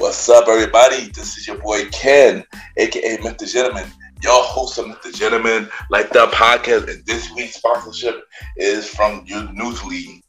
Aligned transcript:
What's 0.00 0.30
up, 0.30 0.48
everybody? 0.48 1.10
This 1.10 1.36
is 1.36 1.46
your 1.46 1.58
boy 1.58 1.84
Ken, 1.90 2.42
aka 2.78 3.18
Mr. 3.18 3.46
Gentleman, 3.46 3.84
your 4.22 4.42
host 4.44 4.78
of 4.78 4.86
Mr. 4.86 5.14
Gentleman 5.14 5.68
Like 5.90 6.08
That 6.12 6.32
podcast. 6.32 6.90
And 6.90 7.04
this 7.04 7.30
week's 7.34 7.56
sponsorship 7.56 8.24
is 8.56 8.88
from 8.88 9.26
Newsly. 9.26 10.22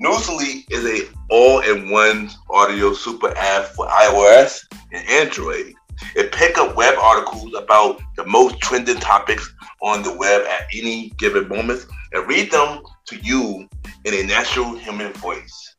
Newsly 0.00 0.64
is 0.68 0.84
a 0.84 1.08
all-in-one 1.30 2.28
audio 2.50 2.92
super 2.92 3.32
app 3.36 3.66
for 3.66 3.86
iOS 3.86 4.64
and 4.92 5.08
Android. 5.08 5.72
It 6.16 6.32
pick 6.32 6.58
up 6.58 6.74
web 6.74 6.98
articles 6.98 7.54
about 7.54 8.02
the 8.16 8.26
most 8.26 8.58
trending 8.58 8.98
topics 8.98 9.48
on 9.80 10.02
the 10.02 10.12
web 10.12 10.42
at 10.42 10.66
any 10.74 11.10
given 11.18 11.48
moment 11.48 11.86
and 12.12 12.28
read 12.28 12.50
them 12.50 12.80
to 13.06 13.16
you 13.18 13.68
in 14.06 14.14
a 14.14 14.26
natural 14.26 14.76
human 14.76 15.12
voice. 15.12 15.76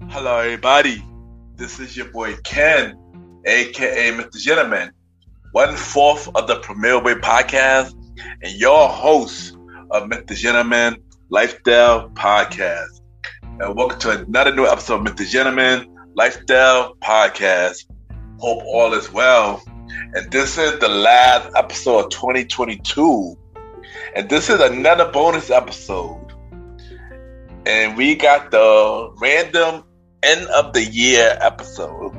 Hello, 0.10 0.40
everybody. 0.40 1.04
This 1.56 1.80
is 1.80 1.96
your 1.96 2.12
boy 2.12 2.36
Ken, 2.44 2.98
aka 3.46 4.12
Mr. 4.14 4.38
Gentleman, 4.38 4.92
one 5.52 5.76
fourth 5.76 6.28
of 6.36 6.48
the 6.48 6.56
Premier 6.62 7.02
Way 7.02 7.14
podcast, 7.16 7.94
and 8.42 8.54
your 8.60 8.90
host 8.90 9.56
of 9.92 10.10
Mr. 10.10 10.36
Gentleman 10.36 10.98
Lifestyle 11.30 12.10
Podcast 12.10 13.00
and 13.62 13.76
welcome 13.76 14.00
to 14.00 14.24
another 14.24 14.56
new 14.56 14.66
episode 14.66 15.06
of 15.06 15.14
Mr. 15.14 15.28
Gentleman 15.28 15.94
Lifestyle 16.16 16.96
Podcast. 17.04 17.86
Hope 18.40 18.64
all 18.66 18.94
is 18.94 19.12
well. 19.12 19.62
And 20.14 20.32
this 20.32 20.58
is 20.58 20.80
the 20.80 20.88
last 20.88 21.50
episode 21.56 22.06
of 22.06 22.10
2022. 22.10 23.38
And 24.16 24.30
this 24.30 24.50
is 24.50 24.60
another 24.60 25.12
bonus 25.12 25.50
episode. 25.50 26.34
And 27.66 27.96
we 27.98 28.16
got 28.16 28.52
the 28.52 29.14
random 29.18 29.84
end 30.24 30.48
of 30.48 30.74
the 30.74 30.84
year 30.84 31.38
episode. 31.42 32.16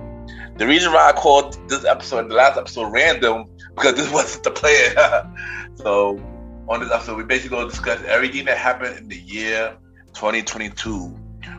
The 0.57 0.67
reason 0.67 0.93
why 0.93 1.09
I 1.09 1.13
called 1.13 1.57
this 1.69 1.85
episode, 1.85 2.31
the 2.31 2.35
last 2.35 2.59
episode, 2.59 2.93
random, 2.93 3.47
because 3.75 3.95
this 3.95 4.11
wasn't 4.13 4.45
the 4.45 4.51
plan. 4.51 5.35
so 5.77 6.19
on 6.69 6.81
this 6.81 6.93
episode, 6.93 7.17
we 7.17 7.25
basically 7.25 7.57
going 7.57 7.67
to 7.67 7.71
discuss 7.71 8.03
everything 8.05 8.45
that 8.45 8.59
happened 8.59 8.99
in 8.99 9.09
the 9.09 9.19
year 9.19 9.77
2022 10.15 11.17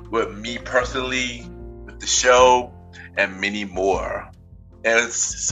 with 0.09 0.37
me 0.37 0.57
personally, 0.59 1.45
with 1.85 1.99
the 1.99 2.07
show, 2.07 2.71
and 3.17 3.41
many 3.41 3.65
more. 3.65 4.29
And 4.83 4.99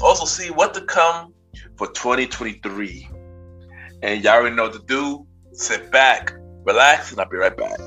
also 0.01 0.25
see 0.25 0.49
what 0.49 0.73
to 0.73 0.81
come 0.81 1.33
for 1.77 1.87
2023. 1.87 3.09
And 4.01 4.23
y'all 4.23 4.33
already 4.33 4.55
know 4.55 4.63
what 4.63 4.73
to 4.73 4.79
do. 4.79 5.27
Sit 5.53 5.91
back, 5.91 6.33
relax, 6.63 7.11
and 7.11 7.19
I'll 7.19 7.29
be 7.29 7.37
right 7.37 7.55
back. 7.55 7.79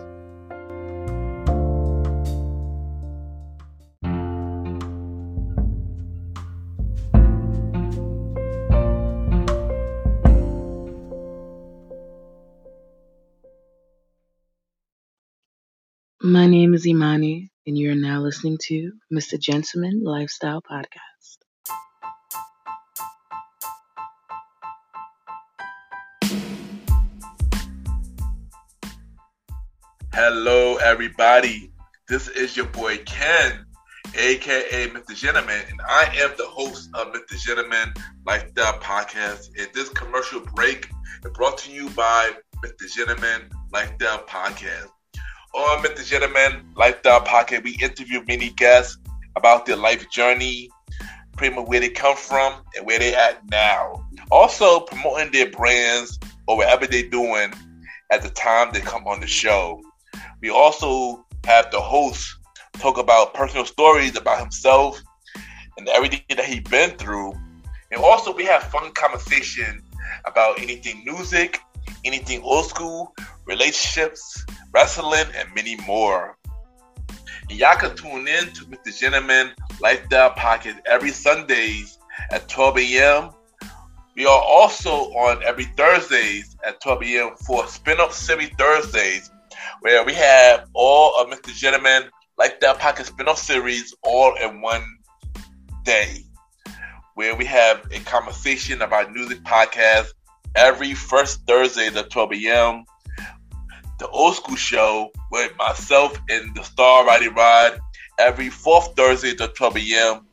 My 16.25 16.47
name 16.47 16.73
is 16.73 16.87
Imani, 16.87 17.52
and 17.67 17.79
you 17.79 17.91
are 17.93 17.95
now 17.95 18.21
listening 18.21 18.59
to 18.61 18.93
Mr. 19.13 19.39
Gentleman 19.39 20.03
Lifestyle 20.03 20.63
Podcast. 20.63 21.39
Hello, 30.13 30.77
everybody. 30.77 31.73
This 32.09 32.29
is 32.29 32.57
your 32.57 32.67
boy 32.67 32.99
Ken, 33.07 33.65
aka 34.17 34.89
Mr. 34.89 35.15
Gentleman, 35.15 35.63
and 35.71 35.81
I 35.89 36.13
am 36.17 36.33
the 36.37 36.47
host 36.47 36.91
of 36.95 37.13
Mr. 37.13 37.39
Gentleman 37.39 37.95
Lifestyle 38.27 38.79
Podcast. 38.81 39.51
And 39.57 39.69
this 39.73 39.89
commercial 39.91 40.41
break 40.41 40.89
is 41.25 41.31
brought 41.33 41.59
to 41.59 41.73
you 41.73 41.89
by 41.91 42.33
Mr. 42.65 42.93
Gentleman 42.93 43.49
Lifestyle 43.73 44.25
Podcast. 44.25 44.91
On 45.55 45.83
Mr. 45.83 46.03
Gentleman 46.07 46.65
Lifestyle 46.77 47.21
Podcast, 47.21 47.65
we 47.65 47.77
interview 47.83 48.25
many 48.27 48.49
guests 48.51 48.97
about 49.37 49.67
their 49.67 49.77
life 49.77 50.09
journey, 50.09 50.71
pretty 51.37 51.55
much 51.55 51.67
where 51.67 51.79
they 51.79 51.91
come 51.91 52.17
from 52.17 52.63
and 52.75 52.87
where 52.87 52.99
they 52.99 53.15
at 53.15 53.45
now. 53.51 54.03
Also 54.31 54.81
promoting 54.81 55.31
their 55.31 55.51
brands 55.51 56.19
or 56.47 56.57
whatever 56.57 56.87
they're 56.87 57.11
doing 57.11 57.53
at 58.11 58.23
the 58.23 58.31
time 58.31 58.71
they 58.73 58.81
come 58.81 59.07
on 59.07 59.21
the 59.21 59.27
show. 59.27 59.83
We 60.41 60.49
also 60.49 61.27
have 61.45 61.71
the 61.71 61.81
host 61.81 62.35
talk 62.79 62.97
about 62.97 63.35
personal 63.35 63.67
stories 63.67 64.17
about 64.17 64.41
himself 64.41 65.03
and 65.77 65.87
everything 65.91 66.23
that 66.31 66.47
he's 66.47 66.63
been 66.63 66.97
through. 66.97 67.35
And 67.91 68.01
also 68.01 68.35
we 68.35 68.47
have 68.47 68.63
fun 68.65 68.91
conversation 68.93 69.83
about 70.25 70.59
anything 70.61 71.05
music, 71.05 71.61
anything 72.07 72.41
old 72.41 72.65
school, 72.65 73.15
relationships, 73.47 74.45
wrestling, 74.73 75.27
and 75.37 75.49
many 75.55 75.77
more. 75.87 76.37
And 77.51 77.59
y'all 77.59 77.77
can 77.77 77.97
tune 77.97 78.29
in 78.29 78.53
to 78.53 78.65
Mr. 78.67 78.99
Gentleman 78.99 79.51
Lifestyle 79.81 80.31
Podcast 80.31 80.81
every 80.87 81.11
Sundays 81.11 81.99
at 82.31 82.49
12 82.49 82.79
a.m. 82.79 83.31
We 84.17 84.27
are 84.27 84.43
also 84.43 84.91
on 84.91 85.43
every 85.43 85.65
Thursdays 85.65 86.57
at 86.67 86.81
12 86.81 87.03
a.m. 87.03 87.31
for 87.47 87.67
Spin-Off 87.67 88.13
Series 88.13 88.51
Thursdays, 88.59 89.31
where 89.81 90.05
we 90.05 90.13
have 90.15 90.69
all 90.75 91.21
of 91.21 91.29
Mr. 91.29 91.55
Gentleman 91.55 92.05
Lifestyle 92.39 92.75
Podcast 92.77 93.07
spin-off 93.07 93.39
series 93.39 93.95
all 94.03 94.35
in 94.37 94.61
one 94.61 94.85
day, 95.85 96.25
where 97.15 97.35
we 97.35 97.45
have 97.45 97.87
a 97.91 97.99
conversation 98.01 98.83
about 98.83 99.13
music 99.13 99.43
podcasts 99.43 100.13
every 100.55 100.95
first 100.95 101.47
Thursday 101.47 101.87
at 101.89 102.11
12 102.11 102.33
a.m 102.33 102.85
the 104.03 104.09
old 104.09 104.35
school 104.35 104.57
show 104.57 105.13
with 105.31 105.57
myself 105.57 106.21
and 106.29 106.53
the 106.57 106.63
Star 106.65 107.07
Riding 107.07 107.35
Rod 107.35 107.79
every 108.19 108.51
fourth 108.51 108.97
Thursday 108.97 109.31
at 109.41 109.55
12 109.55 109.77
a.m. 109.77 110.27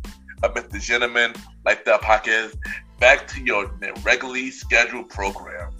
of 0.42 0.54
Mr. 0.54 0.80
Gentleman 0.80 1.34
Lifestyle 1.64 1.98
Podcast. 1.98 2.56
Back 3.00 3.26
to 3.28 3.42
your 3.42 3.72
regularly 4.02 4.50
scheduled 4.50 5.08
program. 5.08 5.72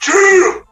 Cheer! 0.00 0.64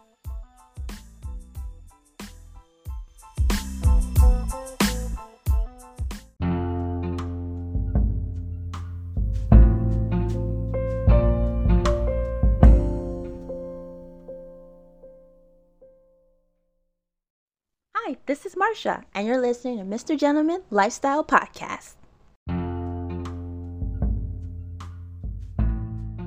Hi, 17.94 18.16
this 18.26 18.44
is 18.44 18.56
Marsha, 18.56 19.04
and 19.14 19.28
you're 19.28 19.40
listening 19.40 19.78
to 19.78 19.84
Mr. 19.84 20.19
Gentleman 20.19 20.62
Lifestyle 20.69 21.22
Podcast. 21.22 21.94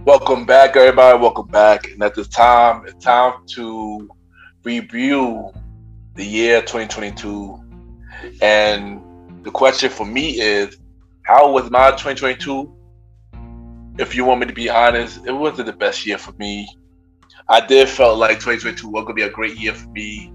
Welcome 0.06 0.46
back, 0.46 0.78
everybody. 0.78 1.18
Welcome 1.20 1.48
back. 1.48 1.92
And 1.92 2.04
at 2.04 2.14
this 2.14 2.28
time, 2.28 2.86
it's 2.86 3.04
time 3.04 3.46
to 3.56 4.08
review 4.64 5.52
the 6.14 6.24
year 6.24 6.62
2022. 6.62 7.60
And 8.42 9.02
the 9.44 9.52
question 9.52 9.90
for 9.90 10.06
me 10.06 10.40
is, 10.40 10.78
how 11.24 11.52
was 11.52 11.70
my 11.72 11.90
2022? 11.90 12.72
If 13.98 14.16
you 14.16 14.26
want 14.26 14.42
me 14.42 14.46
to 14.46 14.54
be 14.54 14.70
honest, 14.70 15.26
it 15.26 15.34
wasn't 15.34 15.66
the 15.66 15.74
best 15.74 16.06
year 16.06 16.18
for 16.18 16.34
me. 16.34 16.68
I 17.50 17.66
did 17.66 17.90
felt 17.90 18.18
like 18.18 18.40
2022 18.40 18.88
was 18.88 19.04
gonna 19.04 19.16
be 19.16 19.24
a 19.24 19.30
great 19.30 19.58
year 19.60 19.74
for 19.74 19.90
me 19.90 20.32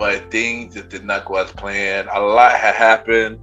but 0.00 0.30
things 0.30 0.74
just 0.74 0.88
did 0.88 1.04
not 1.04 1.26
go 1.26 1.34
as 1.34 1.52
planned. 1.52 2.08
A 2.10 2.18
lot 2.18 2.54
had 2.54 2.74
happened 2.74 3.38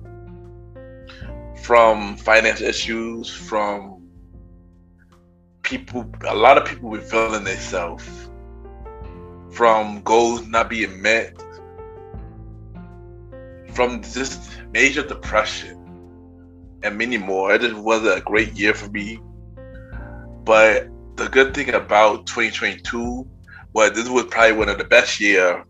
from 1.61 2.17
finance 2.17 2.61
issues, 2.61 3.29
from 3.29 3.96
people, 5.67 6.09
a 6.25 6.33
lot 6.33 6.57
of 6.57 6.65
people 6.65 6.89
were 6.89 7.01
feeling 7.01 7.43
themselves, 7.43 8.07
from 9.51 10.01
goals 10.03 10.47
not 10.47 10.69
being 10.69 11.01
met, 11.01 11.35
from 13.73 14.01
just 14.01 14.49
major 14.71 15.05
depression, 15.05 15.77
and 16.83 16.97
many 16.97 17.17
more. 17.17 17.53
It 17.53 17.61
just 17.61 17.75
wasn't 17.75 18.17
a 18.17 18.21
great 18.21 18.53
year 18.53 18.73
for 18.73 18.89
me. 18.89 19.19
But 20.45 20.87
the 21.17 21.27
good 21.27 21.53
thing 21.53 21.73
about 21.73 22.27
2022 22.27 23.27
was 23.73 23.91
this 23.91 24.07
was 24.07 24.25
probably 24.25 24.53
one 24.53 24.69
of 24.69 24.77
the 24.77 24.85
best 24.85 25.19
year 25.19 25.65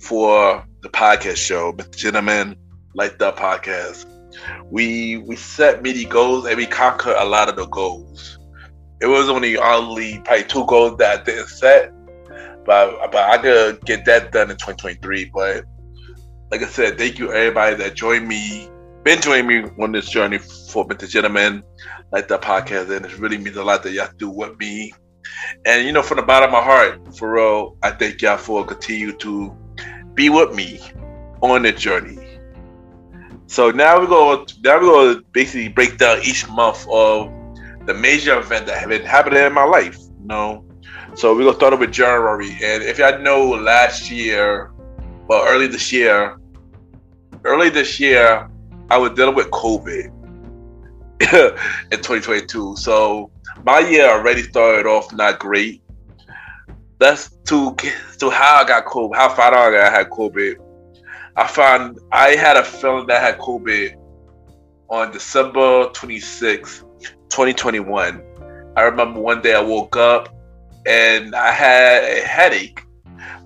for 0.00 0.66
the 0.80 0.88
podcast 0.88 1.36
show, 1.36 1.72
Mr. 1.72 1.96
Gentleman 1.96 2.56
Like 2.94 3.18
That 3.20 3.36
Podcast. 3.36 4.06
We 4.64 5.18
we 5.18 5.36
set 5.36 5.82
many 5.84 6.04
goals 6.04 6.46
and 6.46 6.56
we 6.56 6.66
conquered 6.66 7.16
a 7.16 7.24
lot 7.24 7.48
of 7.48 7.54
the 7.54 7.66
goals. 7.66 8.39
It 9.00 9.06
was 9.06 9.28
only 9.28 9.56
only 9.56 10.18
probably 10.24 10.44
two 10.44 10.66
goals 10.66 10.98
that 10.98 11.20
I 11.20 11.24
didn't 11.24 11.48
set, 11.48 11.92
but 12.66 13.10
but 13.10 13.30
I 13.30 13.38
could 13.38 13.80
get 13.86 14.04
that 14.04 14.32
done 14.32 14.50
in 14.50 14.56
2023. 14.56 15.30
But 15.32 15.64
like 16.50 16.62
I 16.62 16.66
said, 16.66 16.98
thank 16.98 17.18
you 17.18 17.32
everybody 17.32 17.76
that 17.76 17.94
joined 17.94 18.28
me, 18.28 18.68
been 19.04 19.20
joining 19.20 19.46
me 19.46 19.70
on 19.82 19.92
this 19.92 20.08
journey 20.08 20.38
for 20.38 20.86
Mr. 20.86 21.08
Gentleman 21.08 21.62
Like 22.12 22.28
That 22.28 22.42
Podcast, 22.42 22.94
and 22.94 23.06
it 23.06 23.18
really 23.18 23.38
means 23.38 23.56
a 23.56 23.64
lot 23.64 23.82
that 23.84 23.92
y'all 23.92 24.08
do 24.18 24.28
with 24.28 24.58
me. 24.58 24.92
And 25.64 25.86
you 25.86 25.92
know, 25.92 26.02
from 26.02 26.16
the 26.16 26.22
bottom 26.22 26.48
of 26.48 26.52
my 26.52 26.62
heart, 26.62 27.16
for 27.16 27.32
real, 27.32 27.76
I 27.82 27.92
thank 27.92 28.20
y'all 28.20 28.36
for 28.36 28.66
continue 28.66 29.12
to 29.12 29.56
be 30.14 30.28
with 30.28 30.54
me 30.54 30.80
on 31.40 31.62
the 31.62 31.72
journey. 31.72 32.18
So 33.46 33.70
now 33.70 33.98
we 33.98 34.06
go. 34.06 34.46
Now 34.62 34.78
we 34.78 34.86
go 34.86 35.20
basically 35.32 35.68
break 35.68 35.98
down 35.98 36.20
each 36.22 36.48
month 36.48 36.86
of 36.88 37.32
the 37.86 37.94
major 37.94 38.38
event 38.38 38.66
that 38.66 38.88
been 38.88 39.02
happening 39.02 39.44
in 39.44 39.52
my 39.52 39.64
life. 39.64 39.98
You 40.20 40.26
know, 40.26 40.64
so 41.14 41.34
we're 41.34 41.44
gonna 41.44 41.56
start 41.56 41.72
off 41.72 41.80
with 41.80 41.92
January. 41.92 42.50
And 42.62 42.82
if 42.82 42.98
y'all 42.98 43.18
know, 43.18 43.50
last 43.50 44.10
year, 44.10 44.72
well, 45.28 45.44
early 45.46 45.66
this 45.66 45.92
year, 45.92 46.38
early 47.44 47.70
this 47.70 47.98
year, 48.00 48.48
I 48.90 48.98
was 48.98 49.12
dealing 49.12 49.34
with 49.34 49.50
COVID 49.50 50.06
in 51.20 51.98
2022. 51.98 52.76
So 52.76 53.30
my 53.64 53.80
year 53.80 54.08
already 54.08 54.42
started 54.42 54.86
off 54.86 55.12
not 55.12 55.38
great 55.38 55.82
that's 57.00 57.30
to 57.46 57.74
to 58.18 58.30
how 58.30 58.62
I 58.62 58.64
got 58.64 58.84
COVID, 58.84 59.16
how 59.16 59.30
far 59.30 59.54
out 59.54 59.74
I 59.74 59.90
had 59.90 60.10
COVID. 60.10 60.56
I 61.34 61.46
found 61.46 61.98
I 62.12 62.36
had 62.36 62.56
a 62.56 62.62
feeling 62.62 63.06
that 63.08 63.22
I 63.22 63.26
had 63.26 63.38
COVID 63.38 63.96
on 64.90 65.10
December 65.10 65.88
26, 65.94 66.84
2021. 67.28 68.22
I 68.76 68.82
remember 68.82 69.20
one 69.20 69.42
day 69.42 69.54
I 69.54 69.60
woke 69.60 69.96
up 69.96 70.34
and 70.86 71.34
I 71.34 71.52
had 71.52 72.04
a 72.04 72.26
headache, 72.26 72.84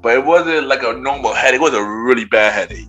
but 0.03 0.15
it 0.15 0.25
wasn't 0.25 0.67
like 0.67 0.83
a 0.83 0.93
normal 0.93 1.35
headache. 1.35 1.61
It 1.61 1.62
was 1.62 1.75
a 1.75 1.85
really 1.85 2.25
bad 2.25 2.53
headache 2.53 2.89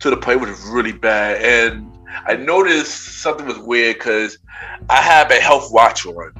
to 0.00 0.10
the 0.10 0.16
point 0.16 0.42
it 0.42 0.48
was 0.48 0.64
really 0.66 0.92
bad. 0.92 1.40
And 1.42 1.96
I 2.26 2.36
noticed 2.36 3.20
something 3.22 3.46
was 3.46 3.58
weird 3.58 3.96
because 3.96 4.38
I 4.90 5.00
have 5.00 5.30
a 5.30 5.34
health 5.34 5.72
watch 5.72 6.04
on 6.06 6.32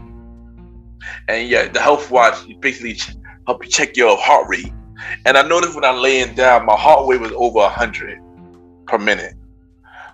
and 1.29 1.49
yeah, 1.49 1.69
the 1.69 1.81
health 1.81 2.11
watch 2.11 2.37
basically 2.61 2.99
help 3.47 3.65
you 3.65 3.71
check 3.71 3.97
your 3.97 4.17
heart 4.17 4.49
rate. 4.49 4.73
And 5.25 5.37
I 5.37 5.43
noticed 5.43 5.75
when 5.75 5.85
I'm 5.85 5.99
laying 5.99 6.35
down, 6.35 6.67
my 6.67 6.77
heart 6.77 7.09
rate 7.09 7.21
was 7.21 7.33
over 7.33 7.59
100 7.59 8.19
per 8.87 8.99
minute. 8.99 9.35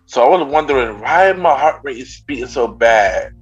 So 0.09 0.23
I 0.23 0.39
was 0.39 0.51
wondering 0.51 1.03
why 1.03 1.35
my 1.35 1.55
heart 1.55 1.83
rate 1.85 1.99
is 1.99 2.23
beating 2.27 2.47
so 2.47 2.67
bad. 2.67 3.35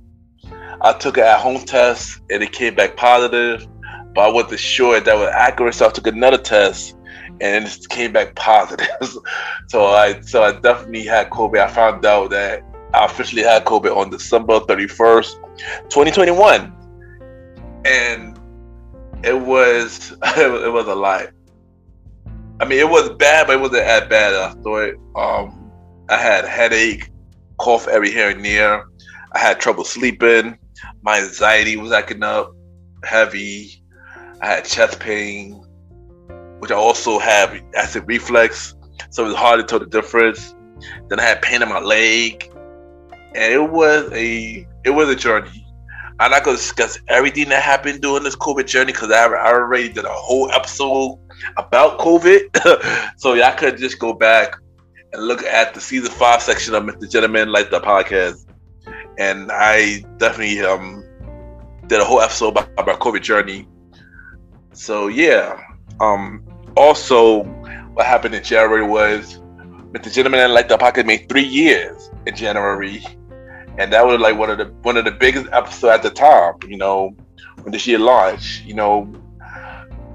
I 0.81 0.95
took 0.95 1.17
an 1.17 1.23
at-home 1.23 1.65
test 1.65 2.21
and 2.29 2.43
it 2.43 2.51
came 2.51 2.75
back 2.75 2.97
positive, 2.97 3.69
but 4.17 4.23
I 4.23 4.33
wasn't 4.33 4.59
sure 4.59 4.99
that 4.99 5.17
was 5.17 5.29
accurate. 5.29 5.77
So 5.77 5.87
I 5.87 5.91
took 5.91 6.09
another 6.09 6.39
test 6.39 6.97
and 7.41 7.67
it 7.67 7.89
came 7.89 8.13
back 8.13 8.35
positive. 8.35 8.89
so 9.69 9.87
I 9.87 10.21
so 10.23 10.43
I 10.43 10.59
definitely 10.59 11.05
had 11.05 11.31
COVID. 11.31 11.61
I 11.61 11.69
found 11.69 12.05
out 12.05 12.31
that 12.31 12.65
I 12.93 13.05
officially 13.05 13.43
had 13.43 13.65
COVID 13.65 13.97
on 13.97 14.11
December 14.11 14.59
31st, 14.59 15.35
2021 15.89 16.75
and 17.85 18.41
it 19.23 19.41
was 19.41 20.17
it 20.37 20.73
was 20.73 20.89
a 20.89 20.95
lot. 20.97 21.29
I 22.59 22.65
mean, 22.65 22.81
it 22.81 22.89
was 22.89 23.11
bad, 23.11 23.47
but 23.47 23.55
it 23.55 23.61
wasn't 23.61 23.83
as 23.83 24.09
bad 24.09 24.33
as 24.33 24.57
I 24.57 24.61
thought. 24.63 24.95
Um, 25.15 25.66
I 26.09 26.17
had 26.17 26.45
headache, 26.45 27.11
cough 27.59 27.89
every 27.89 28.13
here 28.13 28.31
and 28.31 28.45
there. 28.45 28.85
I 29.33 29.39
had 29.39 29.59
trouble 29.59 29.85
sleeping. 29.85 30.57
My 31.03 31.19
anxiety 31.19 31.77
was 31.77 31.91
acting 31.91 32.23
up, 32.23 32.55
heavy. 33.05 33.83
I 34.41 34.47
had 34.47 34.65
chest 34.65 35.01
pain, 35.01 35.53
which 36.61 36.71
I 36.71 36.77
also 36.77 37.19
have 37.19 37.61
acid 37.75 38.05
reflux, 38.07 38.77
so 39.11 39.25
it 39.25 39.29
was 39.29 39.37
hard 39.37 39.59
to 39.61 39.67
tell 39.67 39.81
the 39.81 39.87
difference. 39.87 40.55
Then 41.09 41.19
I 41.19 41.25
had 41.25 41.43
pain 41.43 41.63
in 41.63 41.69
my 41.69 41.81
leg, 41.81 42.49
and 43.35 43.53
it 43.53 43.71
was 43.71 44.11
a 44.13 44.67
it 44.85 44.91
was 44.91 45.09
a 45.09 45.17
journey. 45.17 45.67
I'm 46.21 46.31
not 46.31 46.45
gonna 46.45 46.57
discuss 46.57 47.01
everything 47.09 47.49
that 47.49 47.63
happened 47.63 48.01
during 48.01 48.23
this 48.23 48.37
COVID 48.37 48.67
journey 48.67 48.93
because 48.93 49.11
I, 49.11 49.27
I 49.27 49.53
already 49.53 49.89
did 49.89 50.05
a 50.05 50.13
whole 50.13 50.51
episode 50.53 51.19
about 51.57 51.99
COVID. 51.99 53.13
so 53.19 53.35
y'all 53.35 53.57
could 53.57 53.77
just 53.77 53.99
go 53.99 54.13
back 54.13 54.57
and 55.17 55.27
look 55.27 55.43
at 55.43 55.75
the 55.75 55.81
season 55.81 56.11
five 56.13 56.43
section 56.43 56.75
of 56.75 56.83
Mr. 56.85 57.11
Gentleman 57.11 57.51
Like 57.51 57.71
the 57.71 57.81
podcast. 57.81 58.47
And 59.19 59.51
I 59.51 60.05
definitely 60.19 60.61
um 60.61 61.03
did 61.87 62.01
a 62.01 62.05
whole 62.05 62.21
episode 62.21 62.49
about, 62.49 62.69
about 62.79 63.01
COVID 63.01 63.23
journey. 63.23 63.67
So 64.73 65.09
yeah. 65.09 65.61
Um 66.01 66.45
also 66.77 67.45
what 67.95 68.07
happened 68.07 68.35
in 68.35 68.43
January 68.45 68.87
was 68.87 69.41
Mr. 69.93 70.13
Gentleman 70.13 70.53
Like 70.53 70.69
the 70.69 70.77
podcast 70.77 71.07
made 71.07 71.29
three 71.29 71.45
years 71.45 72.11
in 72.27 72.37
January 72.37 73.03
and 73.79 73.93
that 73.93 74.07
was 74.07 74.21
like 74.21 74.37
one 74.37 74.51
of 74.51 74.59
the 74.59 74.67
one 74.83 74.97
of 74.97 75.05
the 75.05 75.13
biggest 75.13 75.47
episodes 75.53 75.85
at 75.85 76.03
the 76.03 76.11
time. 76.11 76.55
You 76.69 76.77
know, 76.77 77.17
when 77.63 77.73
the 77.73 77.79
year 77.79 77.99
launched. 77.99 78.65
You 78.65 78.75
know, 78.75 79.13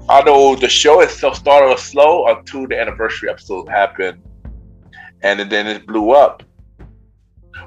although 0.08 0.56
the 0.56 0.68
show 0.68 1.00
itself 1.00 1.36
started 1.36 1.78
slow 1.78 2.26
until 2.26 2.66
the 2.66 2.80
anniversary 2.80 3.30
episode 3.30 3.68
happened, 3.68 4.20
and 5.22 5.38
then 5.50 5.66
it 5.66 5.86
blew 5.86 6.10
up, 6.10 6.42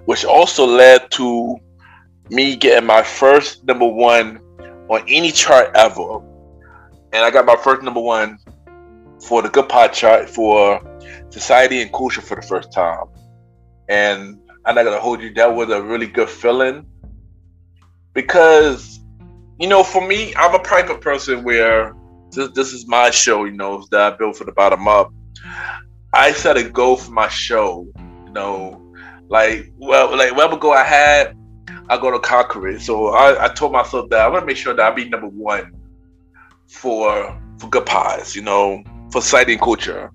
which 0.06 0.26
also 0.26 0.66
led 0.66 1.10
to 1.12 1.58
me 2.30 2.56
getting 2.56 2.88
my 2.88 3.04
first 3.04 3.64
number 3.66 3.88
one 3.88 4.40
on 4.90 5.04
any 5.08 5.32
chart 5.32 5.72
ever. 5.76 6.20
And 7.14 7.24
I 7.24 7.32
got 7.32 7.46
my 7.46 7.56
first 7.56 7.82
number 7.82 8.02
one 8.02 8.38
for 9.26 9.42
the 9.42 9.50
Good 9.50 9.70
Pod 9.70 9.94
chart 9.94 10.30
for 10.30 10.82
Society 11.30 11.82
and 11.82 11.92
Culture 11.92 12.22
for 12.22 12.36
the 12.36 12.42
first 12.42 12.72
time. 12.72 13.06
And 13.88 14.40
I'm 14.66 14.76
not 14.76 14.84
gonna 14.84 15.00
hold 15.00 15.22
you, 15.22 15.34
that 15.36 15.54
was 15.54 15.70
a 15.70 15.82
really 15.82 16.08
good 16.08 16.30
feeling. 16.30 16.86
Because, 18.14 19.00
you 19.60 19.68
know, 19.68 19.84
for 19.84 20.06
me, 20.06 20.34
I'm 20.36 20.56
a 20.56 20.60
private 20.60 21.02
person 21.02 21.44
where 21.44 21.94
this, 22.32 22.50
this 22.52 22.74
is 22.74 22.88
my 22.88 23.12
show, 23.12 23.46
you 23.46 23.52
know, 23.52 23.86
that 23.92 24.14
I 24.14 24.18
built 24.18 24.38
from 24.38 24.48
the 24.48 24.54
bottom 24.54 24.88
up. 24.88 25.12
I 26.16 26.32
set 26.32 26.56
a 26.56 26.64
goal 26.64 26.96
for 26.96 27.12
my 27.12 27.28
show, 27.28 27.86
you 28.26 28.32
know, 28.32 28.82
like 29.28 29.74
well, 29.78 30.16
like 30.16 30.32
whatever 30.32 30.56
goal 30.58 30.72
I 30.72 30.84
had, 30.84 31.38
I 31.90 31.98
go 31.98 32.10
to 32.10 32.20
conquer 32.20 32.70
it. 32.70 32.82
So 32.82 33.10
I, 33.10 33.46
I 33.46 33.48
told 33.50 33.74
myself 33.74 34.10
that 34.10 34.22
I 34.22 34.28
want 34.30 34.44
to 34.44 34.46
make 34.46 34.58
sure 34.58 34.74
that 34.74 34.92
I 34.92 34.96
be 34.96 35.10
number 35.10 35.28
one 35.28 35.74
for 36.68 37.38
for 37.60 37.70
Good 37.70 37.86
Pods, 37.86 38.36
you 38.36 38.42
know, 38.42 38.82
for 39.12 39.22
sighting 39.22 39.60
culture. 39.60 40.10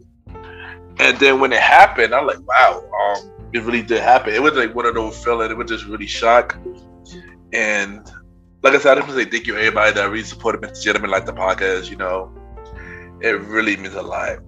And 0.99 1.19
then 1.19 1.39
when 1.39 1.53
it 1.53 1.61
happened, 1.61 2.15
I'm 2.15 2.27
like, 2.27 2.41
wow, 2.47 2.83
um, 3.03 3.33
it 3.53 3.63
really 3.63 3.83
did 3.83 4.01
happen. 4.01 4.35
It 4.35 4.43
was 4.43 4.55
like 4.55 4.75
one 4.75 4.87
of 4.87 4.95
those 4.95 5.23
feelings. 5.23 5.51
It 5.51 5.57
was 5.57 5.69
just 5.69 5.85
really 5.85 6.07
shock. 6.07 6.59
And 7.53 8.11
like 8.63 8.75
I 8.75 8.79
said, 8.79 8.93
I 8.93 8.95
just 8.97 9.09
want 9.09 9.19
to 9.19 9.25
say 9.25 9.31
thank 9.31 9.47
you 9.47 9.57
everybody 9.57 9.93
that 9.93 10.05
really 10.11 10.25
supported 10.25 10.63
Mr. 10.63 10.83
Gentleman 10.83 11.11
like 11.11 11.27
the 11.27 11.33
podcast. 11.33 11.91
You 11.91 11.97
know, 11.97 12.33
it 13.21 13.41
really 13.43 13.77
means 13.77 13.95
a 13.95 14.03
lot. 14.03 14.39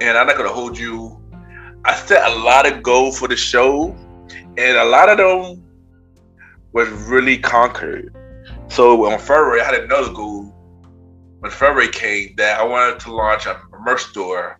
And 0.00 0.18
I'm 0.18 0.26
not 0.26 0.36
gonna 0.36 0.48
hold 0.48 0.78
you. 0.78 1.22
I 1.84 1.94
set 1.94 2.30
a 2.30 2.34
lot 2.36 2.70
of 2.70 2.82
goals 2.82 3.18
for 3.18 3.28
the 3.28 3.36
show, 3.36 3.96
and 4.58 4.76
a 4.76 4.84
lot 4.84 5.08
of 5.08 5.18
them 5.18 5.62
was 6.72 6.88
really 6.88 7.38
conquered. 7.38 8.14
So 8.68 9.06
on 9.10 9.18
February, 9.18 9.60
I 9.60 9.64
had 9.64 9.74
another 9.84 10.12
goal. 10.12 10.52
When 11.38 11.50
February 11.50 11.88
came, 11.88 12.34
that 12.36 12.60
I 12.60 12.64
wanted 12.64 13.00
to 13.00 13.14
launch 13.14 13.46
a 13.46 13.60
merch 13.80 14.02
store, 14.02 14.58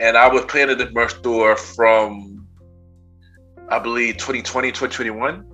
and 0.00 0.16
I 0.16 0.28
was 0.28 0.44
planning 0.46 0.78
the 0.78 0.90
merch 0.90 1.14
store 1.14 1.56
from, 1.56 2.46
I 3.68 3.78
believe, 3.78 4.16
2020, 4.16 4.72
2021. 4.72 5.44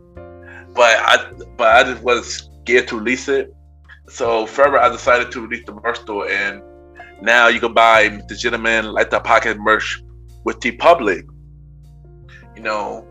But 0.75 0.97
I, 0.99 1.31
but 1.57 1.69
I 1.69 1.85
just 1.85 2.03
was 2.03 2.49
scared 2.63 2.89
to 2.89 2.99
release 2.99 3.29
it. 3.29 3.55
So 4.09 4.47
February, 4.47 4.85
I 4.85 4.89
decided 4.89 5.31
to 5.33 5.41
release 5.41 5.65
the 5.67 5.75
merch 5.75 6.01
store, 6.01 6.29
and 6.29 6.63
now 7.25 7.49
you 7.49 7.59
can 7.59 7.73
buy 7.73 8.21
the 8.29 8.35
gentleman 8.35 8.93
like 8.93 9.09
the 9.11 9.19
pocket 9.19 9.59
merch 9.59 10.03
with 10.45 10.61
the 10.61 10.73
public. 10.73 11.25
You 12.55 12.63
know, 12.63 13.07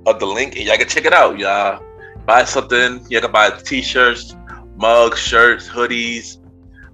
of 0.07 0.21
the 0.21 0.27
link, 0.27 0.57
and 0.57 0.67
y'all 0.67 0.77
can 0.77 0.89
check 0.89 1.05
it 1.05 1.13
out. 1.13 1.39
Y'all 1.39 1.83
buy 2.31 2.45
something. 2.45 3.05
You 3.11 3.21
can 3.21 3.33
buy 3.33 3.51
t-shirts, 3.51 4.37
mugs, 4.77 5.19
shirts, 5.19 5.69
hoodies, 5.69 6.39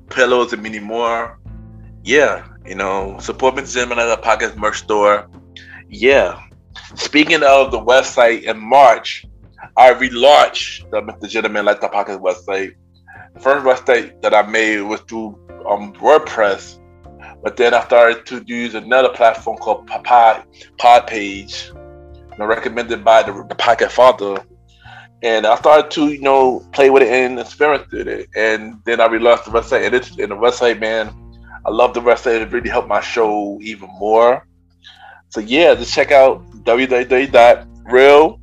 pillows, 0.09 0.55
and 0.55 0.63
many 0.63 0.81
more. 0.81 1.39
Yeah, 2.03 2.47
you 2.65 2.75
know, 2.75 3.19
support 3.21 3.55
Mr. 3.55 3.75
Gentleman 3.75 3.99
at 3.99 4.07
the 4.07 4.23
Pocket 4.23 4.57
merch 4.57 4.79
store. 4.79 5.29
Yeah. 5.91 6.41
Speaking 6.95 7.43
of 7.43 7.71
the 7.71 7.79
website 7.79 8.45
in 8.45 8.59
March, 8.59 9.27
I 9.77 9.93
relaunched 9.93 10.91
the 10.91 11.03
Mr. 11.03 11.29
Gentleman 11.29 11.67
Like 11.67 11.83
the 11.83 11.89
Pocket 11.89 12.19
website. 12.19 12.73
The 13.35 13.41
first 13.41 13.67
website 13.67 14.23
that 14.23 14.33
I 14.33 14.41
made 14.41 14.81
was 14.81 15.01
through 15.03 15.39
um, 15.69 15.93
WordPress, 15.95 16.81
but 17.43 17.59
then 17.59 17.75
I 17.75 17.85
started 17.85 18.25
to 18.31 18.43
use 18.47 18.75
another 18.75 19.11
platform 19.11 19.59
called 19.59 19.87
Pod, 19.87 20.45
Pod 20.79 21.07
Page, 21.07 21.73
recommended 22.39 23.05
by 23.05 23.23
the, 23.23 23.45
the 23.51 23.55
Pocket 23.55 23.93
Father. 23.93 24.43
And 25.23 25.47
I 25.47 25.57
started 25.57 25.91
to, 25.93 26.09
you 26.09 26.21
know, 26.21 26.61
play 26.73 26.91
with 26.91 27.03
it 27.03 27.09
and 27.09 27.41
experiment 27.41 27.91
with 27.91 28.07
it. 28.07 28.29
And 28.37 28.81
then 28.85 29.01
I 29.01 29.09
relaunched 29.09 29.45
the 29.45 29.51
website. 29.51 29.87
And, 29.87 29.95
it's, 29.95 30.11
the 30.11 30.27
website, 30.27 30.79
man, 30.79 31.13
I 31.65 31.71
love 31.71 31.95
the 31.95 32.01
website. 32.01 32.43
It 32.43 32.53
really 32.53 32.69
helped 32.69 32.89
my 32.89 33.01
show 33.01 33.59
even 33.63 33.89
more. 33.99 34.47
So 35.31 35.41
yeah, 35.41 35.75
just 35.75 35.93
check 35.93 36.13
out 36.13 36.47
www.real 36.65 38.41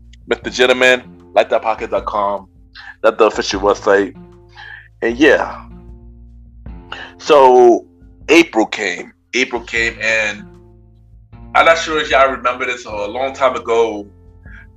That's 3.02 3.18
the 3.18 3.26
official 3.26 3.62
website. 3.62 4.16
And 5.02 5.18
yeah. 5.18 5.70
So 7.18 7.88
April 8.30 8.66
came. 8.66 9.14
April 9.34 9.62
came 9.62 9.98
and 10.02 10.46
I'm 11.56 11.66
not 11.66 11.78
sure 11.78 12.00
if 12.00 12.10
y'all 12.10 12.32
remember 12.32 12.66
this 12.66 12.86
or 12.86 13.06
a 13.06 13.08
long 13.08 13.34
time 13.34 13.56
ago, 13.56 14.08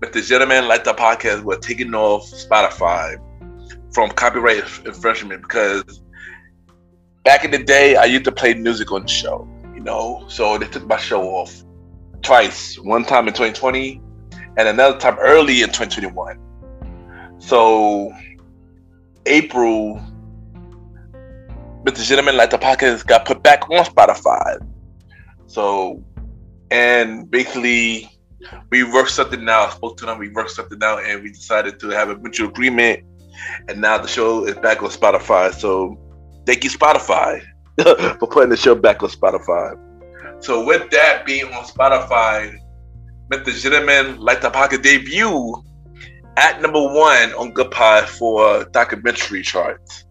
Mr. 0.00 0.26
Gentleman 0.26 0.68
like 0.68 0.84
the 0.84 0.92
podcast 0.92 1.42
was 1.42 1.58
taken 1.60 1.94
off 1.94 2.30
Spotify 2.30 3.16
from 3.92 4.10
copyright 4.10 4.62
infringement 4.84 5.40
because 5.40 6.02
back 7.24 7.44
in 7.46 7.50
the 7.50 7.62
day 7.62 7.96
I 7.96 8.04
used 8.04 8.24
to 8.24 8.32
play 8.32 8.52
music 8.52 8.92
on 8.92 9.02
the 9.02 9.08
show, 9.08 9.48
you 9.74 9.80
know. 9.80 10.24
So 10.28 10.58
they 10.58 10.66
took 10.66 10.86
my 10.86 10.98
show 10.98 11.22
off 11.22 11.64
twice. 12.20 12.78
One 12.78 13.04
time 13.04 13.26
in 13.26 13.32
2020 13.32 14.02
and 14.58 14.68
another 14.68 14.98
time 14.98 15.16
early 15.18 15.62
in 15.62 15.68
2021. 15.68 16.38
So 17.38 18.12
April, 19.24 20.02
Mr. 21.84 22.04
Gentleman 22.06 22.36
Like 22.36 22.50
the 22.50 22.58
Podcast 22.58 23.06
got 23.06 23.24
put 23.24 23.42
back 23.42 23.70
on 23.70 23.84
Spotify. 23.84 24.58
So 25.46 26.04
and 26.70 27.30
basically 27.30 28.10
we 28.70 28.84
worked 28.84 29.10
something 29.10 29.48
out, 29.48 29.72
spoke 29.72 29.96
to 29.98 30.06
them, 30.06 30.18
we 30.18 30.28
worked 30.30 30.50
something 30.50 30.82
out 30.82 31.04
and 31.04 31.22
we 31.22 31.30
decided 31.30 31.78
to 31.80 31.88
have 31.90 32.10
a 32.10 32.16
mutual 32.16 32.48
agreement 32.48 33.04
and 33.68 33.80
now 33.80 33.98
the 33.98 34.08
show 34.08 34.44
is 34.46 34.54
back 34.56 34.82
on 34.82 34.90
Spotify. 34.90 35.52
So 35.52 35.98
thank 36.46 36.64
you 36.64 36.70
Spotify 36.70 37.42
for 38.18 38.26
putting 38.26 38.50
the 38.50 38.56
show 38.56 38.74
back 38.74 39.02
on 39.02 39.08
Spotify. 39.08 39.78
So 40.40 40.64
with 40.64 40.90
that 40.90 41.24
being 41.24 41.46
on 41.46 41.64
Spotify, 41.64 42.56
Mr. 43.30 43.60
Gentleman 43.60 44.18
Like 44.18 44.40
the 44.40 44.50
Pocket 44.50 44.82
debut 44.82 45.62
at 46.36 46.60
number 46.60 46.82
one 46.82 47.32
on 47.34 47.52
Good 47.52 47.72
for 48.08 48.64
documentary 48.66 49.42
charts. 49.42 50.04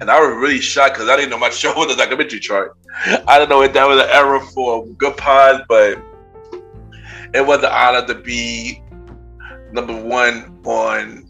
And 0.00 0.10
I 0.10 0.18
was 0.20 0.36
really 0.36 0.60
shocked 0.60 0.94
because 0.94 1.08
I 1.08 1.16
didn't 1.16 1.30
know 1.30 1.38
my 1.38 1.50
show 1.50 1.74
was 1.74 1.92
a 1.92 1.96
documentary 1.96 2.40
chart. 2.40 2.76
I 3.28 3.38
don't 3.38 3.48
know 3.48 3.62
if 3.62 3.72
that 3.74 3.86
was 3.86 4.00
an 4.00 4.08
error 4.10 4.40
for 4.40 4.86
Good 4.86 5.16
Pod, 5.16 5.64
but 5.68 6.02
it 7.36 7.46
was 7.46 7.58
an 7.58 7.70
honor 7.70 8.06
to 8.06 8.14
be 8.14 8.82
number 9.72 9.94
one 9.94 10.58
on 10.64 11.28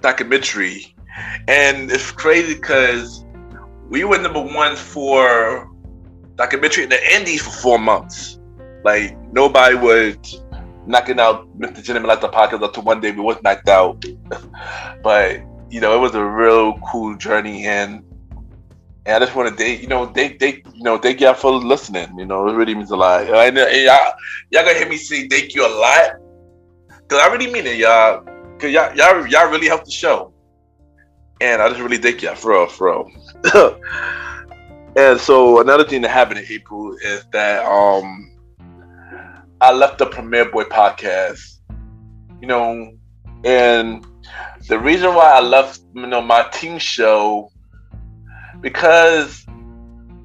documentary. 0.00 0.94
And 1.48 1.90
it's 1.90 2.10
crazy 2.10 2.54
because 2.54 3.24
we 3.88 4.04
were 4.04 4.18
number 4.18 4.42
one 4.42 4.76
for 4.76 5.70
documentary 6.34 6.84
in 6.84 6.90
the 6.90 7.14
Indies 7.14 7.42
for 7.42 7.50
four 7.50 7.78
months. 7.78 8.38
Like 8.84 9.16
nobody 9.32 9.74
was 9.76 10.42
knocking 10.86 11.18
out 11.18 11.48
Mr. 11.58 11.82
Gentleman 11.82 12.08
like 12.08 12.20
the 12.20 12.28
podcast 12.28 12.62
until 12.62 12.82
one 12.82 13.00
day 13.00 13.12
we 13.12 13.22
was 13.22 13.42
knocked 13.42 13.68
out. 13.68 14.04
but 15.02 15.40
you 15.70 15.80
know, 15.80 15.96
it 15.96 16.00
was 16.00 16.14
a 16.14 16.24
real 16.24 16.78
cool 16.90 17.16
journey 17.16 17.66
and 17.66 18.04
and 19.06 19.14
I 19.14 19.24
just 19.24 19.36
want 19.36 19.48
to 19.48 19.54
thank 19.54 19.82
you 19.82 19.88
know 19.88 20.06
thank 20.06 20.40
thank 20.40 20.66
you 20.74 20.82
know 20.82 20.98
thank 20.98 21.20
y'all 21.20 21.34
for 21.34 21.52
listening. 21.52 22.18
You 22.18 22.26
know, 22.26 22.48
it 22.48 22.54
really 22.54 22.74
means 22.74 22.90
a 22.90 22.96
lot. 22.96 23.22
And, 23.22 23.56
and 23.56 23.84
y'all 23.84 24.12
y'all 24.50 24.64
gonna 24.64 24.74
hear 24.74 24.88
me 24.88 24.96
say 24.96 25.28
thank 25.28 25.54
you 25.54 25.66
a 25.66 25.70
lot 25.70 26.16
because 26.88 27.22
I 27.22 27.32
really 27.32 27.50
mean 27.50 27.66
it, 27.66 27.78
y'all. 27.78 28.24
Cause 28.58 28.70
y'all 28.70 28.94
y'all 28.96 29.26
y'all 29.26 29.50
really 29.50 29.68
helped 29.68 29.84
the 29.86 29.92
show, 29.92 30.32
and 31.40 31.62
I 31.62 31.68
just 31.68 31.80
really 31.80 31.98
thank 31.98 32.22
y'all 32.22 32.34
for 32.34 32.52
real, 32.52 32.66
for 32.66 33.06
real. 33.54 33.80
And 34.96 35.20
so 35.20 35.60
another 35.60 35.84
thing 35.84 36.00
that 36.02 36.08
happened 36.10 36.38
in 36.40 36.46
April 36.48 36.96
is 37.04 37.22
that 37.32 37.66
um 37.66 38.32
I 39.60 39.70
left 39.70 39.98
the 39.98 40.06
Premier 40.06 40.50
Boy 40.50 40.64
podcast. 40.64 41.60
You 42.40 42.48
know, 42.48 42.92
and 43.44 44.06
the 44.68 44.78
reason 44.78 45.14
why 45.14 45.32
I 45.32 45.40
left 45.40 45.80
you 45.94 46.06
know 46.06 46.22
my 46.22 46.44
team 46.44 46.78
show 46.78 47.50
because 48.60 49.44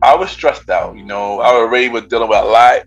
I 0.02 0.16
was 0.16 0.32
stressed 0.32 0.70
out, 0.70 0.98
you 0.98 1.04
know, 1.04 1.40
I 1.40 1.48
already 1.48 1.90
was 1.90 2.04
dealing 2.04 2.30
with 2.30 2.40
a 2.40 2.46
lot 2.46 2.84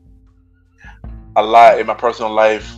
a 1.36 1.42
lot 1.42 1.80
in 1.80 1.86
my 1.86 1.94
personal 1.94 2.32
life. 2.32 2.76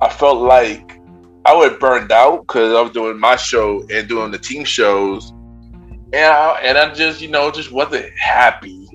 I 0.00 0.08
felt 0.08 0.38
like 0.38 1.00
I 1.44 1.54
was 1.54 1.76
burned 1.78 2.12
out 2.12 2.46
because 2.46 2.74
I 2.74 2.80
was 2.80 2.92
doing 2.92 3.18
my 3.18 3.36
show 3.36 3.86
and 3.90 4.08
doing 4.08 4.30
the 4.30 4.38
team 4.38 4.64
shows, 4.64 5.30
and 5.30 6.14
I, 6.14 6.60
and 6.62 6.78
I 6.78 6.92
just 6.94 7.20
you 7.20 7.28
know 7.28 7.50
just 7.50 7.72
wasn't 7.72 8.10
happy. 8.18 8.88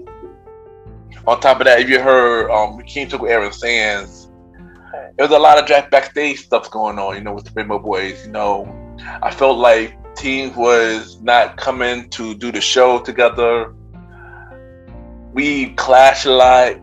On 1.27 1.39
top 1.39 1.59
of 1.59 1.65
that, 1.65 1.79
if 1.79 1.89
you 1.89 1.99
heard 1.99 2.49
um, 2.49 2.81
King 2.83 3.07
took 3.07 3.21
Aaron 3.23 3.51
Sands, 3.51 4.31
there 5.17 5.27
was 5.27 5.31
a 5.31 5.39
lot 5.39 5.59
of 5.59 5.91
backstage 5.91 6.39
stuff 6.39 6.71
going 6.71 6.97
on. 6.97 7.15
You 7.15 7.21
know, 7.21 7.33
with 7.33 7.45
the 7.45 7.51
Rainbow 7.53 7.79
Boys. 7.79 8.25
You 8.25 8.31
know, 8.31 8.97
I 9.21 9.31
felt 9.31 9.57
like 9.57 9.95
team 10.15 10.55
was 10.55 11.21
not 11.21 11.57
coming 11.57 12.09
to 12.09 12.35
do 12.35 12.51
the 12.51 12.61
show 12.61 12.99
together. 12.99 13.73
We 15.33 15.73
clashed 15.75 16.25
a 16.25 16.31
lot. 16.31 16.79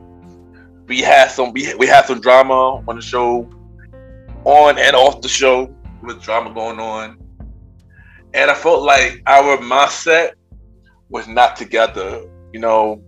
We 0.86 1.00
had 1.00 1.30
some 1.30 1.52
we, 1.52 1.74
we 1.74 1.86
had 1.86 2.06
some 2.06 2.20
drama 2.20 2.82
on 2.88 2.96
the 2.96 3.02
show, 3.02 3.50
on 4.44 4.78
and 4.78 4.94
off 4.94 5.20
the 5.20 5.28
show 5.28 5.74
with 6.02 6.22
drama 6.22 6.54
going 6.54 6.78
on. 6.78 7.18
And 8.34 8.50
I 8.50 8.54
felt 8.54 8.82
like 8.82 9.22
our 9.26 9.56
mindset 9.58 10.32
was 11.08 11.26
not 11.26 11.56
together. 11.56 12.28
You 12.52 12.60
know, 12.60 13.02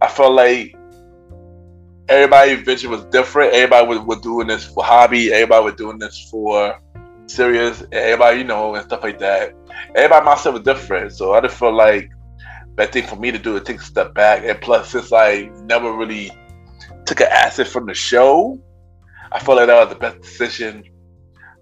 I 0.00 0.08
felt 0.08 0.32
like 0.32 0.76
everybody's 2.08 2.64
vision 2.64 2.90
was 2.90 3.04
different. 3.06 3.52
Everybody 3.52 3.86
was, 3.86 3.98
was 4.00 4.20
doing 4.20 4.46
this 4.46 4.64
for 4.64 4.84
hobby. 4.84 5.32
Everybody 5.32 5.64
was 5.64 5.74
doing 5.74 5.98
this 5.98 6.28
for 6.30 6.80
serious. 7.26 7.82
Everybody, 7.92 8.38
you 8.38 8.44
know, 8.44 8.74
and 8.74 8.84
stuff 8.84 9.02
like 9.02 9.18
that. 9.18 9.54
Everybody 9.94 10.24
myself 10.24 10.56
is 10.56 10.62
different, 10.62 11.12
so 11.12 11.34
I 11.34 11.40
just 11.40 11.56
felt 11.56 11.74
like 11.74 12.10
that 12.76 12.92
thing 12.92 13.06
for 13.06 13.16
me 13.16 13.30
to 13.32 13.38
do 13.38 13.56
is 13.56 13.62
take 13.62 13.80
a 13.80 13.84
step 13.84 14.14
back. 14.14 14.44
And 14.44 14.60
plus, 14.60 14.90
since 14.90 15.12
I 15.12 15.50
never 15.64 15.92
really 15.92 16.30
took 17.06 17.20
an 17.20 17.28
asset 17.30 17.68
from 17.68 17.86
the 17.86 17.94
show, 17.94 18.60
I 19.32 19.38
felt 19.40 19.58
like 19.58 19.66
that 19.66 19.80
was 19.80 19.88
the 19.88 20.00
best 20.00 20.20
decision. 20.20 20.84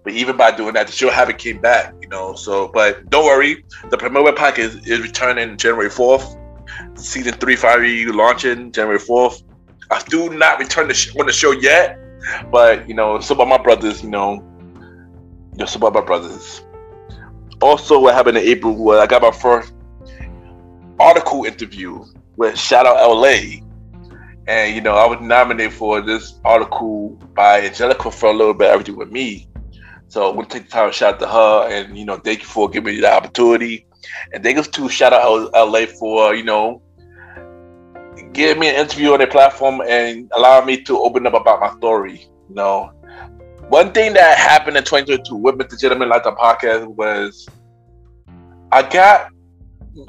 But 0.03 0.13
even 0.13 0.37
by 0.37 0.55
doing 0.55 0.73
that, 0.75 0.87
the 0.87 0.93
show 0.93 1.09
haven't 1.09 1.39
came 1.39 1.59
back, 1.59 1.93
you 2.01 2.07
know. 2.09 2.35
So, 2.35 2.67
but 2.73 3.09
don't 3.09 3.25
worry, 3.25 3.63
the 3.89 3.97
Premier 3.97 4.31
Pack 4.33 4.59
is, 4.59 4.75
is 4.87 5.01
returning 5.01 5.57
January 5.57 5.89
fourth. 5.89 6.35
Season 6.95 7.33
three, 7.33 7.55
you 7.99 8.13
launching 8.13 8.71
January 8.71 8.99
fourth. 8.99 9.43
I 9.89 10.01
do 10.07 10.29
not 10.29 10.59
return 10.59 10.87
the 10.87 10.93
sh- 10.93 11.15
on 11.19 11.25
the 11.25 11.33
show 11.33 11.51
yet, 11.51 11.97
but 12.51 12.87
you 12.87 12.95
know, 12.95 13.19
some 13.19 13.39
of 13.39 13.47
my 13.47 13.57
brothers, 13.57 14.03
you 14.03 14.09
know, 14.09 14.43
your 15.57 15.67
Suburban 15.67 16.05
Brothers. 16.05 16.61
Also, 17.61 17.99
what 17.99 18.13
happened 18.13 18.37
in 18.37 18.43
April 18.43 18.75
was 18.75 18.99
I 18.99 19.07
got 19.07 19.21
my 19.21 19.31
first 19.31 19.73
article 20.99 21.45
interview 21.45 22.03
with 22.37 22.57
Shout 22.57 22.85
Out 22.85 23.09
LA. 23.09 23.61
And, 24.47 24.75
you 24.75 24.81
know, 24.81 24.95
I 24.95 25.07
was 25.07 25.19
nominated 25.21 25.73
for 25.73 26.01
this 26.01 26.39
article 26.45 27.11
by 27.35 27.61
Angelica 27.61 28.11
for 28.11 28.29
a 28.29 28.33
little 28.33 28.53
bit, 28.53 28.69
everything 28.69 28.95
with 28.95 29.11
me. 29.11 29.47
So 30.07 30.29
I'm 30.29 30.35
going 30.35 30.47
to 30.47 30.53
take 30.53 30.65
the 30.65 30.71
time 30.71 30.89
to 30.89 30.93
shout 30.93 31.15
out 31.15 31.19
to 31.21 31.27
her 31.27 31.67
and, 31.71 31.97
you 31.97 32.05
know, 32.05 32.17
thank 32.17 32.41
you 32.41 32.45
for 32.45 32.69
giving 32.69 32.95
me 32.95 33.01
the 33.01 33.11
opportunity. 33.11 33.87
And 34.33 34.43
thank 34.43 34.57
you 34.57 34.63
to 34.63 34.89
Shout 34.89 35.13
Out 35.13 35.51
LA 35.53 35.87
for, 35.87 36.35
you 36.35 36.43
know, 36.43 36.81
giving 38.31 38.59
me 38.59 38.69
an 38.69 38.75
interview 38.75 39.13
on 39.13 39.17
their 39.17 39.27
platform 39.27 39.81
and 39.81 40.31
allowing 40.35 40.67
me 40.67 40.81
to 40.83 40.99
open 40.99 41.25
up 41.25 41.33
about 41.33 41.59
my 41.59 41.75
story. 41.77 42.29
You 42.49 42.55
know, 42.55 42.91
one 43.69 43.91
thing 43.91 44.13
that 44.13 44.37
happened 44.37 44.77
in 44.77 44.83
2022 44.83 45.35
with 45.35 45.55
Mr. 45.55 45.79
Gentleman 45.79 46.09
Like 46.09 46.23
the 46.23 46.31
podcast 46.31 46.87
was 46.87 47.47
I 48.71 48.81
got 48.87 49.31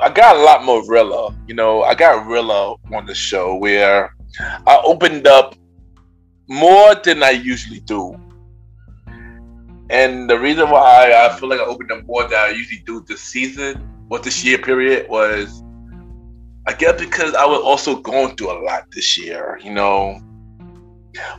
I 0.01 0.11
got 0.11 0.37
a 0.37 0.41
lot 0.41 0.65
more 0.65 0.87
Rilla. 0.89 1.35
You 1.47 1.55
know, 1.55 1.83
I 1.83 1.95
got 1.95 2.27
Rilla 2.27 2.75
on 2.92 3.07
the 3.07 3.14
show 3.14 3.55
where 3.55 4.14
I 4.40 4.81
opened 4.85 5.27
up 5.27 5.55
more 6.49 6.95
than 6.97 7.23
I 7.23 7.31
usually 7.31 7.81
do. 7.81 8.16
And 9.88 10.29
the 10.29 10.38
reason 10.38 10.69
why 10.71 11.12
I 11.12 11.38
feel 11.38 11.49
like 11.49 11.61
I 11.61 11.64
opened 11.64 11.92
up 11.92 12.05
more 12.05 12.25
than 12.25 12.38
I 12.38 12.49
usually 12.49 12.83
do 12.85 13.05
this 13.07 13.21
season 13.21 14.07
or 14.11 14.19
this 14.19 14.45
year 14.45 14.59
period 14.59 15.09
was 15.09 15.62
I 16.66 16.73
guess 16.73 16.99
because 17.01 17.35
I 17.35 17.47
was 17.47 17.61
also 17.61 18.01
going 18.01 18.37
through 18.37 18.51
a 18.51 18.59
lot 18.64 18.90
this 18.90 19.16
year, 19.16 19.61
you 19.62 19.73
know. 19.73 20.21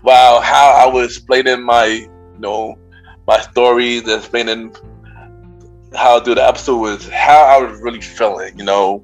Wow, 0.03 0.39
how 0.41 0.69
I 0.69 0.91
was 0.91 1.17
explaining 1.17 1.63
my, 1.63 1.85
you 1.85 2.39
know, 2.39 2.77
my 3.27 3.39
stories, 3.39 4.07
explaining 4.07 4.75
how 5.95 6.19
do 6.19 6.35
the 6.35 6.45
episode 6.45 6.77
was 6.77 7.07
how 7.09 7.41
I 7.43 7.63
was 7.63 7.81
really 7.81 8.01
feeling, 8.01 8.57
you 8.57 8.65
know. 8.65 9.03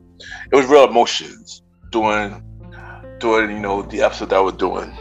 It 0.51 0.55
was 0.55 0.65
real 0.67 0.87
emotions 0.87 1.61
doing 1.91 2.41
doing, 3.19 3.51
you 3.51 3.59
know, 3.59 3.81
the 3.83 4.01
episode 4.01 4.29
that 4.29 4.37
I 4.37 4.41
was 4.41 4.55
doing. 4.55 4.95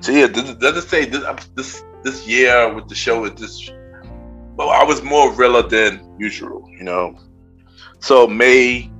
So 0.00 0.12
yeah, 0.12 0.26
does 0.26 0.76
it 0.76 0.88
say 0.88 1.04
this 1.06 1.24
this 1.54 1.84
this 2.02 2.26
year 2.26 2.72
with 2.74 2.88
the 2.88 2.94
show 2.94 3.24
is 3.24 3.32
just 3.40 3.72
well, 4.56 4.70
I 4.70 4.84
was 4.84 5.02
more 5.02 5.32
realer 5.32 5.62
than 5.62 6.14
usual, 6.18 6.66
you 6.70 6.84
know. 6.84 7.18
So 8.00 8.26
May, 8.26 8.90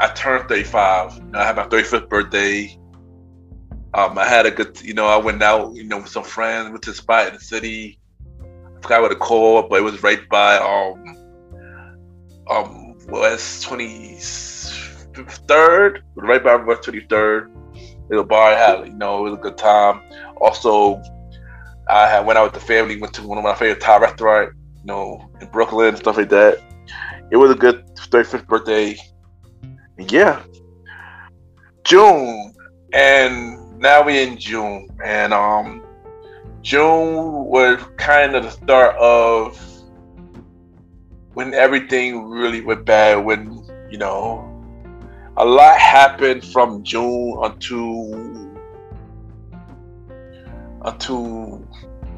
I 0.00 0.08
turned 0.08 0.48
35. 0.48 1.34
I 1.34 1.44
had 1.44 1.56
my 1.56 1.64
35th 1.64 2.08
birthday. 2.08 2.78
Um, 3.94 4.18
I 4.18 4.26
had 4.26 4.46
a 4.46 4.50
good, 4.50 4.80
you 4.82 4.94
know, 4.94 5.06
I 5.06 5.16
went 5.16 5.42
out, 5.42 5.74
you 5.74 5.84
know, 5.84 5.98
with 5.98 6.08
some 6.08 6.24
friends, 6.24 6.70
went 6.70 6.82
to 6.82 6.90
a 6.90 6.94
spot 6.94 7.28
in 7.28 7.34
the 7.34 7.40
city. 7.40 7.98
I 8.42 8.80
forgot 8.82 9.02
what 9.02 9.12
it 9.12 9.18
called, 9.18 9.70
but 9.70 9.80
it 9.80 9.82
was 9.82 10.02
right 10.02 10.28
by 10.28 10.56
um 10.56 11.16
um 12.50 12.96
West 13.08 13.64
Twenty 13.64 14.18
Third, 14.20 16.04
right 16.16 16.42
by 16.42 16.56
West 16.56 16.84
Twenty 16.84 17.00
Third. 17.00 17.50
Little 18.10 18.24
bar 18.24 18.52
I 18.52 18.56
had, 18.56 18.86
you 18.86 18.94
know, 18.94 19.26
it 19.26 19.30
was 19.30 19.38
a 19.38 19.42
good 19.42 19.58
time. 19.58 20.02
Also, 20.40 21.02
I 21.88 22.06
had 22.06 22.26
went 22.26 22.38
out 22.38 22.52
with 22.52 22.60
the 22.60 22.66
family, 22.66 23.00
went 23.00 23.14
to 23.14 23.26
one 23.26 23.38
of 23.38 23.44
my 23.44 23.54
favorite 23.54 23.80
Thai 23.80 23.98
restaurant, 23.98 24.52
you 24.76 24.84
know, 24.84 25.30
in 25.40 25.48
Brooklyn 25.48 25.88
and 25.88 25.98
stuff 25.98 26.16
like 26.16 26.28
that. 26.28 26.62
It 27.30 27.36
was 27.36 27.50
a 27.50 27.54
good 27.54 27.86
35th 27.96 28.46
birthday. 28.46 28.96
Yeah. 29.98 30.42
June. 31.84 32.54
And 32.92 33.67
now 33.78 34.04
we're 34.04 34.26
in 34.26 34.38
June. 34.38 34.88
And 35.04 35.32
um 35.32 35.82
June 36.62 37.44
was 37.44 37.80
kind 37.96 38.34
of 38.34 38.42
the 38.42 38.50
start 38.50 38.96
of 38.96 39.58
when 41.34 41.54
everything 41.54 42.28
really 42.28 42.60
went 42.60 42.84
bad, 42.84 43.24
when, 43.24 43.62
you 43.90 43.98
know, 43.98 44.44
a 45.36 45.44
lot 45.44 45.78
happened 45.78 46.44
from 46.44 46.82
June 46.82 47.38
until 47.42 48.12
until 50.82 51.64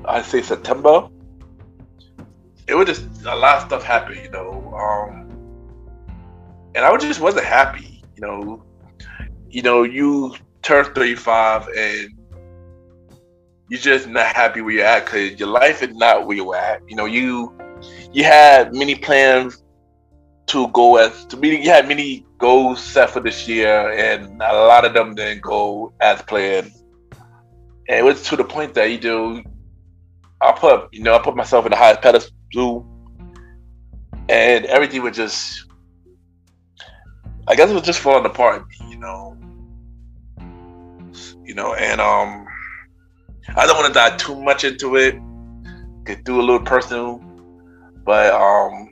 I 0.06 0.22
say 0.22 0.42
September. 0.42 1.08
It 2.66 2.74
was 2.74 2.86
just 2.86 3.04
a 3.26 3.34
lot 3.34 3.58
of 3.58 3.64
stuff 3.64 3.82
happened, 3.82 4.20
you 4.22 4.30
know. 4.30 4.72
Um, 4.74 5.28
and 6.74 6.84
I 6.84 6.96
just 6.96 7.20
wasn't 7.20 7.44
happy, 7.44 8.02
you 8.16 8.22
know. 8.22 8.62
You 9.50 9.62
know, 9.62 9.82
you 9.82 10.34
turn 10.62 10.84
35 10.94 11.68
and 11.76 12.20
you're 13.70 13.80
just 13.80 14.08
not 14.08 14.34
happy 14.34 14.60
where 14.60 14.74
you're 14.74 14.84
at 14.84 15.04
because 15.04 15.38
your 15.38 15.48
life 15.48 15.82
is 15.82 15.94
not 15.94 16.26
where 16.26 16.36
you're 16.36 16.56
at. 16.56 16.82
You 16.88 16.96
know, 16.96 17.06
you 17.06 17.56
you 18.12 18.24
had 18.24 18.74
many 18.74 18.96
plans 18.96 19.62
to 20.48 20.66
go 20.68 20.96
as 20.96 21.24
to 21.26 21.36
me. 21.36 21.62
You 21.62 21.70
had 21.70 21.86
many 21.86 22.26
goals 22.38 22.82
set 22.82 23.10
for 23.10 23.20
this 23.20 23.46
year, 23.46 23.92
and 23.92 24.42
a 24.42 24.52
lot 24.66 24.84
of 24.84 24.92
them 24.92 25.14
didn't 25.14 25.42
go 25.42 25.92
as 26.00 26.20
planned. 26.22 26.72
And 27.88 27.98
it 27.98 28.04
was 28.04 28.24
to 28.24 28.36
the 28.36 28.44
point 28.44 28.74
that 28.74 28.90
you 28.90 28.98
do. 28.98 29.42
I 30.40 30.52
put 30.52 30.92
you 30.92 31.02
know 31.02 31.14
I 31.14 31.20
put 31.20 31.36
myself 31.36 31.64
in 31.66 31.70
the 31.70 31.76
highest 31.76 32.02
pedestal, 32.02 32.86
and 34.28 34.64
everything 34.66 35.02
was 35.02 35.16
just. 35.16 35.66
I 37.46 37.54
guess 37.54 37.70
it 37.70 37.74
was 37.74 37.82
just 37.82 38.00
falling 38.00 38.26
apart, 38.26 38.64
you 38.88 38.98
know. 38.98 39.29
You 41.50 41.56
know, 41.56 41.74
and 41.74 42.00
um, 42.00 42.46
I 43.56 43.66
don't 43.66 43.76
want 43.76 43.88
to 43.88 43.92
dive 43.92 44.18
too 44.18 44.40
much 44.40 44.62
into 44.62 44.94
it. 44.94 45.16
Get 46.04 46.22
do 46.22 46.40
a 46.40 46.42
little 46.42 46.60
personal, 46.60 47.18
but 48.04 48.32
um, 48.32 48.88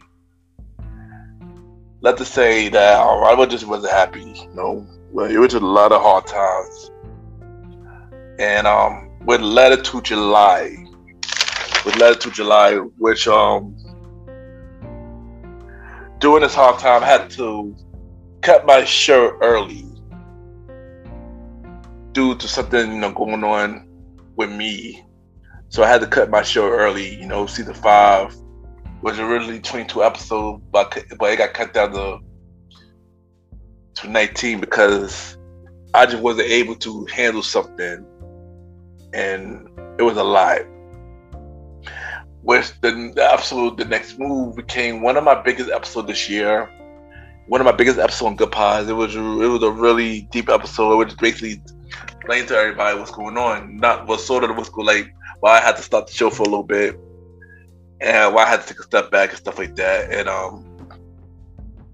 let's 2.01 2.18
just 2.18 2.35
say 2.35 2.68
that 2.68 2.99
um, 2.99 3.23
I 3.23 3.47
just 3.47 3.64
wasn't 3.64 3.92
happy. 3.92 4.23
You 4.23 4.53
know, 4.55 4.87
it 5.27 5.38
was 5.38 5.55
a 5.55 5.61
lot 5.61 5.92
of 5.92 6.03
hard 6.03 6.27
times, 6.27 6.90
and 8.40 8.66
um, 8.66 9.09
with 9.25 9.40
letter 9.40 9.81
to 9.81 10.03
July, 10.03 10.85
with 11.85 11.94
letter 11.94 12.18
to 12.18 12.31
July, 12.33 12.75
which 12.75 13.29
um, 13.29 13.77
during 16.18 16.42
this 16.42 16.57
hard 16.57 16.81
time, 16.81 17.05
I 17.05 17.07
had 17.07 17.31
to 17.31 17.77
cut 18.42 18.66
my 18.66 18.85
shirt 18.85 19.38
early 19.42 19.88
due 22.18 22.35
to 22.35 22.48
something 22.48 22.92
you 22.92 22.98
know 22.98 23.12
going 23.12 23.44
on 23.44 23.87
with 24.35 24.50
me. 24.50 25.04
So 25.68 25.85
I 25.85 25.88
had 25.88 26.00
to 26.00 26.07
cut 26.09 26.31
my 26.31 26.42
show 26.42 26.68
early. 26.68 27.14
You 27.14 27.26
know, 27.26 27.46
season 27.46 27.74
five 27.74 28.35
was 29.02 29.20
originally 29.20 29.61
22 29.61 30.02
episodes, 30.02 30.64
but 30.72 30.98
but 31.16 31.33
it 31.33 31.37
got 31.37 31.54
cut 31.54 31.72
down 31.72 31.92
to 31.92 32.18
to 34.00 34.09
19 34.09 34.61
because 34.61 35.37
I 35.94 36.07
just 36.07 36.22
wasn't 36.22 36.48
able 36.48 36.74
to 36.76 37.07
handle 37.07 37.42
something 37.42 38.04
and 39.14 39.68
it 39.98 40.02
was 40.02 40.16
a 40.16 40.24
lot. 40.24 40.62
With 42.42 42.72
the, 42.81 43.12
the 43.14 43.33
episode, 43.33 43.76
the 43.78 43.85
next 43.85 44.18
move 44.18 44.57
became 44.57 45.02
one 45.02 45.16
of 45.16 45.22
my 45.24 45.40
biggest 45.40 45.70
episodes 45.70 46.09
this 46.09 46.28
year. 46.28 46.68
One 47.46 47.61
of 47.61 47.64
my 47.64 47.72
biggest 47.72 47.98
episodes 47.98 48.26
on 48.26 48.37
Good 48.37 48.52
Pods. 48.52 48.88
It 48.88 48.94
was 48.94 49.14
it 49.14 49.20
was 49.20 49.62
a 49.62 49.70
really 49.70 50.22
deep 50.33 50.48
episode. 50.48 50.92
It 50.92 51.04
was 51.04 51.14
basically 51.14 51.62
explain 51.90 52.46
to 52.46 52.57
everybody 52.57 52.98
what's 52.98 53.11
going 53.11 53.37
on. 53.37 53.77
Not 53.77 54.07
what 54.07 54.20
sort 54.20 54.44
of 54.44 54.57
what's 54.57 54.68
going 54.68 54.87
like 54.87 55.14
why 55.40 55.59
I 55.59 55.61
had 55.61 55.77
to 55.77 55.83
stop 55.83 56.07
the 56.07 56.12
show 56.12 56.31
for 56.31 56.42
a 56.42 56.46
little 56.46 56.64
bit 56.64 56.98
and 58.01 58.35
why 58.35 58.44
I 58.44 58.48
had 58.48 58.62
to 58.62 58.68
take 58.68 58.81
a 58.81 58.83
step 58.83 59.11
back 59.11 59.31
and 59.31 59.38
stuff 59.38 59.59
like 59.59 59.77
that. 59.77 60.11
And 60.11 60.29
um, 60.29 60.64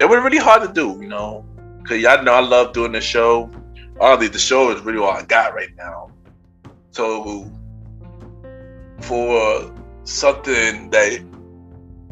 it 0.00 0.06
was 0.06 0.22
really 0.22 0.38
hard 0.38 0.62
to 0.62 0.72
do, 0.72 0.98
you 1.00 1.08
know, 1.08 1.44
because 1.82 2.02
y'all 2.02 2.22
know 2.22 2.34
I 2.34 2.40
love 2.40 2.72
doing 2.72 2.92
the 2.92 3.00
show. 3.00 3.50
Honestly, 4.00 4.28
the 4.28 4.38
show 4.38 4.70
is 4.70 4.80
really 4.82 4.98
all 4.98 5.10
I 5.10 5.22
got 5.22 5.54
right 5.54 5.70
now. 5.76 6.10
So 6.90 7.50
for 9.00 9.72
something 10.04 10.90
that 10.90 11.22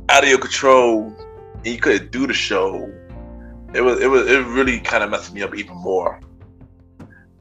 out 0.09 0.25
of 0.25 0.29
your 0.29 0.39
control 0.39 1.15
and 1.57 1.67
you 1.67 1.79
couldn't 1.79 2.11
do 2.13 2.27
the 2.27 2.35
show, 2.35 2.93
it 3.75 3.81
was 3.81 4.01
it 4.01 4.09
was 4.09 4.31
it 4.31 4.45
really 4.47 4.81
kind 4.81 5.03
of 5.03 5.11
messed 5.11 5.33
me 5.33 5.43
up 5.43 5.55
even 5.55 5.77
more. 5.77 6.21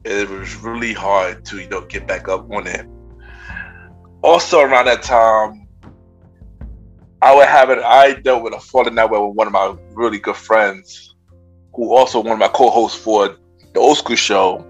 It 0.04 0.28
was 0.28 0.56
really 0.56 0.92
hard 0.92 1.44
to 1.46 1.60
you 1.60 1.68
know 1.68 1.82
get 1.82 2.06
back 2.06 2.28
up 2.28 2.50
on 2.50 2.66
it. 2.66 2.86
Also 4.22 4.60
around 4.60 4.86
that 4.86 5.02
time, 5.02 5.66
I 7.20 7.34
would 7.34 7.46
have 7.46 7.70
it. 7.70 7.78
I 7.78 8.14
dealt 8.14 8.42
with 8.42 8.52
a 8.52 8.60
falling 8.60 8.98
out 8.98 9.10
with 9.10 9.36
one 9.36 9.46
of 9.46 9.52
my 9.52 9.76
really 9.92 10.18
good 10.18 10.36
friends, 10.36 11.14
who 11.74 11.94
also 11.94 12.20
one 12.20 12.32
of 12.32 12.38
my 12.38 12.48
co-hosts 12.48 12.98
for 12.98 13.36
the 13.74 13.80
old 13.80 13.98
school 13.98 14.16
show. 14.16 14.66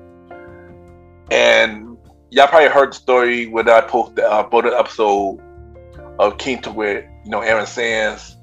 And 1.30 1.96
y'all 2.30 2.48
probably 2.48 2.68
heard 2.68 2.90
the 2.90 2.96
story 2.96 3.46
when 3.46 3.68
I 3.68 3.80
posted 3.80 4.20
uh, 4.20 4.46
the 4.48 4.78
episode 4.78 5.40
of 6.18 6.38
King 6.38 6.60
to 6.62 6.70
where 6.70 7.10
you 7.24 7.30
know 7.30 7.40
Aaron 7.40 7.66
Sands, 7.66 8.36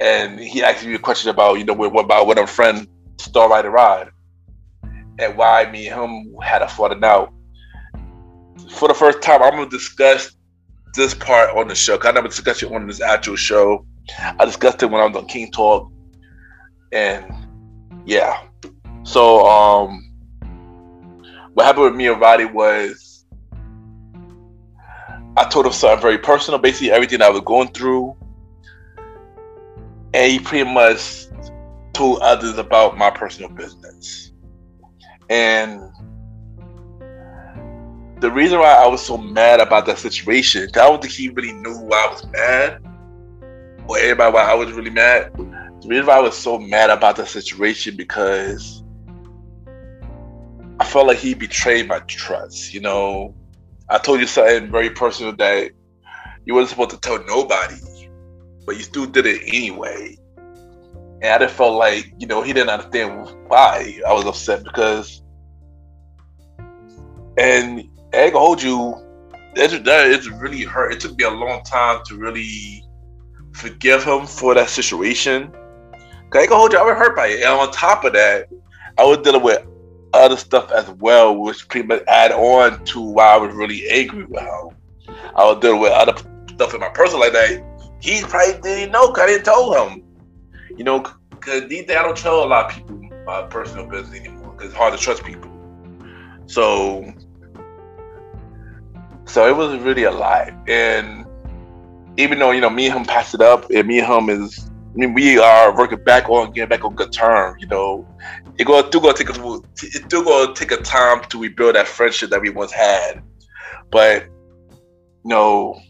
and 0.00 0.40
he 0.40 0.62
asked 0.62 0.84
me 0.84 0.94
a 0.94 0.98
question 0.98 1.30
about 1.30 1.58
you 1.58 1.64
know 1.64 1.74
what 1.74 2.04
about 2.04 2.26
what 2.26 2.38
a 2.38 2.46
friend 2.46 2.88
Star 3.18 3.48
Rider 3.48 3.70
Rod, 3.70 4.10
and 5.18 5.36
why 5.36 5.70
me 5.70 5.88
and 5.88 6.00
him 6.00 6.36
had 6.42 6.62
a 6.62 6.68
falling 6.68 7.04
out. 7.04 7.32
For 8.76 8.88
the 8.88 8.94
first 8.94 9.22
time, 9.22 9.42
I'm 9.42 9.52
gonna 9.52 9.68
discuss 9.68 10.34
this 10.94 11.14
part 11.14 11.56
on 11.56 11.68
the 11.68 11.74
show. 11.74 11.98
Cause 11.98 12.10
I 12.10 12.12
never 12.12 12.28
discussed 12.28 12.62
it 12.62 12.72
on 12.72 12.86
this 12.86 13.00
actual 13.00 13.36
show. 13.36 13.86
I 14.38 14.44
discussed 14.44 14.82
it 14.82 14.86
when 14.86 15.00
I 15.00 15.06
was 15.06 15.16
on 15.16 15.26
King 15.26 15.50
Talk, 15.52 15.90
and 16.92 17.32
yeah. 18.04 18.42
So 19.04 19.46
um, 19.46 20.12
what 21.54 21.66
happened 21.66 21.84
with 21.84 21.94
me 21.94 22.08
and 22.08 22.20
Roddy 22.20 22.44
was 22.44 23.24
I 25.36 25.44
told 25.48 25.66
him 25.66 25.72
something 25.72 26.02
very 26.02 26.18
personal, 26.18 26.60
basically 26.60 26.90
everything 26.90 27.22
I 27.22 27.30
was 27.30 27.40
going 27.42 27.68
through, 27.68 28.16
and 30.12 30.30
he 30.30 30.38
pretty 30.38 30.70
much 30.70 31.26
told 31.94 32.20
others 32.20 32.58
about 32.58 32.98
my 32.98 33.10
personal 33.10 33.48
business, 33.50 34.31
and 35.32 35.80
the 38.20 38.30
reason 38.30 38.58
why 38.58 38.74
I 38.74 38.86
was 38.86 39.00
so 39.00 39.16
mad 39.16 39.60
about 39.60 39.86
that 39.86 39.96
situation, 39.96 40.68
I 40.74 40.86
don't 40.86 41.00
think 41.00 41.14
he 41.14 41.30
really 41.30 41.54
knew 41.54 41.74
why 41.78 42.06
I 42.06 42.10
was 42.12 42.26
mad, 42.26 42.82
or 43.88 43.98
everybody 43.98 44.34
why 44.34 44.42
I 44.42 44.52
was 44.52 44.70
really 44.72 44.90
mad. 44.90 45.32
The 45.34 45.88
reason 45.88 46.04
why 46.04 46.18
I 46.18 46.20
was 46.20 46.36
so 46.36 46.58
mad 46.58 46.90
about 46.90 47.16
that 47.16 47.28
situation 47.28 47.96
because 47.96 48.84
I 50.78 50.84
felt 50.84 51.06
like 51.06 51.16
he 51.16 51.32
betrayed 51.32 51.88
my 51.88 52.00
trust. 52.00 52.74
You 52.74 52.82
know, 52.82 53.34
I 53.88 53.96
told 53.96 54.20
you 54.20 54.26
something 54.26 54.70
very 54.70 54.90
personal 54.90 55.34
that 55.36 55.70
you 56.44 56.52
wasn't 56.52 56.70
supposed 56.70 56.90
to 56.90 56.98
tell 56.98 57.24
nobody, 57.24 57.80
but 58.66 58.76
you 58.76 58.82
still 58.82 59.06
did 59.06 59.24
it 59.24 59.40
anyway. 59.46 60.18
And 61.22 61.32
I 61.32 61.38
just 61.38 61.54
felt 61.54 61.78
like, 61.78 62.12
you 62.18 62.26
know, 62.26 62.42
he 62.42 62.52
didn't 62.52 62.68
understand 62.68 63.34
why 63.48 63.98
I 64.06 64.12
was 64.12 64.26
upset 64.26 64.64
because 64.64 65.21
and 67.36 67.88
I 68.12 68.30
can 68.30 68.38
hold 68.38 68.62
you. 68.62 68.96
It's, 69.54 69.74
it's 69.74 70.28
really 70.28 70.62
hurt. 70.62 70.92
It 70.92 71.00
took 71.00 71.16
me 71.16 71.24
a 71.24 71.30
long 71.30 71.62
time 71.64 72.00
to 72.06 72.16
really 72.16 72.82
forgive 73.52 74.04
him 74.04 74.26
for 74.26 74.54
that 74.54 74.70
situation. 74.70 75.52
I 76.34 76.46
can 76.46 76.56
hold 76.56 76.72
you. 76.72 76.78
I 76.78 76.82
was 76.82 76.96
hurt 76.96 77.14
by 77.14 77.28
it. 77.28 77.40
And 77.40 77.48
on 77.50 77.70
top 77.72 78.04
of 78.04 78.14
that, 78.14 78.48
I 78.98 79.04
was 79.04 79.18
dealing 79.18 79.42
with 79.42 79.66
other 80.14 80.36
stuff 80.36 80.70
as 80.70 80.88
well, 80.92 81.36
which 81.36 81.68
pretty 81.68 81.86
much 81.86 82.02
add 82.08 82.32
on 82.32 82.84
to 82.86 83.00
why 83.00 83.34
I 83.34 83.36
was 83.36 83.54
really 83.54 83.88
angry 83.90 84.24
with 84.24 84.40
him. 84.40 84.76
I 85.36 85.44
was 85.44 85.60
dealing 85.60 85.80
with 85.80 85.92
other 85.92 86.14
stuff 86.50 86.74
in 86.74 86.80
my 86.80 86.88
personal 86.90 87.20
life 87.20 87.32
that 87.32 87.62
he 88.00 88.22
probably 88.22 88.60
didn't 88.60 88.92
know 88.92 89.08
because 89.08 89.24
I 89.24 89.26
didn't 89.26 89.44
tell 89.44 89.88
him. 89.88 90.02
You 90.76 90.84
know, 90.84 91.04
because 91.30 91.68
these 91.68 91.86
days 91.86 91.96
I 91.96 92.02
don't 92.02 92.16
tell 92.16 92.44
a 92.44 92.46
lot 92.46 92.70
of 92.70 92.76
people 92.76 92.98
my 93.26 93.42
personal 93.42 93.86
business 93.86 94.18
anymore 94.18 94.52
because 94.52 94.68
it's 94.68 94.76
hard 94.76 94.92
to 94.94 94.98
trust 94.98 95.24
people. 95.24 95.51
So 96.46 97.12
so 99.24 99.48
it 99.48 99.56
was 99.56 99.78
really 99.80 100.04
a 100.04 100.10
lot. 100.10 100.52
And 100.68 101.26
even 102.18 102.38
though, 102.38 102.50
you 102.50 102.60
know, 102.60 102.70
me 102.70 102.86
and 102.86 102.98
him 102.98 103.04
passed 103.04 103.34
it 103.34 103.40
up 103.40 103.70
and 103.70 103.88
me 103.88 104.00
and 104.00 104.12
him 104.12 104.28
is 104.28 104.68
I 104.94 104.98
mean, 104.98 105.14
we 105.14 105.38
are 105.38 105.74
working 105.74 106.04
back 106.04 106.28
on 106.28 106.52
getting 106.52 106.68
back 106.68 106.84
on 106.84 106.94
good 106.94 107.12
terms, 107.12 107.56
you 107.60 107.66
know. 107.66 108.06
It 108.58 108.66
go 108.66 108.86
still 108.86 109.00
gonna 109.00 109.14
take 109.14 109.30
us 109.30 109.38
it 109.82 110.04
still 110.04 110.22
gonna 110.22 110.54
take 110.54 110.70
a 110.70 110.76
time 110.76 111.22
to 111.30 111.40
rebuild 111.40 111.76
that 111.76 111.88
friendship 111.88 112.28
that 112.30 112.42
we 112.42 112.50
once 112.50 112.72
had. 112.72 113.22
But 113.90 114.24
you 115.24 115.30
know, 115.30 115.80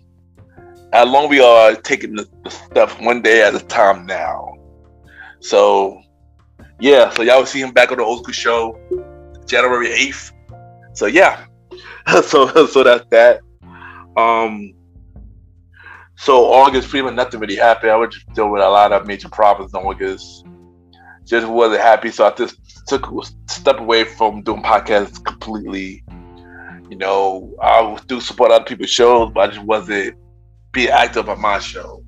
how 0.93 1.07
long 1.07 1.29
we 1.29 1.41
are 1.41 1.75
taking 1.75 2.15
the, 2.15 2.29
the 2.45 2.51
stuff 2.51 3.01
one 3.01 3.23
day 3.23 3.43
at 3.43 3.57
a 3.57 3.61
time 3.61 4.07
now. 4.07 4.55
So 5.41 6.01
yeah, 6.79 7.11
so 7.11 7.23
y'all 7.23 7.39
will 7.39 7.47
see 7.47 7.61
him 7.61 7.73
back 7.73 7.91
on 7.91 7.99
the 7.99 8.05
old 8.05 8.21
school 8.21 8.33
show 8.33 8.79
January 9.47 9.89
8th. 9.89 10.33
So 10.95 11.07
yeah, 11.07 11.45
so 12.23 12.67
so 12.67 12.83
that's 12.83 13.05
that. 13.11 13.41
Um. 14.17 14.75
So 16.17 16.53
August, 16.53 16.89
pretty 16.89 17.05
much 17.05 17.15
nothing 17.15 17.41
really 17.41 17.57
happened. 17.57 17.91
I 17.91 17.97
was 17.97 18.15
just 18.15 18.29
dealing 18.35 18.53
with 18.53 18.63
a 18.63 18.69
lot 18.69 18.93
of 18.93 19.07
major 19.07 19.29
problems 19.29 19.75
in 19.75 19.81
August. 19.81 20.47
Just 21.25 21.47
wasn't 21.49 21.81
happy, 21.81 22.11
so 22.11 22.27
I 22.27 22.31
just 22.31 22.57
took 22.87 23.11
a 23.11 23.51
step 23.51 23.81
away 23.81 24.05
from 24.05 24.43
doing 24.43 24.63
podcasts 24.63 25.25
completely. 25.25 26.05
You 26.91 26.99
know, 26.99 27.55
I 27.63 27.99
do 28.07 28.21
support 28.21 28.51
other 28.51 28.65
people's 28.65 28.91
shows, 28.91 29.33
but 29.33 29.41
I 29.49 29.53
just 29.53 29.65
wasn't 29.65 30.17
being 30.73 30.91
active 30.91 31.29
on 31.29 31.41
my 31.41 31.59
show 31.59 32.03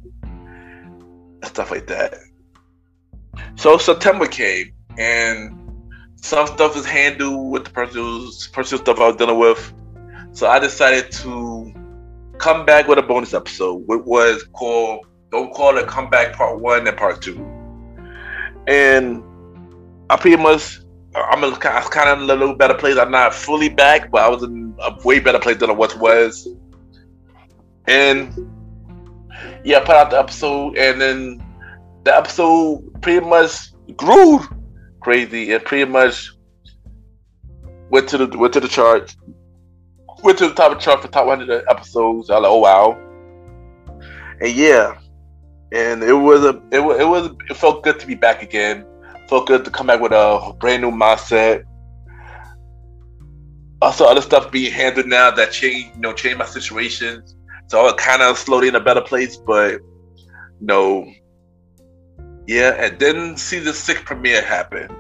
stuff 1.46 1.70
like 1.70 1.86
that. 1.86 2.14
So 3.56 3.78
September 3.78 4.26
came, 4.26 4.72
and 4.98 5.58
some 6.24 6.46
stuff 6.46 6.74
is 6.74 6.86
handled 6.86 7.50
with 7.50 7.64
the 7.64 7.70
personal 7.70 8.30
personal 8.50 8.82
stuff 8.82 8.98
I 8.98 9.08
was 9.08 9.16
dealing 9.16 9.38
with. 9.38 9.74
So 10.32 10.46
I 10.46 10.58
decided 10.58 11.12
to 11.12 11.70
come 12.38 12.64
back 12.64 12.88
with 12.88 12.98
a 12.98 13.02
bonus 13.02 13.34
episode, 13.34 13.84
which 13.86 14.00
was 14.06 14.42
called 14.54 15.06
Don't 15.30 15.52
Call 15.52 15.76
It 15.76 15.86
Comeback 15.86 16.32
Part 16.32 16.60
One 16.60 16.86
and 16.88 16.96
Part 16.96 17.20
Two. 17.20 17.36
And 18.66 19.22
I 20.08 20.16
pretty 20.16 20.42
much 20.42 20.80
I'm 21.14 21.44
in 21.44 21.52
kind 21.56 22.08
of 22.08 22.22
in 22.22 22.30
a 22.30 22.34
little 22.34 22.54
better 22.54 22.74
place. 22.74 22.96
I'm 22.96 23.10
not 23.10 23.34
fully 23.34 23.68
back, 23.68 24.10
but 24.10 24.22
I 24.22 24.28
was 24.30 24.42
in 24.44 24.74
a 24.80 24.96
way 25.04 25.20
better 25.20 25.38
place 25.38 25.58
than 25.58 25.68
I 25.68 25.74
once 25.74 25.94
was. 25.94 26.48
And 27.86 28.32
yeah, 29.62 29.76
I 29.76 29.80
put 29.80 29.94
out 29.94 30.10
the 30.10 30.20
episode, 30.20 30.78
and 30.78 30.98
then 30.98 31.44
the 32.04 32.16
episode 32.16 33.02
pretty 33.02 33.26
much 33.26 33.72
grew 33.94 34.40
crazy 35.04 35.52
and 35.52 35.64
pretty 35.64 35.90
much 35.90 36.32
went 37.90 38.08
to 38.08 38.18
the 38.18 38.38
went 38.38 38.52
to 38.54 38.60
the 38.60 38.68
chart 38.68 39.14
went 40.24 40.38
to 40.38 40.48
the 40.48 40.54
top 40.54 40.72
of 40.72 40.78
the 40.78 40.84
chart 40.84 41.02
for 41.02 41.08
top 41.08 41.26
100 41.26 41.64
episodes. 41.68 42.30
I 42.30 42.38
was 42.38 42.42
like, 42.42 42.50
oh 42.50 42.58
wow, 42.58 42.98
and 44.40 44.56
yeah, 44.56 44.98
and 45.72 46.02
it 46.02 46.14
was 46.14 46.44
a 46.44 46.60
it 46.72 46.80
was 46.80 46.98
it 46.98 47.06
was 47.06 47.30
it 47.50 47.56
felt 47.56 47.84
good 47.84 48.00
to 48.00 48.06
be 48.06 48.14
back 48.14 48.42
again. 48.42 48.86
Felt 49.28 49.46
good 49.46 49.64
to 49.64 49.70
come 49.70 49.86
back 49.86 50.00
with 50.00 50.12
a 50.12 50.54
brand 50.58 50.82
new 50.82 50.90
mindset. 50.90 51.64
Also, 53.82 54.06
other 54.06 54.22
stuff 54.22 54.50
being 54.50 54.72
handled 54.72 55.06
now 55.06 55.30
that 55.30 55.52
changed, 55.52 55.94
you 55.94 56.00
know, 56.00 56.12
changed 56.12 56.38
my 56.38 56.46
situation. 56.46 57.22
So 57.66 57.80
I 57.80 57.82
was 57.84 57.94
kind 57.94 58.22
of 58.22 58.38
slowly 58.38 58.68
in 58.68 58.74
a 58.74 58.80
better 58.80 59.00
place, 59.00 59.36
but 59.36 59.72
you 59.72 60.66
know, 60.66 61.06
yeah. 62.46 62.70
And 62.78 62.98
then 62.98 63.36
season 63.36 63.72
six 63.72 64.00
premiere 64.02 64.42
happened. 64.42 64.94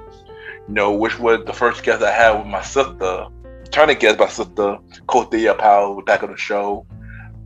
You 0.68 0.74
know, 0.74 0.92
which 0.92 1.18
was 1.18 1.44
the 1.44 1.52
first 1.52 1.82
guest 1.82 2.02
I 2.02 2.10
had 2.10 2.38
with 2.38 2.46
my 2.46 2.62
sister 2.62 3.26
trying 3.70 3.88
to 3.88 3.94
get 3.94 4.18
my 4.18 4.28
sister 4.28 4.78
Cothea 5.08 5.58
Powell 5.58 6.00
back 6.02 6.22
on 6.22 6.30
the 6.30 6.36
show 6.36 6.86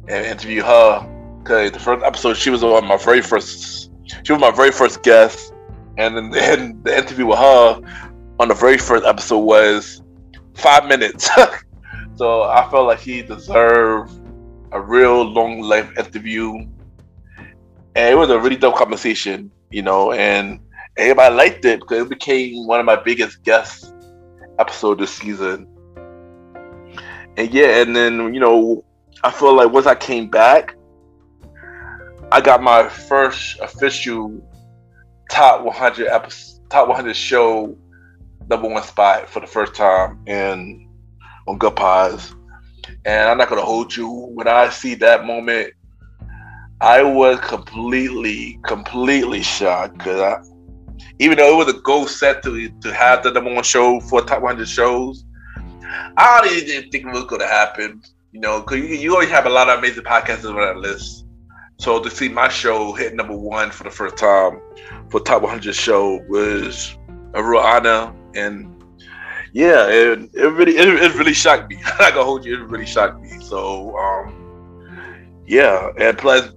and 0.09 0.27
interview 0.27 0.63
her 0.63 1.41
because 1.43 1.73
the 1.73 1.79
first 1.79 2.05
episode 2.05 2.37
she 2.37 2.51
was 2.51 2.63
on 2.63 2.87
my 2.87 2.99
very 2.99 3.23
first 3.23 3.91
she 4.25 4.33
was 4.33 4.41
my 4.41 4.51
very 4.51 4.71
first 4.71 5.03
guest 5.03 5.55
and 5.97 6.17
then 6.17 6.35
and 6.61 6.85
the 6.85 6.97
interview 6.97 7.27
with 7.27 7.39
her 7.39 7.81
on 8.39 8.49
the 8.49 8.55
very 8.55 8.77
first 8.77 9.07
episode 9.07 9.39
was 9.39 10.03
five 10.55 10.87
minutes 10.87 11.31
So 12.19 12.43
I 12.43 12.69
felt 12.69 12.89
like 12.89 12.99
he 12.99 13.23
deserved 13.23 14.11
a 14.73 14.81
real 14.81 15.23
long 15.23 15.61
life 15.61 15.89
interview. 15.97 16.53
And 17.95 18.13
it 18.13 18.17
was 18.17 18.29
a 18.29 18.41
really 18.41 18.57
dope 18.57 18.75
conversation, 18.75 19.53
you 19.71 19.83
know, 19.83 20.13
and 20.13 20.61
everybody 20.97 21.35
liked 21.35 21.65
it 21.65 21.81
because 21.81 22.03
it 22.03 22.09
became 22.09 22.67
one 22.67 22.81
of 22.81 22.87
my 22.87 22.97
biggest 22.97 23.43
guest 23.43 23.95
episode 24.59 24.99
this 24.99 25.15
season. 25.15 25.67
And 27.37 27.53
yeah, 27.53 27.83
and 27.83 27.95
then 27.95 28.35
you 28.35 28.41
know, 28.41 28.85
I 29.23 29.31
feel 29.31 29.55
like 29.55 29.71
once 29.71 29.87
I 29.87 29.95
came 29.95 30.29
back, 30.29 30.75
I 32.33 32.41
got 32.41 32.63
my 32.63 32.89
first 32.89 33.59
official 33.61 34.43
top 35.31 35.63
100 35.65 36.09
episode, 36.09 36.69
top 36.71 36.89
100 36.89 37.15
show 37.15 37.77
number 38.49 38.69
one 38.69 38.83
spot 38.83 39.29
for 39.29 39.41
the 39.41 39.47
first 39.47 39.75
time 39.75 40.21
in 40.27 40.89
on 41.47 41.59
Good 41.59 41.77
Pods. 41.77 42.35
And 43.05 43.29
I'm 43.29 43.39
not 43.39 43.49
gonna 43.49 43.63
hold 43.63 43.95
you. 43.95 44.09
When 44.09 44.49
I 44.49 44.71
see 44.71 44.95
that 44.97 45.25
moment, 45.25 45.73
I 46.81 47.03
was 47.03 47.41
completely, 47.41 48.61
completely 48.65 49.43
shocked 49.43 49.99
because 49.99 50.21
I, 50.21 50.43
even 51.19 51.39
though 51.39 51.61
it 51.61 51.67
was 51.67 51.75
a 51.75 51.81
goal 51.81 52.07
set 52.07 52.43
to 52.45 52.69
to 52.69 52.95
have 52.95 53.23
the 53.23 53.33
number 53.33 53.53
one 53.53 53.65
show 53.65 54.01
for 54.01 54.23
top 54.23 54.43
100 54.43 54.69
shows, 54.69 55.25
I 56.17 56.41
didn't 56.45 56.69
even 56.69 56.91
think 56.91 57.07
it 57.07 57.13
was 57.13 57.25
going 57.25 57.41
to 57.41 57.49
happen. 57.49 58.03
You 58.33 58.41
know, 58.41 58.61
because 58.61 58.79
you, 58.79 58.97
you 58.97 59.13
always 59.15 59.31
have 59.31 59.47
a 59.47 59.51
lot 59.51 59.69
of 59.69 59.79
amazing 59.79 60.05
podcasts 60.05 60.49
on 60.49 60.57
that 60.57 60.77
list. 60.77 61.27
So 61.79 62.01
to 62.03 62.11
see 62.11 62.29
my 62.29 62.49
show 62.49 62.93
hit 62.93 63.15
number 63.15 63.37
one 63.37 63.71
for 63.71 63.85
the 63.85 63.91
first 63.91 64.17
time 64.17 64.61
for 65.11 65.21
top 65.21 65.43
100 65.43 65.75
show 65.75 66.21
was 66.29 66.97
a 67.35 67.43
real 67.43 67.61
honor, 67.61 68.13
and 68.35 68.83
yeah, 69.53 69.89
it, 69.89 70.31
it 70.35 70.53
really 70.53 70.77
it, 70.77 70.89
it 70.89 71.15
really 71.15 71.35
shocked 71.35 71.71
me. 71.71 71.77
Not 71.99 72.15
gonna 72.15 72.25
hold 72.25 72.45
you, 72.45 72.55
it 72.63 72.69
really 72.69 72.87
shocked 72.87 73.21
me. 73.21 73.31
So 73.41 73.97
um, 73.97 74.39
yeah, 75.47 75.91
and 75.99 76.19
plus, 76.19 76.53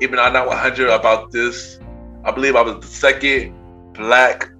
even 0.00 0.18
I'm 0.18 0.32
not 0.32 0.46
100 0.46 0.88
about 0.88 1.32
this. 1.32 1.78
I 2.24 2.30
believe 2.30 2.56
I 2.56 2.62
was 2.62 2.80
the 2.80 2.86
second 2.86 3.54
black 3.94 4.50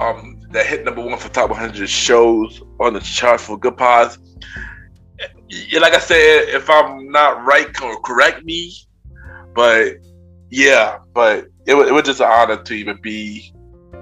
um 0.00 0.40
that 0.50 0.66
hit 0.66 0.84
number 0.84 1.02
one 1.02 1.18
for 1.18 1.28
top 1.28 1.50
100 1.50 1.88
shows 1.88 2.62
on 2.80 2.94
the 2.94 3.00
chart 3.00 3.40
for 3.40 3.58
Good 3.58 3.76
Pods. 3.76 4.18
Like 5.78 5.94
I 5.94 5.98
said, 5.98 6.48
if 6.48 6.68
I'm 6.68 7.10
not 7.10 7.44
right, 7.44 7.66
correct 8.04 8.44
me. 8.44 8.72
But 9.54 9.96
yeah, 10.50 10.98
but 11.14 11.46
it 11.66 11.74
was, 11.74 11.88
it 11.88 11.92
was 11.92 12.04
just 12.04 12.20
an 12.20 12.26
honor 12.30 12.62
to 12.62 12.74
even 12.74 13.00
be 13.00 13.52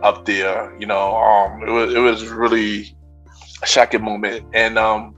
up 0.03 0.25
there. 0.25 0.77
You 0.79 0.87
know, 0.87 1.16
um, 1.16 1.62
it 1.62 1.70
was 1.70 1.94
it 1.94 1.99
was 1.99 2.29
really 2.29 2.97
a 3.62 3.66
shocking 3.66 4.03
moment, 4.03 4.47
and 4.53 4.79
um, 4.79 5.14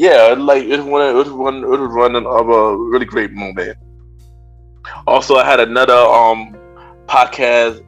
yeah, 0.00 0.34
like 0.38 0.64
it 0.64 0.78
was 0.78 0.86
one 0.86 1.06
it 1.06 1.12
was 1.12 1.30
one 1.30 1.62
it 1.62 1.68
was 1.68 1.94
one 1.94 2.16
of 2.16 2.48
a 2.48 2.74
really 2.74 3.04
great 3.04 3.32
moment. 3.32 3.76
Also, 5.06 5.36
I 5.36 5.44
had 5.44 5.60
another 5.60 5.92
um 5.92 6.56
podcast 7.04 7.84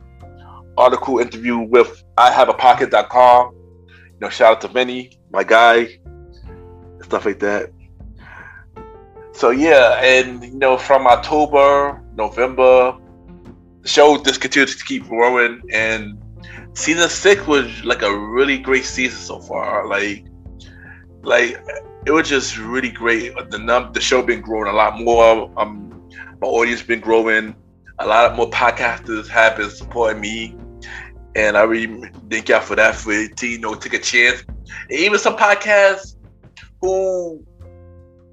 article 0.76 1.20
interview 1.20 1.56
with 1.56 2.04
I 2.18 2.30
have 2.30 2.50
a 2.50 2.52
pocket.com. 2.52 3.54
You 3.54 4.18
know, 4.20 4.28
shout 4.28 4.56
out 4.56 4.60
to 4.60 4.68
Benny, 4.68 5.18
my 5.30 5.42
guy, 5.42 6.00
stuff 7.02 7.24
like 7.24 7.38
that. 7.38 7.70
So 9.32 9.48
yeah, 9.48 9.98
and 10.02 10.44
you 10.44 10.58
know, 10.58 10.76
from 10.76 11.06
October, 11.06 12.04
November, 12.14 12.94
the 13.80 13.88
show 13.88 14.22
just 14.22 14.42
continues 14.42 14.76
to 14.76 14.84
keep 14.84 15.08
growing 15.08 15.62
and 15.72 16.22
season 16.74 17.08
six 17.08 17.46
was 17.46 17.82
like 17.86 18.02
a 18.02 18.14
really 18.14 18.58
great 18.58 18.84
season 18.84 19.18
so 19.18 19.40
far. 19.40 19.88
Like 19.88 20.26
like 21.22 21.56
it 22.06 22.10
was 22.10 22.28
just 22.28 22.58
really 22.58 22.90
great. 22.90 23.34
The 23.50 23.58
num 23.58 23.92
the 23.92 24.00
show 24.00 24.22
been 24.22 24.40
growing 24.40 24.68
a 24.68 24.72
lot 24.72 25.00
more. 25.00 25.50
Um 25.56 26.08
my 26.40 26.48
audience 26.48 26.82
been 26.82 27.00
growing. 27.00 27.54
A 27.98 28.06
lot 28.06 28.34
more 28.36 28.50
podcasters 28.50 29.28
have 29.28 29.56
been 29.56 29.70
supporting 29.70 30.20
me 30.20 30.56
and 31.34 31.56
I 31.56 31.62
really 31.62 32.10
thank 32.30 32.48
y'all 32.48 32.60
for 32.60 32.76
that. 32.76 32.94
For 32.94 33.26
to 33.26 33.46
you 33.46 33.58
know, 33.58 33.74
take 33.74 33.94
a 33.94 33.98
chance. 33.98 34.44
And 34.48 34.98
even 34.98 35.18
some 35.18 35.36
podcasts 35.36 36.16
who 36.80 37.44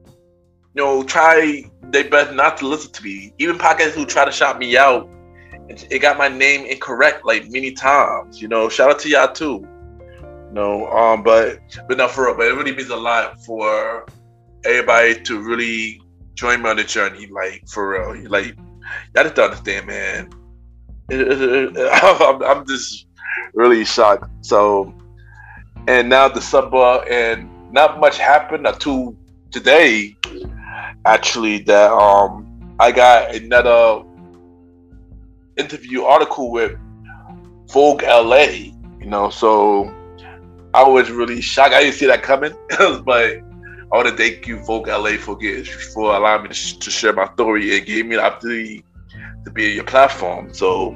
you 0.06 0.76
know 0.76 1.04
try 1.04 1.64
their 1.84 2.10
best 2.10 2.34
not 2.34 2.58
to 2.58 2.68
listen 2.68 2.92
to 2.94 3.04
me. 3.04 3.34
Even 3.38 3.58
podcasts 3.58 3.92
who 3.92 4.06
try 4.06 4.26
to 4.26 4.32
shout 4.32 4.60
me 4.60 4.78
out. 4.78 5.10
It 5.70 6.00
got 6.00 6.18
my 6.18 6.28
name 6.28 6.66
incorrect 6.66 7.26
like 7.26 7.50
many 7.50 7.72
times. 7.72 8.42
You 8.42 8.48
know, 8.48 8.70
shout 8.70 8.90
out 8.90 9.00
to 9.00 9.10
y'all 9.10 9.32
too. 9.32 9.66
Know, 10.52 10.88
um, 10.88 11.24
but 11.24 11.60
but 11.88 11.98
not 11.98 12.12
for 12.12 12.26
real. 12.26 12.36
But 12.36 12.48
it 12.48 12.56
really 12.56 12.76
means 12.76 12.90
a 12.90 12.96
lot 12.96 13.44
for 13.46 14.08
everybody 14.66 15.22
to 15.22 15.40
really 15.40 16.02
join 16.34 16.64
me 16.64 16.70
on 16.70 16.78
the 16.78 16.84
journey. 16.84 17.28
Like 17.28 17.68
for 17.68 17.92
real. 17.92 18.30
Like 18.30 18.56
y'all 19.16 19.24
just 19.24 19.38
understand, 19.38 19.88
man 19.88 20.30
I'm, 21.12 22.44
I'm 22.44 22.68
just 22.68 23.08
really 23.56 23.84
shocked. 23.84 24.30
So, 24.42 24.94
and 25.88 26.08
now 26.08 26.28
the 26.28 26.40
subbar 26.40 27.10
and 27.10 27.50
not 27.72 28.00
much 28.00 28.18
happened 28.18 28.68
until 28.68 29.16
today. 29.52 30.16
Actually, 31.06 31.60
that 31.64 31.92
um, 31.92 32.76
I 32.80 32.92
got 32.92 33.34
another 33.34 34.04
interview 35.58 36.04
article 36.04 36.52
with 36.52 36.78
Voyage 37.72 38.04
LA. 38.04 38.76
You 39.00 39.08
know, 39.08 39.32
so 39.32 39.92
I 40.74 40.88
was 40.88 41.10
really 41.10 41.42
shocked. 41.42 41.74
I 41.74 41.82
didn't 41.82 41.96
see 41.96 42.06
that 42.08 42.22
coming, 42.24 42.54
but 43.04 43.40
I 43.92 43.96
want 43.96 44.08
to 44.08 44.16
thank 44.16 44.48
you, 44.48 44.60
Voyage 44.60 44.88
LA, 44.88 45.18
for 45.18 45.36
getting, 45.36 45.64
for 45.64 46.16
allowing 46.16 46.44
me 46.44 46.50
to, 46.50 46.80
to 46.80 46.92
share 46.92 47.14
my 47.14 47.32
story 47.34 47.76
and 47.76 47.86
gave 47.86 48.06
me 48.06 48.18
the 48.18 48.24
opportunity 48.24 48.86
to 49.46 49.52
be 49.52 49.70
on 49.70 49.76
your 49.76 49.84
platform. 49.84 50.54
So 50.54 50.90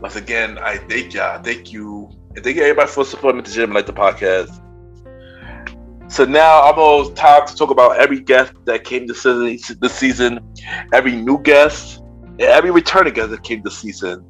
once 0.00 0.14
again, 0.14 0.58
I 0.58 0.76
thank 0.76 1.14
y'all. 1.14 1.42
Thank 1.42 1.72
you. 1.72 2.08
And 2.36 2.44
thank 2.44 2.56
you 2.56 2.62
everybody 2.62 2.88
for 2.88 3.04
supporting 3.04 3.42
the 3.42 3.50
gym 3.50 3.72
like 3.72 3.86
the 3.86 3.92
podcast. 3.92 4.64
So 6.10 6.24
now 6.24 6.62
I'm 6.62 6.78
almost 6.78 7.16
time 7.16 7.46
to 7.46 7.54
talk 7.54 7.70
about 7.70 7.96
every 7.98 8.20
guest 8.20 8.52
that 8.64 8.84
came 8.84 9.06
this 9.06 9.22
season, 9.22 9.78
this 9.80 9.94
season, 9.94 10.54
every 10.92 11.16
new 11.16 11.42
guest, 11.42 11.98
and 11.98 12.42
every 12.42 12.70
returning 12.70 13.14
guest 13.14 13.30
that 13.30 13.42
came 13.42 13.62
this 13.62 13.78
season. 13.78 14.24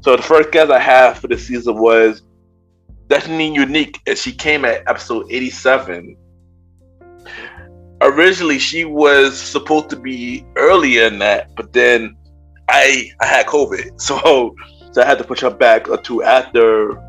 So 0.00 0.16
the 0.16 0.22
first 0.22 0.50
guest 0.50 0.70
I 0.70 0.78
have 0.78 1.18
for 1.18 1.28
this 1.28 1.46
season 1.46 1.78
was 1.78 2.22
Destiny 3.08 3.54
Unique, 3.54 4.00
and 4.06 4.16
she 4.16 4.32
came 4.32 4.64
at 4.64 4.82
episode 4.86 5.26
87. 5.30 6.16
Originally, 8.00 8.58
she 8.58 8.84
was 8.84 9.40
supposed 9.40 9.90
to 9.90 9.96
be 9.96 10.46
earlier 10.56 11.06
in 11.06 11.18
that, 11.18 11.54
but 11.56 11.72
then 11.72 12.16
I 12.68 13.10
I 13.20 13.26
had 13.26 13.46
COVID, 13.46 14.00
so 14.00 14.54
so 14.92 15.02
I 15.02 15.04
had 15.04 15.18
to 15.18 15.24
push 15.24 15.40
her 15.40 15.50
back 15.50 15.86
to 16.04 16.22
after 16.22 17.02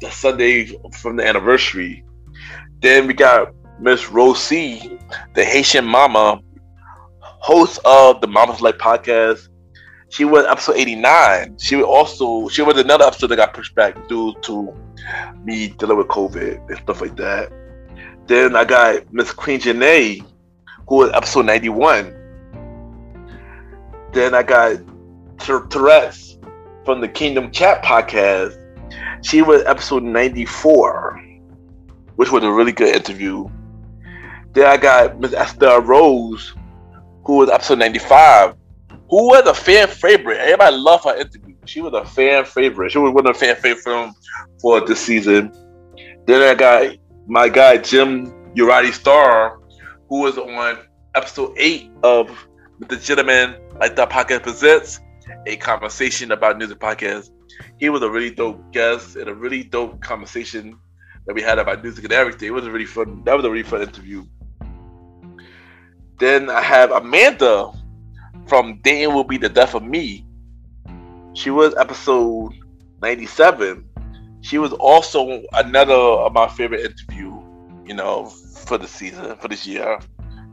the 0.00 0.10
Sunday 0.10 0.66
from 1.00 1.16
the 1.16 1.26
anniversary. 1.26 2.04
Then 2.80 3.06
we 3.06 3.14
got 3.14 3.54
Miss 3.80 4.10
Rosie, 4.10 4.98
the 5.34 5.44
Haitian 5.44 5.84
mama, 5.84 6.40
host 7.20 7.78
of 7.84 8.20
the 8.20 8.26
Mama's 8.26 8.60
Life 8.60 8.78
podcast. 8.78 9.48
She 10.10 10.24
was 10.24 10.44
episode 10.44 10.76
89. 10.76 11.56
She 11.58 11.76
was 11.76 11.86
also 11.86 12.48
she 12.48 12.62
was 12.62 12.78
another 12.78 13.04
episode 13.04 13.28
that 13.28 13.36
got 13.36 13.54
pushed 13.54 13.74
back 13.74 14.08
due 14.08 14.34
to 14.42 14.74
me 15.44 15.68
dealing 15.68 15.98
with 15.98 16.08
COVID 16.08 16.68
and 16.68 16.78
stuff 16.78 17.00
like 17.00 17.16
that. 17.16 17.50
Then 18.26 18.56
I 18.56 18.64
got 18.64 19.12
Miss 19.12 19.32
Queen 19.32 19.60
Janae, 19.60 20.24
who 20.88 20.96
was 20.96 21.10
episode 21.12 21.46
91. 21.46 22.14
Then 24.12 24.34
I 24.34 24.42
got 24.42 24.76
Therese 25.38 26.38
from 26.84 27.00
the 27.00 27.08
Kingdom 27.08 27.50
Chat 27.50 27.82
podcast. 27.82 28.58
She 29.22 29.42
was 29.42 29.62
episode 29.64 30.02
94, 30.02 31.20
which 32.16 32.30
was 32.30 32.44
a 32.44 32.52
really 32.52 32.72
good 32.72 32.94
interview. 32.94 33.48
Then 34.52 34.66
I 34.66 34.76
got 34.76 35.18
Miss 35.18 35.32
Esther 35.32 35.80
Rose, 35.80 36.54
who 37.24 37.38
was 37.38 37.48
episode 37.48 37.78
95, 37.78 38.54
who 39.08 39.28
was 39.28 39.46
a 39.46 39.54
fan 39.54 39.88
favorite. 39.88 40.38
Everybody 40.38 40.76
loved 40.76 41.04
her 41.04 41.16
interview. 41.16 41.51
She 41.64 41.80
was 41.80 41.92
a 41.92 42.04
fan 42.04 42.44
favorite. 42.44 42.90
She 42.90 42.98
was 42.98 43.12
one 43.12 43.26
of 43.26 43.34
the 43.34 43.38
fan 43.38 43.56
favorite 43.56 44.12
for 44.60 44.80
this 44.86 45.00
season. 45.00 45.52
Then 46.26 46.42
I 46.42 46.54
got 46.54 46.96
my 47.26 47.48
guy 47.48 47.78
Jim 47.78 48.26
Urati 48.54 48.92
Star, 48.92 49.60
who 50.08 50.20
was 50.20 50.38
on 50.38 50.78
episode 51.14 51.54
8 51.56 51.90
of 52.02 52.30
The 52.88 52.96
Gentleman 52.96 53.56
Like 53.80 53.96
That 53.96 54.10
Podcast 54.10 54.42
Presents 54.42 55.00
a 55.46 55.56
conversation 55.56 56.32
about 56.32 56.58
music 56.58 56.78
podcast. 56.78 57.30
He 57.78 57.88
was 57.88 58.02
a 58.02 58.10
really 58.10 58.30
dope 58.30 58.72
guest 58.72 59.16
and 59.16 59.28
a 59.28 59.34
really 59.34 59.62
dope 59.62 60.00
conversation 60.00 60.78
that 61.26 61.34
we 61.34 61.42
had 61.42 61.58
about 61.58 61.82
music 61.82 62.04
and 62.04 62.12
everything. 62.12 62.48
It 62.48 62.52
was 62.52 62.66
a 62.66 62.70
really 62.70 62.86
fun. 62.86 63.22
That 63.24 63.36
was 63.36 63.44
a 63.44 63.50
really 63.50 63.62
fun 63.62 63.82
interview. 63.82 64.24
Then 66.18 66.50
I 66.50 66.62
have 66.62 66.90
Amanda 66.92 67.72
from 68.46 68.80
Dating 68.82 69.14
Will 69.14 69.24
Be 69.24 69.36
the 69.38 69.48
Death 69.48 69.74
of 69.74 69.82
Me. 69.82 70.26
She 71.34 71.50
was 71.50 71.74
episode 71.76 72.52
97. 73.00 73.88
She 74.42 74.58
was 74.58 74.72
also 74.72 75.42
another 75.52 75.94
of 75.94 76.32
my 76.32 76.48
favorite 76.48 76.80
interview 76.80 77.42
you 77.84 77.94
know, 77.94 78.26
for 78.26 78.78
the 78.78 78.86
season, 78.86 79.36
for 79.36 79.48
this 79.48 79.66
year. 79.66 79.98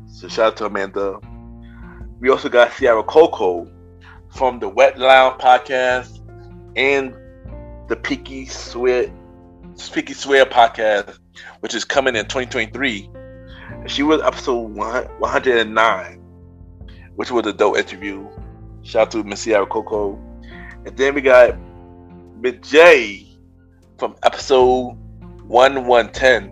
So 0.08 0.28
shout 0.28 0.48
out 0.48 0.58
to 0.58 0.66
Amanda. 0.66 1.20
We 2.20 2.30
also 2.30 2.50
got 2.50 2.74
Sierra 2.74 3.04
Coco 3.04 3.72
from 4.36 4.60
the 4.60 4.68
Wet 4.68 5.00
Lounge 5.00 5.40
podcast 5.40 6.20
and 6.76 7.16
the 7.88 7.96
Peaky 7.96 8.46
Sweat 8.46 9.10
Peaky 9.94 10.14
Swear 10.14 10.46
podcast, 10.46 11.18
which 11.62 11.74
is 11.74 11.86
coming 11.86 12.16
in 12.16 12.26
2023. 12.26 13.10
She 13.88 14.04
was 14.04 14.22
episode 14.22 14.76
109, 14.76 16.18
which 17.16 17.32
was 17.32 17.46
a 17.46 17.54
dope 17.54 17.78
interview. 17.78 18.28
Shout 18.82 19.08
out 19.08 19.12
to 19.12 19.24
Miss 19.24 19.42
Sierra 19.42 19.66
Coco. 19.66 20.20
And 20.86 20.96
then 20.98 21.14
we 21.16 21.22
got 21.22 21.58
Miss 22.38 22.56
J 22.70 23.28
from 23.98 24.16
episode 24.24 24.96
1110, 25.48 26.50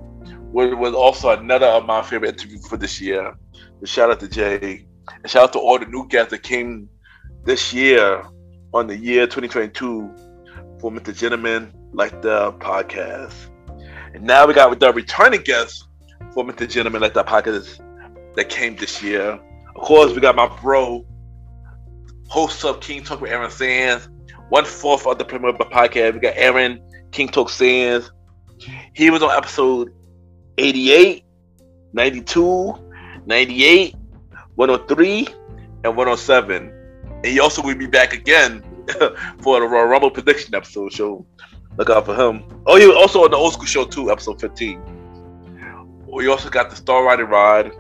which 0.52 0.74
was 0.76 0.94
also 0.94 1.30
another 1.30 1.68
of 1.68 1.86
my 1.86 2.02
favorite 2.02 2.30
interviews 2.30 2.68
for 2.68 2.78
this 2.78 3.00
year. 3.00 3.36
So 3.80 3.86
shout 3.86 4.12
out 4.12 4.20
to 4.20 4.28
Jay. 4.28 4.86
And 5.24 5.32
shout 5.32 5.44
out 5.44 5.54
to 5.54 5.60
all 5.60 5.80
the 5.80 5.86
new 5.86 6.08
guests 6.08 6.32
that 6.32 6.44
came 6.44 6.90
this 7.46 7.74
year 7.74 8.24
on 8.74 8.88
the 8.88 8.98
year 8.98 9.26
2022 9.26 10.13
for 10.80 10.92
Mr. 10.92 11.16
Gentleman 11.16 11.74
Lifestyle 11.94 12.52
Podcast. 12.54 13.34
And 14.13 14.24
now 14.24 14.46
we 14.46 14.54
got 14.54 14.70
with 14.70 14.80
the 14.80 14.92
returning 14.92 15.42
guests 15.42 15.88
for 16.34 16.44
Mr. 16.44 16.70
Gentleman 16.70 17.02
Lifestyle 17.02 17.24
Podcast 17.24 17.80
that 18.36 18.50
came 18.50 18.76
this 18.76 19.02
year. 19.02 19.40
Of 19.76 19.82
course, 19.82 20.13
we 20.13 20.22
got 20.22 20.36
my 20.36 20.48
bro, 20.62 21.06
host 22.28 22.63
of 22.66 22.80
King 22.80 23.04
Talk 23.04 23.22
with 23.22 23.32
Aaron 23.32 23.50
Sands, 23.50 24.10
one 24.50 24.66
fourth 24.66 25.06
of 25.08 25.18
the 25.18 25.26
Premier 25.26 25.54
Podcast. 25.54 26.13
We 26.13 26.20
got 26.20 26.34
Aaron 26.36 26.82
King 27.12 27.30
Talk 27.30 27.50
Sands. 27.50 28.12
He 28.94 29.10
was 29.10 29.22
on 29.22 29.32
episode 29.32 29.94
88, 30.58 31.24
92, 31.94 32.76
98, 33.26 33.96
103, 34.56 35.28
and 35.84 35.98
107. 35.98 36.74
And 37.06 37.26
he 37.26 37.40
also 37.40 37.62
will 37.62 37.76
be 37.76 37.88
back 37.88 38.13
again 38.13 38.63
for 39.42 39.60
the 39.60 39.68
Royal 39.68 39.88
Rumble 39.88 40.12
prediction 40.12 40.56
episode. 40.56 40.94
So 40.94 41.26
look 41.78 41.90
out 41.90 42.06
for 42.06 42.16
him. 42.16 42.44
Oh, 42.66 42.78
he 42.78 42.88
was 42.88 42.96
also 42.96 43.24
on 43.24 43.32
the 43.32 43.38
Old 43.38 43.54
School 43.54 43.66
Show 43.66 43.86
too, 43.86 44.12
episode 44.12 44.40
15. 44.42 44.82
We 46.08 46.28
also 46.28 46.50
got 46.50 46.70
the 46.70 46.76
Star 46.76 47.04
Riding 47.04 47.28
Rod. 47.28 47.72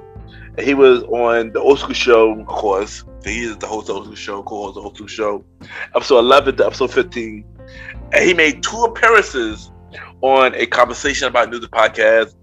He 0.59 0.73
was 0.73 1.03
on 1.03 1.53
the 1.53 1.59
Old 1.59 1.79
School 1.79 1.93
Show, 1.93 2.39
of 2.39 2.45
course. 2.45 3.03
He 3.23 3.43
is 3.43 3.57
the 3.57 3.67
host 3.67 3.89
of 3.89 4.09
the 4.09 4.15
Show, 4.15 4.43
co-host 4.43 4.75
the 4.75 4.81
Old 4.81 4.95
School 4.95 5.07
Show. 5.07 5.45
Episode 5.95 6.19
11 6.19 6.57
to 6.57 6.65
episode 6.65 6.93
15. 6.93 7.45
And 8.13 8.25
he 8.25 8.33
made 8.33 8.63
two 8.63 8.83
appearances 8.83 9.71
on 10.21 10.53
a 10.55 10.65
conversation 10.65 11.27
about 11.27 11.49
music 11.49 11.71
podcast, 11.71 12.35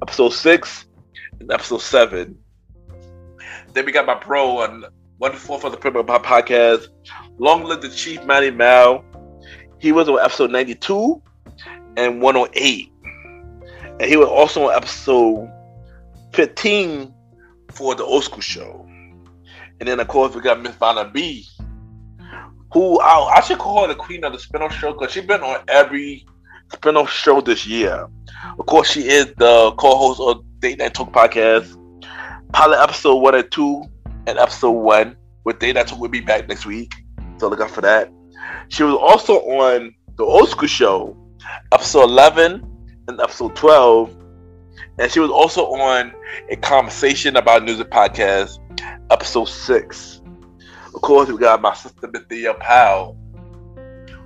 episode 0.00 0.30
six 0.30 0.86
and 1.40 1.50
episode 1.52 1.80
seven. 1.80 2.36
Then 3.72 3.86
we 3.86 3.92
got 3.92 4.06
my 4.06 4.18
bro 4.18 4.58
on 4.58 4.84
one 5.18 5.32
fourth 5.34 5.64
of 5.64 5.72
the 5.72 5.78
Premier 5.78 6.02
podcast. 6.02 6.88
Long 7.38 7.64
live 7.64 7.82
the 7.82 7.88
Chief 7.88 8.24
Manny 8.24 8.50
Mal. 8.50 9.04
He 9.78 9.92
was 9.92 10.08
on 10.08 10.18
episode 10.18 10.50
92 10.50 11.22
and 11.96 12.20
108. 12.20 12.92
And 14.00 14.02
he 14.02 14.16
was 14.16 14.28
also 14.28 14.68
on 14.68 14.74
episode 14.74 15.50
15 16.32 17.14
for 17.72 17.94
the 17.94 18.04
Old 18.04 18.24
School 18.24 18.40
Show. 18.40 18.88
And 19.82 19.88
then, 19.88 19.98
of 19.98 20.06
course, 20.06 20.32
we 20.32 20.40
got 20.40 20.62
Miss 20.62 20.76
Vanna 20.76 21.10
B, 21.12 21.44
who 22.72 23.00
I, 23.00 23.38
I 23.38 23.40
should 23.40 23.58
call 23.58 23.82
her 23.82 23.88
the 23.88 23.96
queen 23.96 24.22
of 24.22 24.32
the 24.32 24.38
spin-off 24.38 24.72
show 24.72 24.92
because 24.92 25.10
she's 25.10 25.26
been 25.26 25.40
on 25.40 25.58
every 25.66 26.24
spin-off 26.72 27.10
show 27.10 27.40
this 27.40 27.66
year. 27.66 28.06
Of 28.60 28.66
course, 28.66 28.88
she 28.88 29.08
is 29.08 29.34
the 29.38 29.72
co-host 29.72 30.20
of 30.20 30.44
Date 30.60 30.78
Night 30.78 30.94
Talk 30.94 31.10
podcast. 31.10 31.76
Pilot 32.52 32.80
episode 32.80 33.16
one 33.16 33.34
and 33.34 33.50
two, 33.50 33.82
and 34.28 34.38
episode 34.38 34.70
one 34.70 35.16
with 35.42 35.58
Date 35.58 35.74
Night 35.74 35.88
Talk 35.88 35.98
will 35.98 36.08
be 36.08 36.20
back 36.20 36.46
next 36.48 36.64
week. 36.64 36.94
So 37.38 37.48
look 37.48 37.60
out 37.60 37.72
for 37.72 37.80
that. 37.80 38.08
She 38.68 38.84
was 38.84 38.94
also 38.94 39.40
on 39.40 39.92
the 40.16 40.22
Old 40.22 40.48
School 40.48 40.68
Show, 40.68 41.16
episode 41.72 42.04
eleven 42.04 42.64
and 43.08 43.20
episode 43.20 43.56
twelve, 43.56 44.16
and 45.00 45.10
she 45.10 45.18
was 45.18 45.30
also 45.30 45.72
on 45.72 46.12
a 46.50 46.54
conversation 46.54 47.34
about 47.36 47.64
music 47.64 47.90
podcast, 47.90 48.60
episode 49.10 49.48
six. 49.48 50.20
Of 50.94 51.00
course, 51.00 51.28
we 51.28 51.38
got 51.38 51.62
my 51.62 51.74
sister 51.74 52.08
Bethia 52.08 52.58
Powell, 52.58 53.16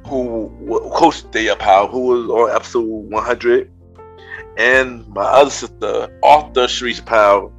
who 0.06 0.50
coached 0.94 1.32
Thea 1.32 1.56
Powell, 1.56 1.88
who 1.88 2.00
was 2.00 2.28
on 2.28 2.56
episode 2.56 2.84
100, 2.84 3.70
and 4.56 5.06
my 5.08 5.22
other 5.22 5.50
sister, 5.50 6.18
Arthur 6.22 6.66
Sharice 6.66 7.04
Powell, 7.04 7.52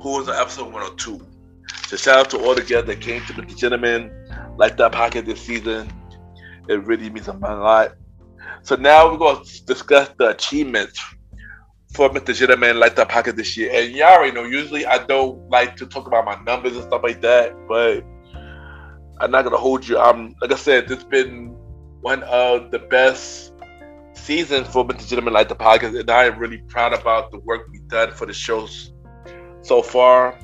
who 0.00 0.18
was 0.18 0.28
on 0.28 0.36
episode 0.36 0.72
102. 0.72 1.26
So 1.86 1.96
shout 1.96 2.18
out 2.18 2.30
to 2.30 2.44
all 2.44 2.54
the 2.54 2.62
guests 2.62 2.86
that 2.86 3.00
came 3.00 3.24
to 3.26 3.32
the 3.32 3.42
gentleman 3.42 4.10
like 4.56 4.76
that 4.78 4.92
pocket 4.92 5.26
this 5.26 5.40
season. 5.40 5.90
It 6.68 6.84
really 6.84 7.10
means 7.10 7.28
a 7.28 7.32
lot. 7.32 7.94
So 8.62 8.76
now 8.76 9.10
we're 9.10 9.18
going 9.18 9.44
to 9.44 9.64
discuss 9.66 10.10
the 10.18 10.30
achievements 10.30 11.02
for 11.94 12.10
Mr. 12.10 12.34
Gentleman 12.34 12.80
like 12.80 12.96
that 12.96 13.08
pocket 13.08 13.36
this 13.36 13.56
year. 13.56 13.70
And 13.72 13.92
y'all 13.94 14.08
already 14.08 14.32
know, 14.32 14.42
usually 14.42 14.84
I 14.84 14.98
don't 14.98 15.48
like 15.48 15.76
to 15.76 15.86
talk 15.86 16.06
about 16.06 16.24
my 16.24 16.36
numbers 16.42 16.74
and 16.74 16.84
stuff 16.84 17.02
like 17.04 17.22
that, 17.22 17.54
but 17.68 18.04
I'm 19.20 19.30
not 19.30 19.44
gonna 19.44 19.56
hold 19.56 19.86
you. 19.86 19.98
I'm 19.98 20.34
like 20.40 20.52
I 20.52 20.56
said, 20.56 20.90
it's 20.90 21.04
been 21.04 21.54
one 22.00 22.24
of 22.24 22.72
the 22.72 22.80
best 22.80 23.52
seasons 24.14 24.66
for 24.68 24.84
Mr. 24.84 25.08
Gentleman 25.08 25.34
Lifestyle 25.34 25.56
Podcast, 25.56 25.98
and 25.98 26.10
I 26.10 26.24
am 26.24 26.38
really 26.38 26.58
proud 26.68 26.92
about 26.92 27.30
the 27.30 27.38
work 27.38 27.68
we've 27.70 27.86
done 27.88 28.12
for 28.12 28.26
the 28.26 28.32
shows 28.32 28.92
so 29.62 29.80
far. 29.80 30.38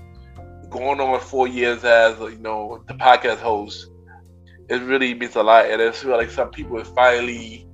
Going 0.71 1.01
on 1.01 1.19
four 1.19 1.49
years 1.49 1.83
as 1.83 2.17
you 2.21 2.39
know 2.39 2.85
the 2.87 2.95
podcast 2.95 3.39
host, 3.39 3.91
it 4.69 4.81
really 4.83 5.15
means 5.15 5.35
a 5.35 5.43
lot, 5.43 5.67
and 5.67 5.83
it's 5.83 6.05
like 6.05 6.31
some 6.31 6.51
people 6.51 6.79
are 6.79 6.85
finally 6.85 7.67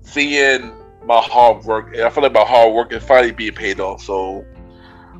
seeing 0.00 0.72
my 1.04 1.20
hard 1.20 1.64
work, 1.64 1.94
and 1.94 2.02
I 2.02 2.10
feel 2.10 2.22
like 2.22 2.32
my 2.32 2.44
hard 2.44 2.72
work 2.74 2.92
is 2.92 3.02
finally 3.02 3.32
being 3.32 3.54
paid 3.54 3.80
off. 3.80 4.02
So 4.02 4.44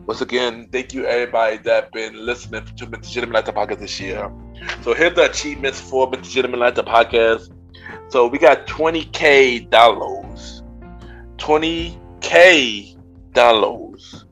once 0.06 0.20
again, 0.20 0.68
thank 0.72 0.92
you 0.92 1.06
everybody 1.06 1.58
that 1.58 1.92
been 1.92 2.26
listening 2.26 2.64
to 2.64 2.86
Mr. 2.86 3.10
Gentleman 3.10 3.34
Lifestyle 3.34 3.66
Podcast 3.66 3.78
this 3.78 4.00
year. 4.00 4.30
So 4.82 4.94
here's 4.94 5.14
the 5.14 5.30
achievements 5.30 5.80
for 5.80 6.10
Mr. 6.10 6.30
Gentleman 6.30 6.60
Lifestyle 6.60 6.84
Podcast. 6.84 7.52
So 8.08 8.26
we 8.26 8.38
got 8.38 8.66
20k 8.66 9.68
downloads, 9.68 10.62
20k 11.36 12.96
downloads, 13.32 14.24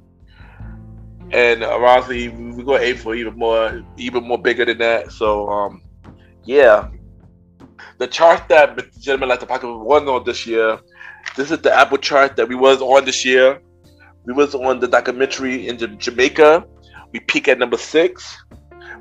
and 1.30 1.62
obviously 1.62 2.28
we're 2.28 2.64
gonna 2.64 2.82
aim 2.82 2.96
for 2.96 3.14
even 3.14 3.38
more, 3.38 3.82
even 3.96 4.24
more 4.24 4.38
bigger 4.38 4.64
than 4.64 4.78
that. 4.78 5.12
So 5.12 5.48
um, 5.48 5.82
yeah, 6.44 6.88
the 7.98 8.06
chart 8.06 8.48
that 8.48 8.76
Mr. 8.76 9.00
Gentleman 9.00 9.28
Lifestyle 9.28 9.58
Podcast 9.58 9.84
was 9.84 10.02
on 10.08 10.24
this 10.24 10.46
year. 10.46 10.78
This 11.36 11.50
is 11.50 11.60
the 11.60 11.72
Apple 11.72 11.98
chart 11.98 12.36
that 12.36 12.48
we 12.48 12.54
was 12.54 12.80
on 12.82 13.04
this 13.04 13.24
year. 13.24 13.60
We 14.24 14.32
was 14.32 14.54
on 14.54 14.80
the 14.80 14.88
documentary 14.88 15.68
in 15.68 15.98
Jamaica. 15.98 16.64
We 17.12 17.20
peak 17.20 17.48
at 17.48 17.58
number 17.58 17.78
six. 17.78 18.36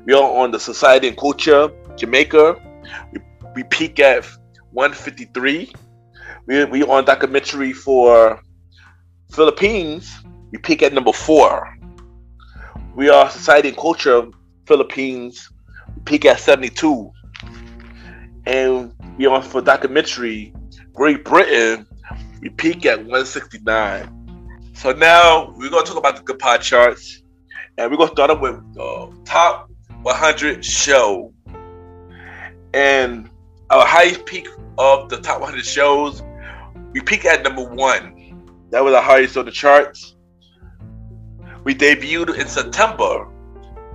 We 0.06 0.14
are 0.14 0.22
on 0.22 0.50
the 0.50 0.60
Society 0.60 1.08
and 1.08 1.16
Culture 1.16 1.70
Jamaica. 1.96 2.56
We, 3.12 3.20
we 3.56 3.62
peak 3.64 3.98
at 4.00 4.24
153. 4.72 5.72
We 6.46 6.64
we 6.64 6.82
on 6.84 7.04
documentary 7.04 7.72
for 7.72 8.40
Philippines. 9.32 10.10
We 10.52 10.58
peak 10.58 10.82
at 10.82 10.92
number 10.92 11.12
four. 11.12 11.76
We 12.94 13.10
are 13.10 13.28
Society 13.30 13.68
and 13.68 13.76
Culture 13.76 14.28
Philippines. 14.66 15.50
We 15.96 16.02
peak 16.04 16.24
at 16.24 16.40
72. 16.40 17.10
And 18.46 18.94
we 19.18 19.26
are 19.26 19.34
on 19.34 19.42
for 19.42 19.60
documentary 19.60 20.54
Great 20.94 21.24
Britain. 21.24 21.87
We 22.40 22.50
peak 22.50 22.86
at 22.86 22.98
169. 22.98 24.72
So 24.74 24.92
now 24.92 25.52
we're 25.56 25.70
gonna 25.70 25.84
talk 25.84 25.96
about 25.96 26.16
the 26.16 26.22
good 26.22 26.38
pod 26.38 26.62
charts, 26.62 27.22
and 27.76 27.90
we're 27.90 27.96
gonna 27.96 28.12
start 28.12 28.30
up 28.30 28.40
with 28.40 28.62
uh, 28.78 29.08
top 29.24 29.70
100 30.02 30.64
show. 30.64 31.32
And 32.74 33.28
our 33.70 33.84
highest 33.84 34.24
peak 34.24 34.46
of 34.78 35.08
the 35.08 35.16
top 35.16 35.40
100 35.40 35.64
shows, 35.64 36.22
we 36.92 37.00
peak 37.00 37.24
at 37.24 37.42
number 37.42 37.64
one. 37.64 38.14
That 38.70 38.84
was 38.84 38.92
the 38.92 39.00
highest 39.00 39.36
on 39.36 39.46
the 39.46 39.50
charts. 39.50 40.14
We 41.64 41.74
debuted 41.74 42.38
in 42.38 42.46
September 42.46 43.26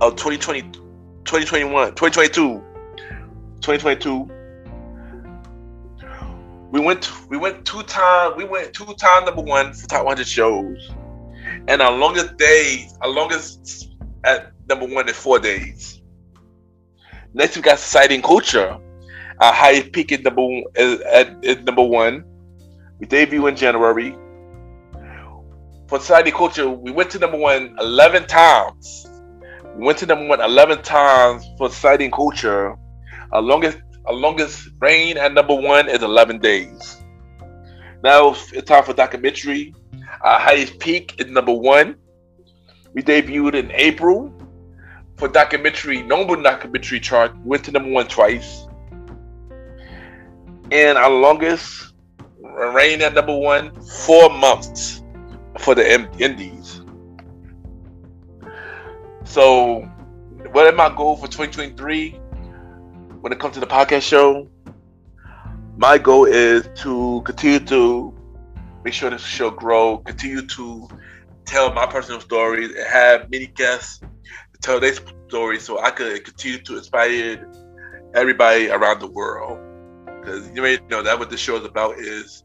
of 0.02 0.16
2020, 0.16 0.62
2021, 1.24 1.94
2022, 1.94 2.62
2022. 3.60 4.33
We 6.74 6.80
went, 6.80 7.08
we 7.30 7.36
went 7.36 7.64
two 7.64 7.84
times, 7.84 8.34
we 8.36 8.42
went 8.42 8.74
two 8.74 8.84
times 8.94 9.26
number 9.26 9.42
one 9.42 9.72
for 9.74 9.86
top 9.86 10.06
100 10.06 10.26
shows. 10.26 10.90
And 11.68 11.80
our 11.80 11.96
longest 11.96 12.36
days, 12.36 12.98
our 13.00 13.10
longest 13.10 13.94
at 14.24 14.50
number 14.68 14.86
one 14.86 15.08
is 15.08 15.14
four 15.14 15.38
days. 15.38 16.02
Next, 17.32 17.54
we 17.54 17.62
got 17.62 17.78
Society 17.78 18.16
and 18.16 18.24
Culture. 18.24 18.76
Our 19.40 19.52
highest 19.52 19.92
peak 19.92 20.10
is 20.10 20.22
number 20.22 20.42
is, 20.74 21.00
at 21.02 21.36
is 21.44 21.58
number 21.58 21.84
one. 21.84 22.24
We 22.98 23.06
debut 23.06 23.46
in 23.46 23.54
January. 23.54 24.16
for 25.86 26.00
society 26.00 26.30
and 26.30 26.36
culture, 26.36 26.68
we 26.68 26.90
went 26.90 27.08
to 27.10 27.20
number 27.20 27.38
one 27.38 27.76
11 27.78 28.26
times. 28.26 29.06
We 29.76 29.86
went 29.86 29.98
to 29.98 30.06
number 30.06 30.26
one 30.26 30.40
11 30.40 30.82
times 30.82 31.46
for 31.56 31.68
society 31.68 32.06
and 32.06 32.12
culture. 32.12 32.76
Our 33.30 33.42
longest, 33.42 33.78
our 34.06 34.12
longest 34.12 34.68
reign 34.80 35.16
at 35.16 35.32
number 35.32 35.54
one 35.54 35.88
is 35.88 36.02
11 36.02 36.38
days. 36.38 37.02
Now 38.02 38.36
it's 38.52 38.68
time 38.68 38.84
for 38.84 38.92
documentary. 38.92 39.74
Our 40.20 40.38
highest 40.38 40.78
peak 40.78 41.14
is 41.18 41.30
number 41.30 41.54
one. 41.54 41.96
We 42.92 43.02
debuted 43.02 43.54
in 43.54 43.72
April 43.72 44.32
for 45.16 45.28
documentary, 45.28 46.02
number 46.02 46.40
documentary 46.40 47.00
chart. 47.00 47.34
Went 47.38 47.64
to 47.64 47.72
number 47.72 47.90
one 47.90 48.06
twice. 48.06 48.66
And 50.70 50.98
our 50.98 51.10
longest 51.10 51.94
reign 52.42 53.00
at 53.00 53.14
number 53.14 53.36
one, 53.36 53.80
four 53.82 54.30
months 54.30 55.02
for 55.58 55.74
the 55.74 56.08
Indies. 56.18 56.82
So, 59.24 59.80
what 60.52 60.66
am 60.66 60.76
my 60.76 60.94
goal 60.94 61.16
for 61.16 61.26
2023 61.26 62.20
when 63.24 63.32
it 63.32 63.38
comes 63.38 63.54
to 63.54 63.60
the 63.60 63.66
podcast 63.66 64.02
show? 64.02 64.46
My 65.78 65.96
goal 65.96 66.26
is 66.26 66.68
to 66.82 67.22
continue 67.24 67.58
to 67.60 68.12
make 68.84 68.92
sure 68.92 69.08
this 69.08 69.24
show 69.24 69.48
grow, 69.48 69.96
continue 69.96 70.46
to 70.46 70.86
tell 71.46 71.72
my 71.72 71.86
personal 71.86 72.20
stories, 72.20 72.68
and 72.76 72.86
have 72.86 73.30
many 73.30 73.46
guests 73.46 74.02
tell 74.60 74.78
their 74.78 74.92
stories, 75.26 75.62
so 75.62 75.80
I 75.80 75.90
could 75.90 76.22
continue 76.22 76.58
to 76.64 76.76
inspire 76.76 77.50
everybody 78.14 78.68
around 78.68 79.00
the 79.00 79.06
world. 79.06 79.58
Because 80.20 80.46
you 80.54 80.60
may 80.60 80.78
know 80.90 81.02
that 81.02 81.18
what 81.18 81.30
this 81.30 81.40
show 81.40 81.56
is 81.56 81.64
about 81.64 81.96
is 81.96 82.44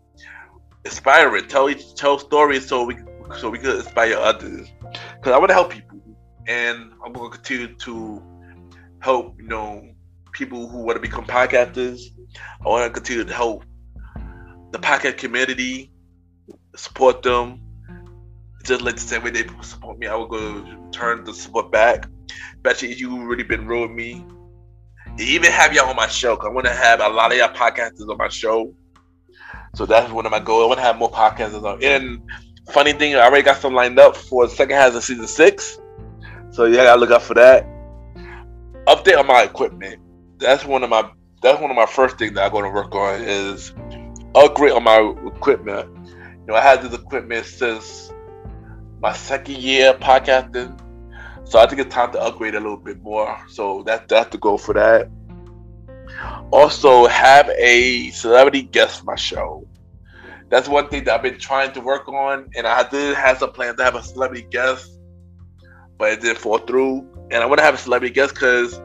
inspiring. 0.86 1.50
Tell 1.50 1.70
each, 1.70 1.94
tell 1.96 2.20
stories 2.20 2.66
so 2.66 2.86
we 2.86 2.96
so 3.38 3.50
we 3.50 3.60
could 3.60 3.76
inspire 3.76 4.16
others. 4.16 4.70
Because 5.18 5.34
I 5.34 5.40
want 5.40 5.50
to 5.50 5.56
help 5.56 5.72
people, 5.72 6.00
and 6.48 6.94
I'm 7.06 7.12
going 7.12 7.30
to 7.30 7.38
continue 7.38 7.76
to 7.76 8.24
help 9.02 9.36
you 9.38 9.46
know 9.50 9.84
people 10.40 10.70
who 10.70 10.78
want 10.84 10.96
to 10.96 11.02
become 11.02 11.26
podcasters. 11.26 12.00
I 12.66 12.70
want 12.70 12.86
to 12.86 12.90
continue 12.90 13.26
to 13.26 13.34
help 13.34 13.66
the 14.72 14.80
podcast 14.80 15.18
community, 15.18 15.92
support 16.78 17.22
them. 17.22 17.62
Just 18.64 18.82
like 18.82 18.96
the 18.96 19.02
same 19.02 19.24
way 19.24 19.32
they 19.32 19.46
support 19.62 20.00
me, 20.00 20.08
I 20.08 20.16
will 20.16 20.28
go 20.28 20.66
turn 20.92 21.26
the 21.26 21.34
support 21.34 21.72
back. 21.72 22.08
Especially 22.56 22.94
you 22.94 23.26
really 23.26 23.44
been 23.44 23.68
real 23.68 23.82
with 23.82 23.92
me. 23.92 24.26
even 25.18 25.52
have 25.52 25.74
y'all 25.74 25.90
on 25.90 25.98
my 25.98 26.08
show. 26.08 26.38
I 26.38 26.48
want 26.48 26.68
to 26.68 26.74
have 26.74 27.02
a 27.02 27.10
lot 27.10 27.34
of 27.34 27.38
y'all 27.38 27.50
podcasters 27.50 28.10
on 28.10 28.18
my 28.18 28.30
show. 28.30 28.74
So 29.76 29.86
that's 29.86 30.10
one 30.12 30.26
of 30.26 30.32
my 30.32 30.40
goals. 30.40 30.64
I 30.64 30.68
want 30.68 30.80
to 30.80 30.84
have 30.84 30.98
more 30.98 31.12
podcasters 31.12 31.64
on. 31.64 31.84
And 31.84 32.22
funny 32.72 32.94
thing, 32.94 33.16
I 33.16 33.26
already 33.26 33.44
got 33.44 33.58
some 33.58 33.74
lined 33.74 34.00
up 34.00 34.16
for 34.16 34.48
the 34.48 34.54
second 34.54 34.78
half 34.78 34.96
of 34.96 35.04
season 35.04 35.28
six. 35.28 35.80
So 36.52 36.64
yeah, 36.64 36.84
I 36.84 36.96
look 36.96 37.12
out 37.12 37.24
for 37.24 37.34
that. 37.34 37.66
Update 38.88 39.18
on 39.18 39.28
my 39.28 39.44
equipment. 39.44 40.00
That's 40.40 40.66
one 40.66 40.84
of 40.84 40.90
my 40.90 41.10
that's 41.42 41.62
one 41.62 41.70
of 41.70 41.76
my 41.76 41.86
first 41.86 42.18
things 42.18 42.34
that 42.34 42.46
I'm 42.46 42.52
gonna 42.52 42.72
work 42.72 42.94
on 42.96 43.22
is 43.22 43.74
upgrade 44.36 44.72
on 44.72 44.84
my 44.84 45.14
equipment. 45.26 45.90
You 46.08 46.46
know, 46.48 46.56
I 46.56 46.62
had 46.62 46.82
this 46.82 46.94
equipment 46.94 47.46
since 47.46 48.12
my 49.02 49.14
second 49.14 49.58
year 49.58 49.94
podcasting. 49.94 50.78
So 51.44 51.60
I 51.60 51.68
think 51.68 51.82
it's 51.82 51.94
time 51.94 52.12
to 52.14 52.22
upgrade 52.22 52.56
a 52.56 52.60
little 52.60 52.78
bit 52.78 53.02
more. 53.02 53.38
So 53.50 53.84
that 53.84 54.08
that's 54.08 54.30
the 54.32 54.38
goal 54.38 54.58
for 54.58 54.74
that. 54.74 55.10
Also, 56.52 57.06
have 57.08 57.50
a 57.50 58.10
celebrity 58.12 58.64
guest 58.64 59.00
for 59.00 59.06
my 59.06 59.16
show. 59.16 59.68
That's 60.50 60.68
one 60.68 60.88
thing 60.90 61.04
that 61.04 61.16
I've 61.16 61.22
been 61.22 61.38
trying 61.38 61.74
to 61.74 61.82
work 61.82 62.08
on, 62.08 62.50
and 62.56 62.66
I 62.66 62.88
did 62.90 63.16
have 63.16 63.38
some 63.38 63.52
plans 63.52 63.78
to 63.78 63.84
have 63.84 63.96
a 63.96 64.02
celebrity 64.02 64.48
guest, 64.50 65.00
but 65.98 66.12
it 66.12 66.22
didn't 66.22 66.40
fall 66.40 66.58
through. 66.58 67.08
And 67.30 67.44
I 67.44 67.46
want 67.46 67.60
to 67.60 67.64
have 67.64 67.76
a 67.76 67.78
celebrity 67.78 68.14
guest 68.14 68.34
because 68.34 68.82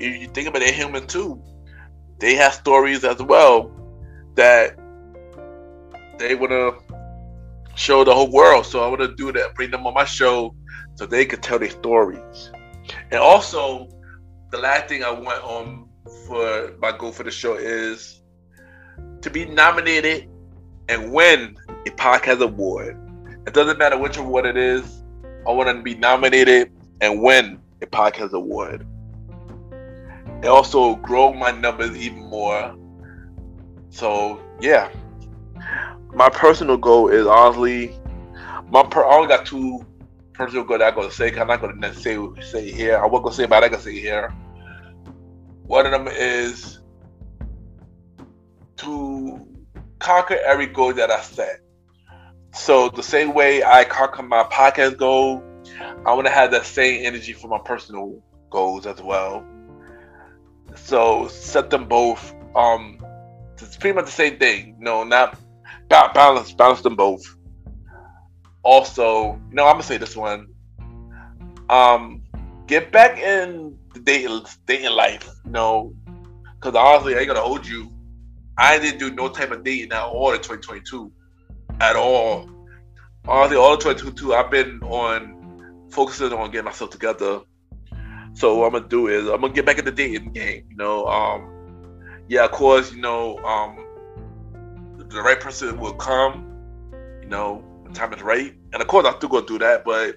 if 0.00 0.20
you 0.20 0.28
think 0.28 0.48
about 0.48 0.62
it, 0.62 0.74
human 0.74 1.06
too. 1.06 1.42
They 2.18 2.34
have 2.34 2.54
stories 2.54 3.04
as 3.04 3.22
well 3.22 3.70
that 4.34 4.76
they 6.18 6.34
want 6.34 6.50
to 6.50 6.74
show 7.76 8.04
the 8.04 8.14
whole 8.14 8.30
world. 8.30 8.66
So 8.66 8.84
I 8.84 8.88
want 8.88 9.00
to 9.00 9.14
do 9.14 9.32
that, 9.32 9.54
bring 9.54 9.70
them 9.70 9.86
on 9.86 9.94
my 9.94 10.04
show 10.04 10.54
so 10.96 11.06
they 11.06 11.24
could 11.24 11.42
tell 11.42 11.58
their 11.58 11.70
stories. 11.70 12.50
And 13.10 13.20
also, 13.20 13.88
the 14.50 14.58
last 14.58 14.88
thing 14.88 15.04
I 15.04 15.10
want 15.10 15.42
on 15.44 15.88
for 16.26 16.74
my 16.80 16.96
goal 16.96 17.12
for 17.12 17.22
the 17.22 17.30
show 17.30 17.54
is 17.54 18.22
to 19.20 19.30
be 19.30 19.44
nominated 19.44 20.28
and 20.88 21.12
win 21.12 21.56
a 21.86 21.90
podcast 21.90 22.40
award. 22.40 22.96
It 23.46 23.54
doesn't 23.54 23.78
matter 23.78 23.98
which 23.98 24.16
award 24.16 24.46
it 24.46 24.56
is. 24.56 25.02
I 25.46 25.52
want 25.52 25.68
to 25.68 25.82
be 25.82 25.94
nominated 25.94 26.72
and 27.00 27.22
win 27.22 27.60
a 27.82 27.86
podcast 27.86 28.32
award. 28.32 28.86
And 30.38 30.46
also 30.46 30.96
grow 30.96 31.32
my 31.32 31.50
numbers 31.50 31.96
even 31.96 32.28
more. 32.30 32.74
So 33.90 34.40
yeah, 34.60 34.90
my 36.14 36.28
personal 36.28 36.76
goal 36.76 37.08
is 37.08 37.26
honestly, 37.26 37.92
my 38.70 38.82
per- 38.84 39.04
I 39.04 39.16
only 39.16 39.28
got 39.28 39.46
two 39.46 39.84
personal 40.32 40.64
goals 40.64 40.78
that 40.78 40.88
I'm 40.88 40.94
gonna 40.94 41.10
say. 41.10 41.36
I'm 41.36 41.48
not 41.48 41.60
gonna 41.60 41.74
necessarily 41.74 42.40
say 42.42 42.70
here. 42.70 42.98
I 42.98 43.06
won't 43.06 43.24
gonna 43.24 43.34
say, 43.34 43.46
but 43.46 43.64
I 43.64 43.68
can 43.68 43.80
say 43.80 43.98
here. 43.98 44.32
One 45.66 45.86
of 45.86 45.92
them 45.92 46.08
is 46.08 46.78
to 48.76 49.46
conquer 49.98 50.38
every 50.46 50.66
goal 50.66 50.92
that 50.94 51.10
I 51.10 51.20
set. 51.20 51.60
So 52.54 52.88
the 52.88 53.02
same 53.02 53.34
way 53.34 53.62
I 53.62 53.84
conquer 53.84 54.22
my 54.22 54.44
podcast 54.44 54.96
goal, 54.96 55.42
I 56.06 56.14
want 56.14 56.26
to 56.26 56.32
have 56.32 56.52
that 56.52 56.64
same 56.64 57.04
energy 57.04 57.32
for 57.32 57.48
my 57.48 57.58
personal 57.64 58.22
goals 58.50 58.86
as 58.86 59.02
well. 59.02 59.44
So 60.84 61.28
set 61.28 61.70
them 61.70 61.86
both. 61.86 62.34
Um, 62.54 62.98
it's 63.58 63.76
pretty 63.76 63.94
much 63.94 64.06
the 64.06 64.12
same 64.12 64.38
thing. 64.38 64.76
No, 64.78 65.04
not 65.04 65.38
balance. 65.88 66.52
Balance 66.52 66.82
them 66.82 66.96
both. 66.96 67.36
Also, 68.62 69.40
you 69.48 69.54
know, 69.54 69.66
I'm 69.66 69.74
gonna 69.74 69.82
say 69.82 69.96
this 69.96 70.16
one. 70.16 70.48
Um, 71.70 72.22
get 72.66 72.92
back 72.92 73.18
in 73.18 73.76
the 73.94 74.00
dating 74.00 74.42
dating 74.66 74.92
life. 74.92 75.28
You 75.44 75.52
know, 75.52 75.94
because 76.54 76.74
honestly, 76.74 77.14
I 77.14 77.18
ain't 77.18 77.28
gonna 77.28 77.40
hold 77.40 77.66
you. 77.66 77.92
I 78.56 78.78
didn't 78.78 78.98
do 78.98 79.10
no 79.10 79.28
type 79.28 79.52
of 79.52 79.62
dating 79.62 79.92
at 79.92 80.02
all 80.02 80.32
in 80.32 80.38
2022, 80.38 81.12
at 81.80 81.94
all. 81.94 82.50
Honestly, 83.26 83.56
all 83.56 83.74
of 83.74 83.80
2022, 83.80 84.34
I've 84.34 84.50
been 84.50 84.80
on 84.82 85.86
focusing 85.90 86.32
on 86.32 86.50
getting 86.50 86.64
myself 86.64 86.90
together. 86.90 87.40
So 88.38 88.54
what 88.54 88.66
I'm 88.66 88.72
gonna 88.72 88.88
do 88.88 89.08
is 89.08 89.26
I'm 89.26 89.40
gonna 89.40 89.52
get 89.52 89.66
back 89.66 89.78
in 89.78 89.84
the 89.84 89.90
dating 89.90 90.32
game. 90.32 90.64
You 90.70 90.76
know, 90.76 91.06
um, 91.06 91.50
yeah, 92.28 92.44
of 92.44 92.52
course, 92.52 92.92
you 92.92 93.00
know, 93.00 93.36
um, 93.38 93.84
the 95.08 95.20
right 95.20 95.40
person 95.40 95.76
will 95.80 95.94
come. 95.94 96.44
You 97.20 97.28
know, 97.28 97.64
the 97.84 97.92
time 97.92 98.12
is 98.12 98.22
right, 98.22 98.54
and 98.72 98.80
of 98.80 98.86
course, 98.86 99.06
I'm 99.06 99.16
still 99.16 99.28
gonna 99.28 99.46
do 99.46 99.58
that, 99.58 99.84
but. 99.84 100.16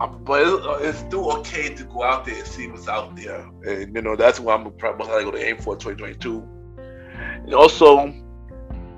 Um, 0.00 0.24
but 0.24 0.42
it's, 0.42 0.88
it's, 0.88 0.98
still 1.06 1.30
okay 1.38 1.72
to 1.72 1.84
go 1.84 2.02
out 2.02 2.24
there 2.24 2.34
and 2.34 2.44
see 2.44 2.66
what's 2.66 2.88
out 2.88 3.14
there, 3.14 3.48
and 3.64 3.94
you 3.94 4.02
know 4.02 4.16
that's 4.16 4.40
what 4.40 4.58
I'm 4.58 4.72
probably 4.72 5.06
going 5.06 5.36
to 5.36 5.48
aim 5.48 5.56
for 5.58 5.76
2022 5.76 6.42
and 7.44 7.54
also 7.54 8.12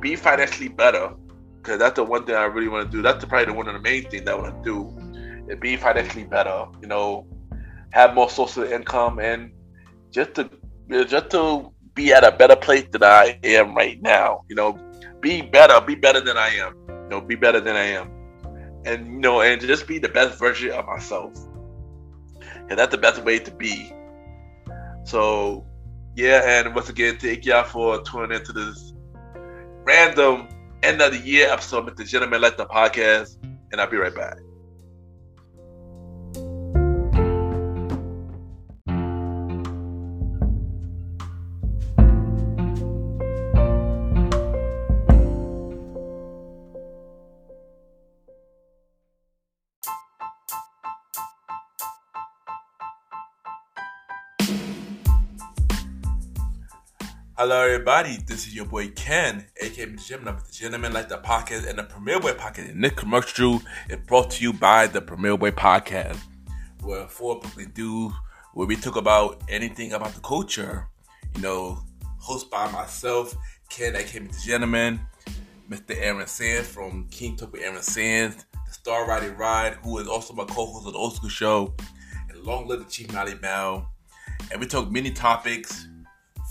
be 0.01 0.17
financially 0.17 0.69
better 0.69 1.13
because 1.59 1.79
that's 1.79 1.97
the 1.97 2.05
one 2.05 2.25
thing 2.25 2.35
I 2.35 2.45
really 2.45 2.69
want 2.69 2.91
to 2.91 2.97
do. 2.97 3.03
That's 3.03 3.23
probably 3.27 3.45
the 3.45 3.53
one 3.53 3.69
of 3.69 3.75
the 3.75 3.81
main 3.81 4.09
things 4.09 4.25
that 4.25 4.35
I 4.35 4.39
want 4.39 4.65
to 4.65 5.45
do. 5.45 5.57
Be 5.57 5.77
financially 5.77 6.25
better. 6.25 6.65
You 6.81 6.89
know, 6.89 7.27
have 7.91 8.15
more 8.15 8.29
sources 8.31 8.59
of 8.59 8.73
income 8.73 9.19
and 9.19 9.53
just 10.11 10.35
to 10.35 10.51
just 11.07 11.31
to 11.31 11.73
be 11.95 12.13
at 12.13 12.25
a 12.25 12.31
better 12.31 12.57
place 12.57 12.87
than 12.93 13.03
I 13.03 13.39
am 13.43 13.75
right 13.75 14.01
now. 14.01 14.45
You 14.49 14.57
know, 14.57 14.79
be 15.21 15.43
better, 15.43 15.81
be 15.81 15.95
better 15.95 16.21
than 16.21 16.37
I 16.37 16.49
am. 16.49 16.75
You 16.89 17.09
know, 17.09 17.21
be 17.21 17.35
better 17.35 17.61
than 17.61 17.77
I 17.77 17.85
am, 17.85 18.11
and 18.85 19.07
you 19.07 19.19
know, 19.21 19.41
and 19.41 19.61
just 19.61 19.87
be 19.87 19.99
the 19.99 20.09
best 20.09 20.39
version 20.39 20.73
of 20.73 20.87
myself. 20.87 21.33
And 22.69 22.79
that's 22.79 22.91
the 22.91 22.99
best 22.99 23.23
way 23.23 23.39
to 23.39 23.51
be. 23.51 23.93
So 25.05 25.67
yeah, 26.17 26.43
and 26.45 26.75
once 26.75 26.89
again, 26.89 27.19
thank 27.19 27.45
y'all 27.45 27.65
for 27.65 28.03
tuning 28.03 28.37
into 28.37 28.53
this 28.53 28.93
random 29.85 30.49
end 30.83 31.01
of 31.01 31.13
the 31.13 31.19
year 31.19 31.49
episode 31.51 31.85
with 31.85 31.97
the 31.97 32.05
Gentleman 32.05 32.41
Let 32.41 32.57
the 32.57 32.67
podcast, 32.67 33.37
and 33.73 33.81
I'll 33.81 33.91
be 33.91 33.97
right 33.97 34.15
back. 34.15 34.39
Hello, 57.49 57.63
everybody. 57.63 58.17
This 58.27 58.49
is 58.49 58.57
your 58.57 58.65
boy 58.65 58.89
Ken, 58.89 59.47
aka 59.61 59.85
the 59.85 59.97
Gentleman, 59.99 60.35
the 60.45 60.53
Gentleman 60.53 60.93
Like 60.93 61.09
the 61.09 61.19
Podcast, 61.19 61.69
and 61.69 61.79
the 61.79 61.85
Premier 61.85 62.19
Boy 62.19 62.33
Podcast. 62.33 62.71
And 62.71 62.83
this 62.83 62.91
commercial 62.95 63.63
is 63.89 63.99
brought 64.05 64.33
to 64.33 64.43
you 64.43 64.53
by 64.53 64.89
the 64.89 65.01
Premier 65.01 65.37
Boy 65.37 65.53
Podcast, 65.53 66.19
where 66.83 67.07
four 67.07 67.41
we 67.57 67.67
do 67.67 68.13
where 68.55 68.67
we 68.67 68.75
talk 68.75 68.97
about 68.97 69.43
anything 69.49 69.93
about 69.93 70.13
the 70.15 70.21
culture. 70.23 70.89
You 71.37 71.43
know, 71.43 71.85
hosted 72.21 72.51
by 72.51 72.69
myself, 72.73 73.37
Ken, 73.69 73.95
aka 73.95 74.19
the 74.19 74.43
Gentleman, 74.45 74.99
Mr. 75.71 75.97
Aaron 75.97 76.27
Sands 76.27 76.67
from 76.67 77.07
King 77.13 77.37
Talk 77.37 77.53
with 77.53 77.63
Aaron 77.63 77.81
Sands, 77.81 78.45
the 78.67 78.73
Star 78.73 79.07
Riding 79.07 79.37
Ride, 79.37 79.75
who 79.85 79.99
is 79.99 80.09
also 80.09 80.35
my 80.35 80.47
co-host 80.47 80.89
of 80.89 80.95
the 80.95 80.99
Old 80.99 81.15
School 81.15 81.31
Show, 81.31 81.75
and 82.29 82.41
Long 82.41 82.67
Live 82.67 82.81
the 82.81 82.91
Chief 82.91 83.13
Molly 83.13 83.37
Bell. 83.37 83.89
And 84.51 84.61
we 84.61 84.67
talk 84.67 84.91
many 84.91 85.13
topics 85.13 85.87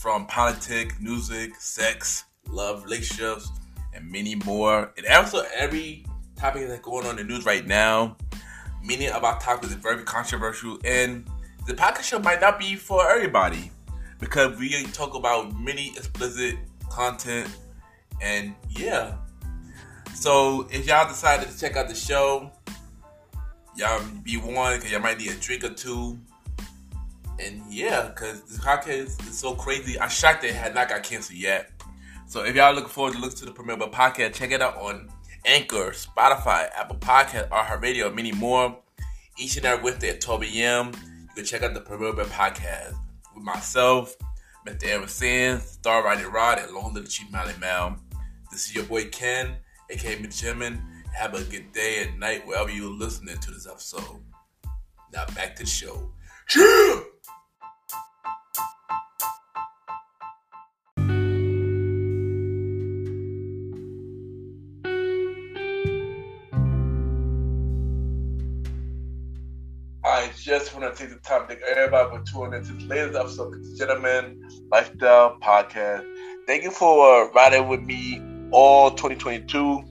from 0.05 0.27
politics, 0.27 0.93
music, 0.99 1.55
sex, 1.55 2.25
love, 2.47 2.83
relationships, 2.83 3.49
and 3.91 4.07
many 4.11 4.35
more. 4.35 4.93
And 4.97 5.07
also 5.07 5.43
every 5.55 6.05
topic 6.35 6.67
that's 6.67 6.79
going 6.81 7.07
on 7.07 7.17
in 7.17 7.25
the 7.25 7.33
news 7.33 7.43
right 7.43 7.65
now. 7.65 8.15
Many 8.83 9.09
of 9.09 9.23
our 9.23 9.39
topics 9.39 9.69
is 9.73 9.79
very 9.79 10.03
controversial, 10.03 10.77
and 10.85 11.27
the 11.65 11.73
podcast 11.73 12.03
show 12.03 12.19
might 12.19 12.39
not 12.39 12.59
be 12.59 12.75
for 12.75 13.09
everybody 13.09 13.71
because 14.19 14.55
we 14.59 14.83
talk 14.91 15.15
about 15.15 15.59
many 15.59 15.87
explicit 15.97 16.53
content, 16.91 17.49
and 18.21 18.53
yeah. 18.77 19.15
So 20.13 20.67
if 20.71 20.85
y'all 20.85 21.07
decided 21.07 21.49
to 21.49 21.59
check 21.59 21.77
out 21.77 21.87
the 21.87 21.95
show, 21.95 22.51
y'all 23.75 24.03
be 24.21 24.37
warned 24.37 24.81
because 24.81 24.91
y'all 24.91 25.01
might 25.01 25.17
need 25.17 25.31
a 25.31 25.35
drink 25.37 25.63
or 25.63 25.69
two 25.69 26.19
and 27.39 27.61
yeah, 27.69 28.07
because 28.07 28.43
this 28.43 28.59
podcast 28.59 29.27
is 29.27 29.38
so 29.38 29.53
crazy. 29.55 29.99
I'm 29.99 30.09
shocked 30.09 30.43
it 30.43 30.53
had 30.53 30.73
not 30.73 30.89
got 30.89 31.03
canceled 31.03 31.38
yet. 31.38 31.71
So 32.27 32.43
if 32.43 32.55
y'all 32.55 32.65
are 32.65 32.73
looking 32.73 32.89
forward 32.89 33.13
to 33.13 33.19
listen 33.19 33.39
to 33.39 33.45
the 33.45 33.51
premiere 33.51 33.75
of 33.75 33.91
podcast, 33.91 34.33
check 34.33 34.51
it 34.51 34.61
out 34.61 34.77
on 34.77 35.09
Anchor, 35.45 35.91
Spotify, 35.91 36.69
Apple 36.75 36.97
Podcast, 36.97 37.51
our 37.51 37.77
Radio, 37.77 38.11
many 38.11 38.31
more. 38.31 38.79
Each 39.38 39.57
and 39.57 39.65
every 39.65 39.83
Wednesday 39.83 40.09
at 40.09 40.21
12 40.21 40.43
a.m. 40.43 40.88
You 40.88 41.36
can 41.36 41.45
check 41.45 41.61
out 41.61 41.73
the 41.73 41.81
premiere 41.81 42.19
of 42.19 42.31
podcast 42.31 42.95
with 43.36 43.43
myself, 43.43 44.15
Mr. 44.65 44.88
Aaron 44.88 45.07
Sands, 45.07 45.65
Star 45.65 46.03
Riding 46.03 46.31
Rod, 46.31 46.59
and 46.59 46.71
Long 46.71 46.93
Little 46.93 47.09
Chief 47.09 47.29
Molly 47.31 47.53
Mal. 47.59 47.97
This 48.51 48.65
is 48.65 48.75
your 48.75 48.86
boy 48.86 49.05
Ken, 49.09 49.57
aka 49.89 50.15
Benjamin. 50.15 50.81
Have 51.13 51.33
a 51.33 51.43
good 51.43 51.71
day 51.73 52.05
and 52.07 52.19
night 52.19 52.47
wherever 52.47 52.71
you're 52.71 52.89
listening 52.89 53.38
to 53.38 53.51
this 53.51 53.67
episode. 53.67 54.23
Now 55.13 55.25
back 55.36 55.55
to 55.57 55.63
the 55.63 55.69
show. 55.69 56.11
Yeah! 56.55 57.01
Just 70.45 70.75
want 70.75 70.95
to 70.95 71.01
take 71.03 71.11
the 71.11 71.19
time 71.21 71.41
to 71.41 71.47
thank 71.47 71.61
everybody 71.63 72.15
for 72.15 72.23
tuning 72.23 72.53
into 72.53 72.73
the 72.73 72.85
latest 72.85 73.17
episode 73.17 73.55
of 73.55 73.63
the 73.63 73.75
Gentleman 73.75 74.47
Lifestyle 74.71 75.39
Podcast. 75.41 76.05
Thank 76.45 76.61
you 76.61 76.69
for 76.69 77.23
uh, 77.23 77.31
riding 77.31 77.67
with 77.67 77.81
me 77.81 78.21
all 78.51 78.91
2022, 78.91 79.83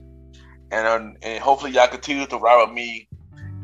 and 0.71 0.87
um, 0.87 1.17
and 1.21 1.43
hopefully 1.43 1.71
y'all 1.71 1.89
continue 1.89 2.25
to 2.27 2.37
ride 2.37 2.63
with 2.63 2.73
me 2.73 3.09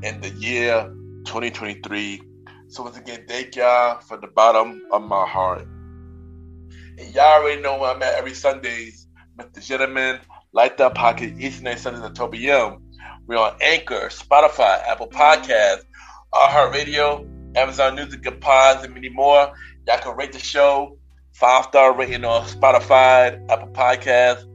in 0.04 0.20
the 0.20 0.32
year 0.32 0.84
2023. 1.24 2.22
So 2.68 2.84
once 2.84 2.98
again, 2.98 3.24
thank 3.26 3.56
y'all 3.56 4.02
from 4.02 4.20
the 4.20 4.28
bottom 4.28 4.82
of 4.92 5.02
my 5.02 5.26
heart. 5.26 5.62
And 5.62 7.16
y'all 7.16 7.42
already 7.42 7.62
know 7.62 7.80
where 7.80 7.92
I'm 7.92 8.04
at 8.04 8.16
every 8.16 8.34
Sundays, 8.34 9.08
Mr. 9.38 9.66
Gentleman 9.66 10.20
Lifestyle 10.52 10.92
Podcast, 10.92 11.40
Eastern 11.40 11.64
Night 11.64 11.80
Sundays 11.80 12.04
at 12.04 12.16
12 12.16 12.32
p.m. 12.34 12.84
We're 13.28 13.38
on 13.38 13.56
Anchor, 13.62 14.10
Spotify, 14.10 14.86
Apple 14.86 15.08
Podcasts 15.08 15.86
iHeartRadio, 16.34 17.58
Amazon 17.58 17.96
Music, 17.96 18.26
and 18.26 18.40
Pods, 18.40 18.84
and 18.86 18.94
many 18.94 19.10
more. 19.10 19.54
Y'all 19.88 20.00
can 20.00 20.16
rate 20.16 20.32
the 20.32 20.40
show. 20.40 20.98
Five 21.34 21.66
star 21.66 21.96
rating 21.96 22.26
on 22.26 22.46
Spotify, 22.46 23.50
Apple 23.50 23.70
Podcasts, 23.70 24.46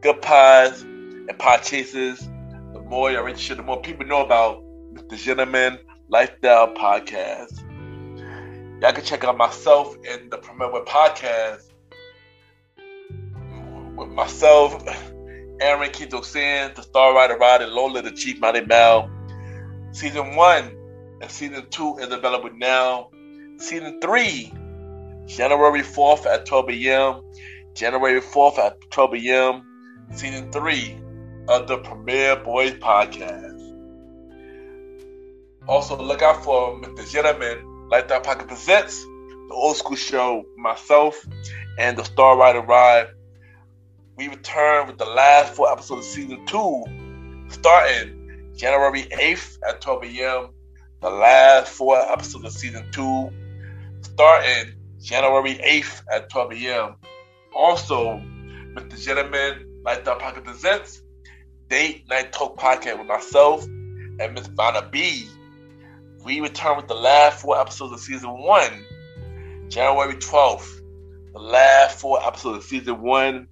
Good 0.00 0.20
Pods, 0.22 0.82
and 0.82 1.30
Podchasers. 1.38 2.18
The 2.72 2.80
more 2.80 3.10
y'all 3.10 3.22
rate 3.22 3.36
the 3.36 3.40
show, 3.40 3.54
the 3.54 3.62
more 3.62 3.80
people 3.80 4.06
know 4.06 4.24
about 4.24 4.62
Mr. 4.92 5.16
Gentleman 5.16 5.78
Lifestyle 6.08 6.74
Podcast. 6.74 7.60
Y'all 8.82 8.92
can 8.92 9.04
check 9.04 9.24
out 9.24 9.36
myself 9.36 9.96
in 10.04 10.28
the 10.30 10.38
Premier 10.38 10.68
Podcast 10.84 11.70
with 13.96 14.08
myself, 14.08 14.84
Aaron 15.60 15.90
Quinto 15.92 16.20
Sands, 16.22 16.76
the 16.76 16.82
Star 16.82 17.14
Rider 17.14 17.36
Rider, 17.36 17.66
Lola, 17.66 18.02
the 18.02 18.10
Chief 18.10 18.40
Mighty 18.40 18.62
Mal. 18.62 19.08
Season 19.94 20.34
one 20.34 20.76
and 21.20 21.30
season 21.30 21.64
two 21.70 21.96
is 21.98 22.10
available 22.10 22.50
now. 22.56 23.10
Season 23.58 24.00
three, 24.00 24.52
January 25.26 25.82
4th 25.82 26.26
at 26.26 26.46
12 26.46 26.70
a.m. 26.70 27.22
January 27.74 28.20
4th 28.20 28.58
at 28.58 28.80
12 28.90 29.14
a.m. 29.14 29.62
Season 30.12 30.50
three 30.50 30.98
of 31.46 31.68
the 31.68 31.78
Premier 31.78 32.34
Boys 32.34 32.72
podcast. 32.72 33.60
Also, 35.68 35.96
look 35.96 36.22
out 36.22 36.42
for 36.42 36.76
Mr. 36.80 37.08
Gentleman 37.12 37.88
Lifestyle 37.88 38.20
Pocket 38.20 38.48
Presents, 38.48 39.00
the 39.00 39.54
old 39.54 39.76
school 39.76 39.94
show, 39.94 40.42
myself, 40.56 41.24
and 41.78 41.96
the 41.96 42.02
Star 42.02 42.36
Rider 42.36 42.62
Ride. 42.62 43.06
We 44.16 44.26
return 44.26 44.88
with 44.88 44.98
the 44.98 45.04
last 45.04 45.54
four 45.54 45.70
episodes 45.70 46.04
of 46.08 46.12
season 46.12 46.44
two, 46.46 46.82
starting 47.48 48.23
January 48.56 49.02
8th 49.02 49.58
at 49.68 49.80
12 49.80 50.04
a.m. 50.04 50.48
The 51.00 51.10
last 51.10 51.72
four 51.72 51.98
episodes 51.98 52.44
of 52.44 52.52
season 52.52 52.90
two, 52.92 53.30
starting 54.02 54.74
January 55.02 55.54
8th 55.56 56.02
at 56.10 56.30
12 56.30 56.52
a.m. 56.52 56.96
Also, 57.54 58.18
Mr. 58.74 59.04
Gentleman 59.04 59.82
Lifestyle 59.84 60.16
Pocket 60.16 60.44
presents 60.44 61.02
Date 61.68 62.08
Night 62.08 62.32
Talk 62.32 62.58
Podcast 62.58 62.98
with 62.98 63.08
myself 63.08 63.64
and 63.64 64.34
Miss 64.34 64.46
Vanna 64.46 64.88
B. 64.90 65.28
We 66.24 66.40
return 66.40 66.76
with 66.76 66.88
the 66.88 66.94
last 66.94 67.42
four 67.42 67.60
episodes 67.60 67.92
of 67.92 68.00
season 68.00 68.30
one, 68.30 68.84
January 69.68 70.14
12th. 70.14 70.80
The 71.32 71.40
last 71.40 71.98
four 71.98 72.24
episodes 72.24 72.58
of 72.58 72.64
season 72.64 73.02
one, 73.02 73.48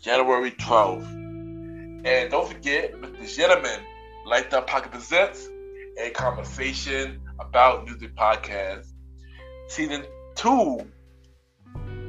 January 0.00 0.52
12th. 0.52 1.06
And 2.06 2.30
don't 2.30 2.48
forget, 2.48 2.94
Mr. 2.94 3.36
Gentleman 3.36 3.80
Lifestyle 4.28 4.60
Pocket 4.60 4.92
Presents, 4.92 5.48
a 5.96 6.10
conversation 6.10 7.18
about 7.40 7.86
music 7.86 8.14
podcast. 8.14 8.84
Season 9.68 10.04
two 10.34 10.86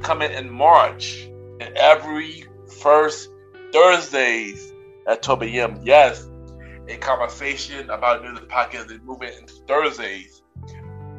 coming 0.02 0.30
in 0.34 0.50
March, 0.50 1.30
and 1.62 1.78
every 1.78 2.44
first 2.82 3.30
Thursdays 3.72 4.74
at 5.08 5.24
12 5.24 5.44
a.m. 5.44 5.80
Yes, 5.82 6.30
a 6.90 6.98
conversation 6.98 7.90
about 7.90 8.22
music 8.22 8.50
podcast 8.50 8.92
is 8.92 9.00
moving 9.06 9.32
into 9.38 9.54
Thursdays. 9.66 10.42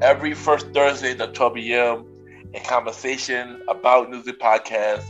Every 0.03 0.35
first 0.35 0.67
Thursday 0.75 1.19
at 1.19 1.33
12 1.33 1.57
a.m. 1.57 2.07
A 2.53 2.61
conversation 2.61 3.63
about 3.69 4.11
music 4.11 4.39
podcast 4.39 5.05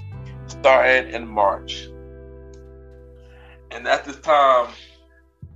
starting 0.47 1.13
in 1.13 1.27
March. 1.27 1.89
And 3.73 3.89
at 3.89 4.05
this 4.05 4.21
time, 4.21 4.69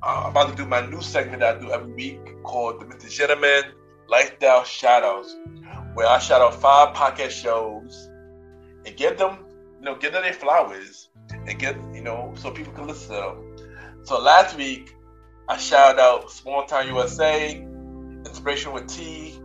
uh, 0.03 0.25
I'm 0.25 0.31
about 0.31 0.51
to 0.51 0.57
do 0.57 0.67
my 0.67 0.85
new 0.87 1.01
segment 1.01 1.41
that 1.41 1.57
I 1.57 1.61
do 1.61 1.71
every 1.73 1.93
week 1.93 2.43
called 2.43 2.81
the 2.81 2.85
Mr. 2.87 3.11
Gentleman 3.11 3.73
Lifestyle 4.09 4.65
Shadows, 4.65 5.35
where 5.95 6.07
I 6.07 6.19
shout 6.19 6.41
out 6.41 6.55
five 6.55 6.95
podcast 6.95 7.31
shows 7.31 8.11
and 8.85 8.97
give 8.97 9.17
them, 9.17 9.39
you 9.79 9.85
know, 9.85 9.95
give 9.97 10.13
them 10.13 10.23
their 10.23 10.33
flowers 10.33 11.09
and 11.31 11.59
get, 11.59 11.77
you 11.93 12.03
know, 12.03 12.35
so 12.37 12.51
people 12.51 12.73
can 12.75 12.87
listen 12.87 13.15
to 13.15 13.21
them. 13.21 14.05
So 14.05 14.21
last 14.21 14.57
week, 14.57 14.95
I 15.49 15.57
shout 15.57 15.99
out 15.99 16.31
Small 16.31 16.65
Town 16.67 16.87
USA, 16.89 17.57
Inspiration 18.27 18.73
with 18.73 18.89
T, 18.89 19.39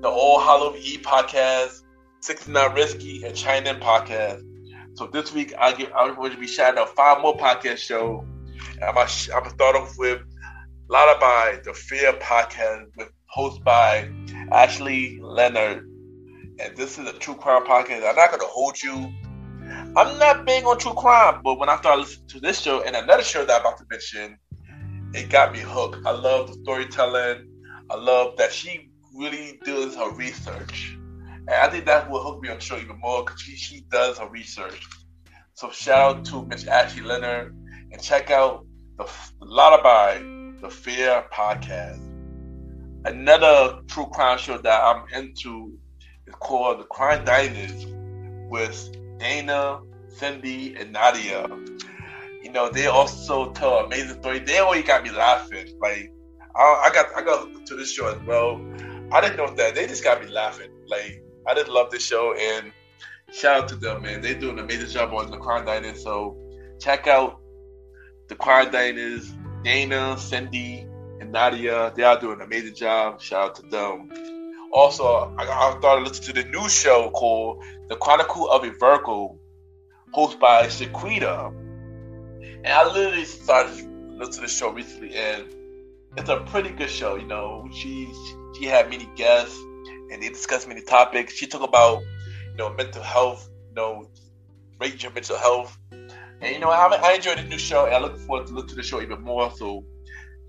the 0.00 0.08
All 0.08 0.38
Hollow 0.38 0.74
E 0.76 0.98
podcast, 0.98 1.82
69 2.20 2.74
Risky, 2.74 3.24
and 3.24 3.34
China 3.34 3.74
podcast. 3.74 4.42
So 4.94 5.06
this 5.06 5.32
week, 5.32 5.54
I 5.58 5.72
get 5.72 5.92
I'm 5.96 6.14
going 6.14 6.32
to 6.32 6.38
be 6.38 6.46
shouting 6.46 6.78
out 6.78 6.94
five 6.94 7.22
more 7.22 7.36
podcast 7.36 7.78
shows 7.78 8.24
I'm 8.82 8.94
gonna, 8.94 9.08
I'm 9.34 9.50
start 9.50 9.76
off 9.76 9.94
with 9.98 10.22
Lullaby, 10.88 11.56
the 11.64 11.72
Fear 11.72 12.14
podcast, 12.14 12.86
with 12.96 13.08
host 13.26 13.62
by 13.64 14.10
Ashley 14.52 15.18
Leonard. 15.22 15.88
And 16.60 16.76
this 16.76 16.98
is 16.98 17.08
a 17.08 17.12
true 17.14 17.34
crime 17.34 17.64
podcast. 17.64 18.08
I'm 18.08 18.16
not 18.16 18.30
gonna 18.30 18.44
hold 18.44 18.80
you. 18.82 19.12
I'm 19.96 20.18
not 20.18 20.44
big 20.44 20.64
on 20.64 20.78
true 20.78 20.94
crime, 20.94 21.40
but 21.42 21.58
when 21.58 21.68
I 21.68 21.76
started 21.78 22.00
listening 22.02 22.28
to 22.28 22.40
this 22.40 22.60
show 22.60 22.82
and 22.82 22.94
another 22.94 23.22
show 23.22 23.44
that 23.44 23.54
I'm 23.54 23.60
about 23.60 23.78
to 23.78 23.84
mention, 23.90 24.38
it 25.14 25.30
got 25.30 25.52
me 25.52 25.60
hooked. 25.60 26.04
I 26.06 26.10
love 26.10 26.48
the 26.48 26.54
storytelling. 26.62 27.48
I 27.90 27.96
love 27.96 28.36
that 28.36 28.52
she 28.52 28.90
really 29.14 29.60
does 29.64 29.94
her 29.96 30.10
research. 30.10 30.96
And 31.46 31.50
I 31.50 31.68
think 31.68 31.86
that 31.86 32.10
will 32.10 32.22
hook 32.22 32.42
me 32.42 32.48
on 32.48 32.56
the 32.56 32.62
show 32.62 32.76
even 32.76 32.98
more 33.00 33.24
because 33.24 33.40
she, 33.40 33.56
she 33.56 33.84
does 33.90 34.18
her 34.18 34.28
research. 34.28 34.86
So 35.54 35.70
shout 35.70 36.16
out 36.16 36.24
to 36.26 36.44
Miss 36.46 36.66
Ashley 36.66 37.02
Leonard 37.02 37.54
and 37.94 38.02
check 38.02 38.30
out 38.32 38.66
the, 38.98 39.08
Lullaby, 39.40 40.18
the 40.60 40.68
Fear 40.68 41.26
podcast. 41.32 42.00
Another 43.04 43.82
true 43.86 44.06
crime 44.06 44.36
show 44.36 44.58
that 44.58 44.82
I'm 44.82 45.04
into 45.14 45.78
is 46.26 46.34
called 46.34 46.80
The 46.80 46.84
Crime 46.84 47.24
Diners 47.24 47.86
with 48.50 48.96
Dana, 49.18 49.80
Cindy, 50.08 50.74
and 50.74 50.92
Nadia. 50.92 51.46
You 52.42 52.50
know, 52.50 52.68
they 52.68 52.86
also 52.86 53.52
tell 53.52 53.84
amazing 53.84 54.20
stories. 54.20 54.42
They 54.44 54.58
always 54.58 54.84
got 54.84 55.04
me 55.04 55.10
laughing. 55.10 55.78
Like 55.80 56.12
I, 56.56 56.86
I 56.86 56.90
got 56.92 57.06
I 57.16 57.22
got 57.22 57.64
to 57.66 57.76
this 57.76 57.92
show 57.92 58.08
as 58.08 58.20
well. 58.26 58.60
I 59.12 59.20
didn't 59.20 59.36
know 59.36 59.54
that. 59.54 59.76
They 59.76 59.86
just 59.86 60.02
got 60.02 60.20
me 60.20 60.28
laughing. 60.30 60.70
Like 60.88 61.22
I 61.46 61.54
just 61.54 61.68
love 61.68 61.92
this 61.92 62.04
show 62.04 62.34
and 62.34 62.72
shout 63.32 63.62
out 63.62 63.68
to 63.68 63.76
them, 63.76 64.02
man. 64.02 64.20
They 64.20 64.34
do 64.34 64.50
an 64.50 64.58
amazing 64.58 64.88
job 64.88 65.14
on 65.14 65.30
the 65.30 65.38
Crime 65.38 65.64
Diners. 65.64 66.02
So 66.02 66.36
check 66.80 67.06
out 67.06 67.40
the 68.28 68.34
Crime 68.34 68.70
Diners, 68.70 69.32
Dana, 69.62 70.16
Cindy, 70.18 70.86
and 71.20 71.32
Nadia. 71.32 71.92
They 71.94 72.02
are 72.02 72.18
doing 72.18 72.40
an 72.40 72.42
amazing 72.42 72.74
job. 72.74 73.20
Shout 73.20 73.50
out 73.50 73.54
to 73.56 73.62
them. 73.62 74.10
Also, 74.72 75.04
I, 75.38 75.44
I 75.44 75.78
started 75.78 76.08
listening 76.08 76.34
to 76.34 76.42
the 76.42 76.48
new 76.48 76.68
show 76.68 77.10
called 77.10 77.62
The 77.88 77.96
Chronicle 77.96 78.50
of 78.50 78.64
a 78.64 78.70
Virgo, 78.70 79.38
hosted 80.14 80.40
by 80.40 80.66
Shaquita. 80.66 81.52
And 82.64 82.66
I 82.66 82.92
literally 82.92 83.24
started 83.24 83.72
listening 84.18 84.32
to 84.32 84.40
the 84.40 84.48
show 84.48 84.70
recently, 84.70 85.14
and 85.14 85.44
it's 86.16 86.28
a 86.28 86.40
pretty 86.40 86.70
good 86.70 86.90
show. 86.90 87.16
You 87.16 87.26
know, 87.26 87.68
she 87.72 88.12
she 88.58 88.64
had 88.64 88.88
many 88.90 89.08
guests, 89.16 89.56
and 90.10 90.22
they 90.22 90.28
discussed 90.28 90.66
many 90.66 90.82
topics. 90.82 91.34
She 91.34 91.46
talked 91.46 91.64
about 91.64 92.02
you 92.50 92.56
know 92.56 92.72
mental 92.72 93.02
health, 93.02 93.48
you 93.68 93.74
know, 93.74 94.08
rate 94.80 95.02
your 95.02 95.12
mental 95.12 95.36
health, 95.36 95.76
and 96.44 96.54
you 96.54 96.60
know 96.60 96.68
I, 96.68 96.86
I 97.02 97.12
enjoyed 97.14 97.38
the 97.38 97.42
new 97.42 97.58
show, 97.58 97.86
and 97.86 97.94
I 97.94 97.98
look 97.98 98.18
forward 98.18 98.46
to 98.48 98.52
look 98.52 98.68
to 98.68 98.74
the 98.74 98.82
show 98.82 99.00
even 99.00 99.22
more. 99.22 99.50
So 99.50 99.84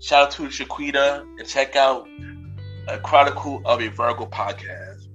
shout 0.00 0.26
out 0.26 0.30
to 0.32 0.42
Shaquita 0.44 1.22
and 1.38 1.48
check 1.48 1.74
out 1.74 2.06
a 2.88 2.98
Chronicle 2.98 3.62
of 3.64 3.80
a 3.80 3.88
Virgo 3.88 4.26
podcast. 4.26 5.08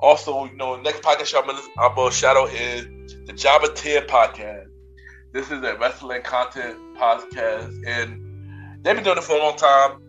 Also, 0.00 0.46
you 0.46 0.56
know, 0.56 0.76
next 0.80 1.02
podcast 1.02 1.38
I'm 1.38 1.46
gonna, 1.46 1.62
I'm 1.78 1.94
gonna 1.94 2.10
shout 2.10 2.36
out 2.36 2.52
is 2.52 2.84
the 3.26 3.32
Jabba 3.32 3.74
Tier 3.74 4.02
podcast. 4.02 4.66
This 5.32 5.50
is 5.50 5.62
a 5.62 5.76
wrestling 5.76 6.22
content 6.22 6.76
podcast, 6.96 7.72
and 7.86 8.82
they've 8.82 8.94
been 8.94 9.04
doing 9.04 9.18
it 9.18 9.24
for 9.24 9.36
a 9.36 9.38
long 9.38 9.56
time. 9.56 10.00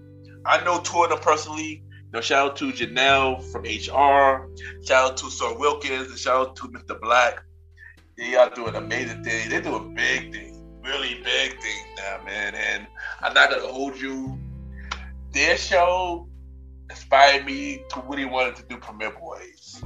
I 0.45 0.63
know 0.63 0.79
two 0.81 1.03
of 1.03 1.09
them 1.09 1.19
personally. 1.19 1.83
You 1.91 2.11
know, 2.11 2.21
shout 2.21 2.49
out 2.49 2.55
to 2.57 2.71
Janelle 2.71 3.43
from 3.51 3.63
HR. 3.63 4.49
Shout 4.83 5.11
out 5.11 5.17
to 5.17 5.29
Sir 5.29 5.57
Wilkins, 5.57 6.09
and 6.09 6.17
shout 6.17 6.49
out 6.49 6.55
to 6.57 6.67
Mr. 6.69 6.99
Black. 6.99 7.45
They 8.18 8.36
are 8.36 8.49
doing 8.49 8.76
amazing 8.76 9.24
things. 9.26 9.49
They're 9.49 9.61
doing 9.61 9.93
big 9.93 10.32
things, 10.32 10.61
really 10.82 11.16
big 11.16 11.51
things 11.51 11.88
now, 11.97 12.24
man. 12.26 12.55
And 12.55 12.88
I'm 13.22 13.34
not 13.34 13.49
gonna 13.49 13.68
hold 13.68 13.99
you. 13.99 14.39
Their 15.34 15.57
show 15.57 16.30
inspired 16.89 17.45
me 17.45 17.84
to 17.89 18.01
really 18.07 18.24
wanted 18.24 18.55
to 18.55 18.63
do 18.70 18.78
Premiere 18.78 19.11
Boys. 19.11 19.82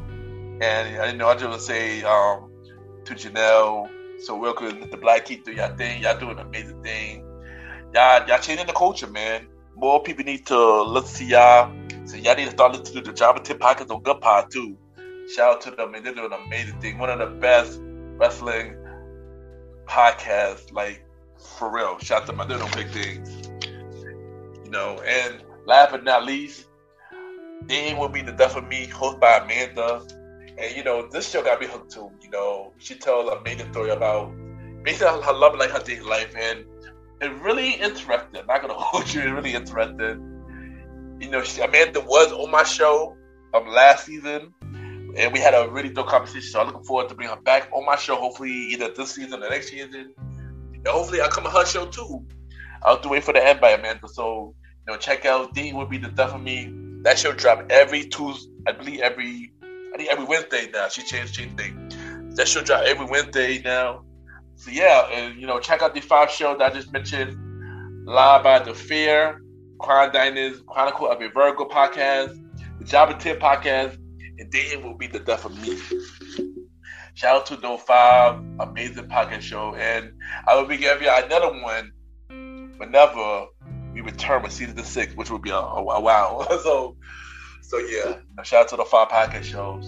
And 0.62 1.02
I 1.02 1.12
know 1.12 1.28
I 1.28 1.34
just 1.34 1.46
want 1.46 1.60
to 1.60 1.66
say 1.66 2.04
um, 2.04 2.52
to 3.06 3.16
Janelle, 3.16 3.90
so 4.22 4.38
welcome 4.38 4.88
the 4.92 4.98
Black 4.98 5.26
Keep 5.26 5.46
do 5.46 5.52
y'all 5.52 5.76
thing. 5.76 6.04
Y'all 6.04 6.20
doing 6.20 6.38
amazing 6.38 6.84
thing. 6.84 7.26
Y'all, 7.96 8.28
y'all 8.28 8.40
changing 8.40 8.68
the 8.68 8.74
culture, 8.74 9.08
man. 9.08 9.48
More 9.76 10.04
people 10.04 10.24
need 10.24 10.46
to 10.48 10.84
look 10.84 11.08
to 11.14 11.26
y'all. 11.26 11.74
So 12.06 12.16
y'all 12.18 12.36
need 12.36 12.46
to 12.46 12.52
start 12.52 12.74
listening 12.74 13.04
to 13.06 13.10
the 13.10 13.18
Java 13.18 13.40
Tip 13.40 13.60
Podcast 13.60 13.90
on 13.90 14.04
Good 14.04 14.22
Pod 14.22 14.52
too. 14.52 14.78
Shout 15.36 15.56
out 15.56 15.62
to 15.62 15.72
them, 15.72 15.94
they're 15.94 16.14
doing 16.14 16.32
an 16.32 16.40
amazing 16.46 16.80
thing. 16.80 17.00
One 17.00 17.10
of 17.10 17.18
the 17.18 17.36
best 17.40 17.80
wrestling 18.20 18.76
podcast. 19.88 20.72
like 20.74 21.04
for 21.58 21.74
real. 21.74 21.98
Shout 22.00 22.24
out 22.24 22.28
to 22.28 22.34
them, 22.34 22.48
they're 22.48 22.58
doing 22.58 22.72
big 22.76 22.90
things. 22.90 23.50
You 24.66 24.72
know, 24.72 25.02
and 25.06 25.42
last 25.66 25.92
but 25.92 26.04
not 26.04 26.26
least, 26.26 26.68
then 27.64 27.98
will 27.98 28.10
be 28.10 28.22
the 28.22 28.32
death 28.32 28.56
of 28.56 28.68
me, 28.68 28.88
hosted 28.88 29.20
by 29.20 29.38
Amanda. 29.38 30.06
And 30.58 30.76
you 30.76 30.84
know, 30.84 31.08
this 31.08 31.30
show 31.30 31.44
got 31.44 31.60
me 31.60 31.68
hooked 31.68 31.92
too. 31.92 32.12
You 32.22 32.30
know, 32.30 32.74
she 32.78 32.96
an 32.96 33.30
amazing 33.40 33.72
story 33.72 33.90
about 33.90 34.32
basically 34.84 35.22
her 35.22 35.34
love 35.34 35.56
life, 35.58 35.72
her 35.72 35.80
dating 35.80 36.06
life, 36.06 36.34
and 36.38 36.66
it 37.22 37.32
really 37.42 37.74
interesting. 37.74 38.46
Not 38.48 38.62
gonna 38.62 38.74
hold 38.78 39.12
you, 39.14 39.22
it 39.22 39.30
really 39.30 39.54
interesting. 39.54 41.18
You 41.20 41.30
know, 41.30 41.44
she, 41.44 41.62
Amanda 41.62 42.02
was 42.02 42.32
on 42.32 42.52
my 42.52 42.64
show 42.64 43.16
um 43.54 43.68
last 43.68 44.06
season, 44.06 44.54
and 45.18 45.34
we 45.34 45.40
had 45.40 45.54
a 45.54 45.70
really 45.70 45.90
dope 45.90 46.08
conversation. 46.08 46.50
So 46.50 46.60
I'm 46.60 46.68
looking 46.68 46.84
forward 46.84 47.10
to 47.10 47.16
bring 47.16 47.30
her 47.30 47.36
back 47.36 47.70
on 47.74 47.86
my 47.86 47.96
show. 47.96 48.16
Hopefully, 48.16 48.52
either 48.52 48.92
this 48.96 49.16
season 49.16 49.44
or 49.44 49.50
next 49.50 49.70
season. 49.70 50.14
And 50.74 50.88
hopefully, 50.88 51.22
I'll 51.22 51.30
come 51.30 51.46
on 51.46 51.52
her 51.52 51.66
show 51.66 51.86
too. 51.86 52.26
I'll 52.84 53.00
to 53.00 53.10
wait 53.10 53.24
for 53.24 53.34
the 53.34 53.46
end 53.46 53.60
by 53.60 53.72
Amanda. 53.72 54.08
So 54.08 54.56
you 54.88 54.94
know, 54.94 54.98
check 54.98 55.26
out 55.26 55.54
Dean 55.54 55.76
will 55.76 55.86
be 55.86 55.98
the 55.98 56.10
death 56.10 56.34
of 56.34 56.42
me. 56.42 56.74
That 57.04 57.18
show 57.18 57.34
drop 57.34 57.66
every 57.70 58.06
Tuesday, 58.06 58.52
I 58.68 58.72
believe 58.74 59.02
every 59.02 59.52
I 59.94 59.98
think 59.98 60.10
every 60.10 60.26
Wednesday 60.26 60.70
now. 60.72 60.90
She 60.90 61.04
changed 61.04 61.34
changed 61.34 61.58
thing. 61.58 62.32
That 62.36 62.48
show 62.48 62.62
drop 62.62 62.84
every 62.86 63.06
Wednesday 63.06 63.62
now. 63.62 64.04
So 64.56 64.72
yeah, 64.72 65.08
and 65.12 65.40
you 65.40 65.48
know, 65.48 65.60
check 65.60 65.82
out 65.82 65.94
the 65.94 66.02
five 66.02 66.30
shows 66.30 66.58
that 66.60 66.72
I 66.72 66.76
just 66.76 66.92
mentioned. 66.92 67.38
Live 68.06 68.44
by 68.44 68.60
the 68.60 68.74
Fear, 68.74 69.42
Crime 69.80 70.12
Diners, 70.12 70.62
Chronicle 70.68 71.10
of 71.10 71.22
a 71.22 71.30
Virgo 71.30 71.66
podcast, 71.66 72.38
the 72.80 72.86
Jabba 72.86 73.20
Tip 73.20 73.40
podcast, 73.40 73.98
and 74.40 74.52
then 74.52 74.84
will 74.84 74.98
be 74.98 75.08
the 75.08 75.20
death 75.20 75.46
of 75.46 75.58
me. 75.62 75.78
Shout 77.14 77.36
out 77.36 77.46
to 77.48 77.58
those 77.58 77.82
five 77.82 78.42
amazing 78.60 79.08
podcast 79.08 79.42
show, 79.42 79.76
and 79.76 80.14
I 80.48 80.56
will 80.56 80.66
be 80.66 80.78
giving 80.78 81.04
you 81.04 81.12
another 81.14 81.62
one 81.62 81.92
whenever 82.78 83.48
we 83.94 84.02
return 84.02 84.42
with 84.42 84.54
season 84.54 84.82
six, 84.84 85.14
which 85.16 85.30
will 85.30 85.40
be 85.40 85.50
a, 85.50 85.58
a, 85.58 85.84
a 85.84 86.00
wow. 86.00 86.48
so, 86.64 86.96
so 87.62 87.78
yeah, 87.78 88.20
shout 88.44 88.62
out 88.62 88.68
to 88.70 88.78
the 88.78 88.86
five 88.86 89.10
podcast 89.10 89.44
shows. 89.44 89.86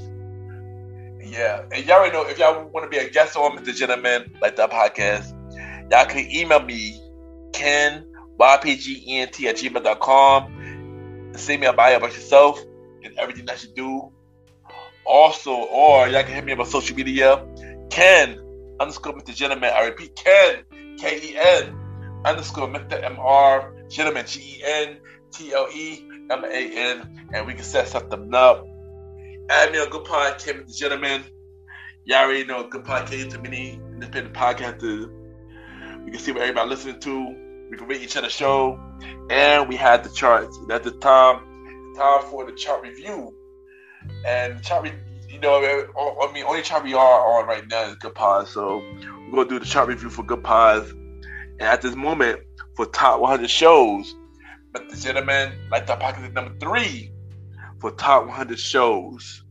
Yeah, 1.23 1.63
and 1.71 1.85
y'all 1.85 1.99
already 1.99 2.13
know 2.13 2.27
if 2.27 2.37
y'all 2.37 2.67
want 2.67 2.83
to 2.83 2.89
be 2.89 2.97
a 2.97 3.09
guest 3.09 3.37
on 3.37 3.57
Mr. 3.57 3.73
Gentleman, 3.73 4.35
like 4.41 4.57
that 4.57 4.69
podcast, 4.69 5.31
y'all 5.89 6.05
can 6.05 6.29
email 6.29 6.61
me, 6.61 6.99
Ken, 7.53 8.05
YPGENT 8.37 9.45
at 9.45 9.55
gmail.com. 9.55 11.33
Send 11.37 11.61
me 11.61 11.67
a 11.67 11.73
bio 11.73 11.95
about 11.95 12.11
yourself 12.13 12.59
and 13.03 13.17
everything 13.17 13.45
that 13.45 13.63
you 13.63 13.69
do. 13.73 14.11
Also, 15.05 15.51
or 15.51 16.07
y'all 16.07 16.23
can 16.23 16.33
hit 16.33 16.45
me 16.45 16.53
up 16.53 16.59
on 16.59 16.65
social 16.65 16.95
media, 16.95 17.45
Ken 17.89 18.39
underscore 18.79 19.13
Mr. 19.13 19.35
Gentleman. 19.35 19.71
I 19.73 19.85
repeat, 19.85 20.15
Ken, 20.15 20.63
K 20.97 21.19
E 21.21 21.37
N 21.37 21.75
underscore 22.25 22.67
Mr. 22.67 23.03
M 23.03 23.17
R 23.19 23.73
Gentleman, 23.89 24.25
G 24.27 24.39
E 24.39 24.63
N 24.63 24.97
T 25.31 25.53
L 25.53 25.67
E 25.73 26.07
M 26.29 26.43
A 26.45 26.47
N, 26.47 27.27
and 27.33 27.47
we 27.47 27.53
can 27.53 27.63
set 27.63 27.87
something 27.87 28.33
up. 28.33 28.65
Add 29.49 29.71
me 29.71 29.79
on 29.79 29.89
Good 29.89 30.05
Pod, 30.05 30.39
Ken 30.39 30.55
Mr. 30.55 30.77
Gentleman. 30.77 31.23
Y'all 32.05 32.25
already 32.25 32.45
know 32.45 32.67
Good 32.67 32.85
Pod, 32.85 33.07
K 33.07 33.27
to 33.27 33.39
many 33.39 33.73
independent 33.73 34.35
podcasters. 34.35 35.09
We 36.05 36.11
can 36.11 36.19
see 36.19 36.31
what 36.31 36.41
everybody 36.41 36.69
listening 36.69 36.99
to. 37.01 37.67
We 37.69 37.77
can 37.77 37.87
rate 37.87 38.01
each 38.01 38.17
other's 38.17 38.33
show, 38.33 38.79
and 39.29 39.69
we 39.69 39.75
had 39.75 40.03
the 40.03 40.09
charts. 40.09 40.57
And 40.57 40.71
at 40.71 40.83
the 40.83 40.91
time, 40.91 41.95
time 41.95 42.23
for 42.29 42.45
the 42.45 42.53
chart 42.53 42.81
review. 42.81 43.33
And 44.25 44.61
chart, 44.63 44.89
you 45.27 45.39
know, 45.39 45.57
I 45.57 46.31
mean, 46.33 46.43
only 46.45 46.61
chart 46.61 46.83
we 46.83 46.93
are 46.93 47.39
on 47.39 47.47
right 47.47 47.67
now 47.67 47.83
is 47.83 47.95
Good 47.95 48.15
Pod. 48.15 48.47
So 48.47 48.83
we're 49.29 49.43
gonna 49.43 49.49
do 49.49 49.59
the 49.59 49.65
chart 49.65 49.87
review 49.87 50.09
for 50.09 50.23
Good 50.23 50.43
Pods. 50.43 50.91
And 50.91 51.61
at 51.61 51.81
this 51.81 51.95
moment, 51.95 52.41
for 52.75 52.85
top 52.85 53.19
100 53.19 53.49
shows, 53.49 54.15
but 54.71 54.89
the 54.89 54.95
gentleman 54.95 55.53
like 55.69 55.87
that 55.87 55.99
pocket 55.99 56.23
is 56.23 56.33
number 56.33 56.57
three 56.59 57.11
for 57.79 57.91
top 57.91 58.25
100 58.25 58.57
shows. 58.57 59.43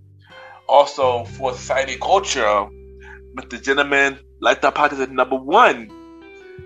Also 0.68 1.24
for 1.24 1.52
society 1.52 1.96
culture, 1.96 2.68
Mr. 3.36 3.62
Gentleman 3.62 4.18
like 4.40 4.62
that 4.62 4.74
pocket 4.74 4.98
is 4.98 5.08
number 5.08 5.36
one. 5.36 5.90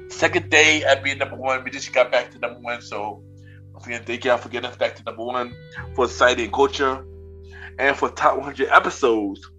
Second 0.08 0.50
day 0.50 0.84
at 0.84 1.02
being 1.02 1.18
number 1.18 1.36
one, 1.36 1.64
we 1.64 1.70
just 1.70 1.92
got 1.92 2.12
back 2.12 2.30
to 2.30 2.38
number 2.38 2.60
one. 2.60 2.80
So 2.80 3.22
again, 3.84 4.02
thank 4.04 4.24
y'all 4.24 4.38
for 4.38 4.48
getting 4.48 4.70
us 4.70 4.76
back 4.76 4.94
to 4.96 5.02
number 5.02 5.24
one 5.24 5.54
for 5.94 6.06
society 6.06 6.44
and 6.44 6.52
culture. 6.52 7.04
And 7.78 7.96
for 7.96 8.08
top 8.10 8.36
100 8.36 8.68
episodes, 8.68 9.50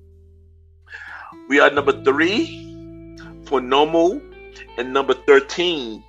we 1.49 1.59
are 1.59 1.69
number 1.69 2.03
three 2.03 3.17
for 3.45 3.61
normal 3.61 4.21
and 4.77 4.93
number 4.93 5.13
13 5.13 6.03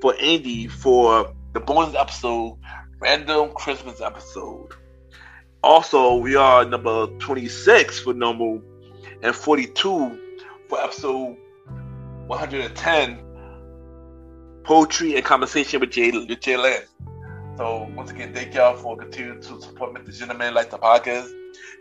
for 0.00 0.12
Indie 0.14 0.70
for 0.70 1.32
the 1.52 1.60
bonus 1.60 1.94
episode, 1.94 2.58
random 3.00 3.52
Christmas 3.52 4.00
episode. 4.00 4.68
Also, 5.62 6.16
we 6.16 6.34
are 6.34 6.64
number 6.64 7.06
26 7.18 8.00
for 8.00 8.12
normal 8.12 8.60
and 9.22 9.34
42 9.34 10.18
for 10.68 10.80
episode 10.82 11.36
110, 12.26 13.22
poetry 14.64 15.14
and 15.16 15.24
conversation 15.24 15.80
with 15.80 15.90
Jay, 15.90 16.10
with 16.10 16.40
Jay 16.40 16.56
Lynn. 16.56 16.82
So 17.56 17.88
once 17.94 18.10
again, 18.10 18.32
thank 18.32 18.54
y'all 18.54 18.74
for 18.76 18.96
continuing 18.96 19.42
to 19.42 19.60
support 19.60 19.92
Mr. 19.94 20.18
Gentleman 20.18 20.54
Lifestyle 20.54 20.80
Podcast, 20.80 21.30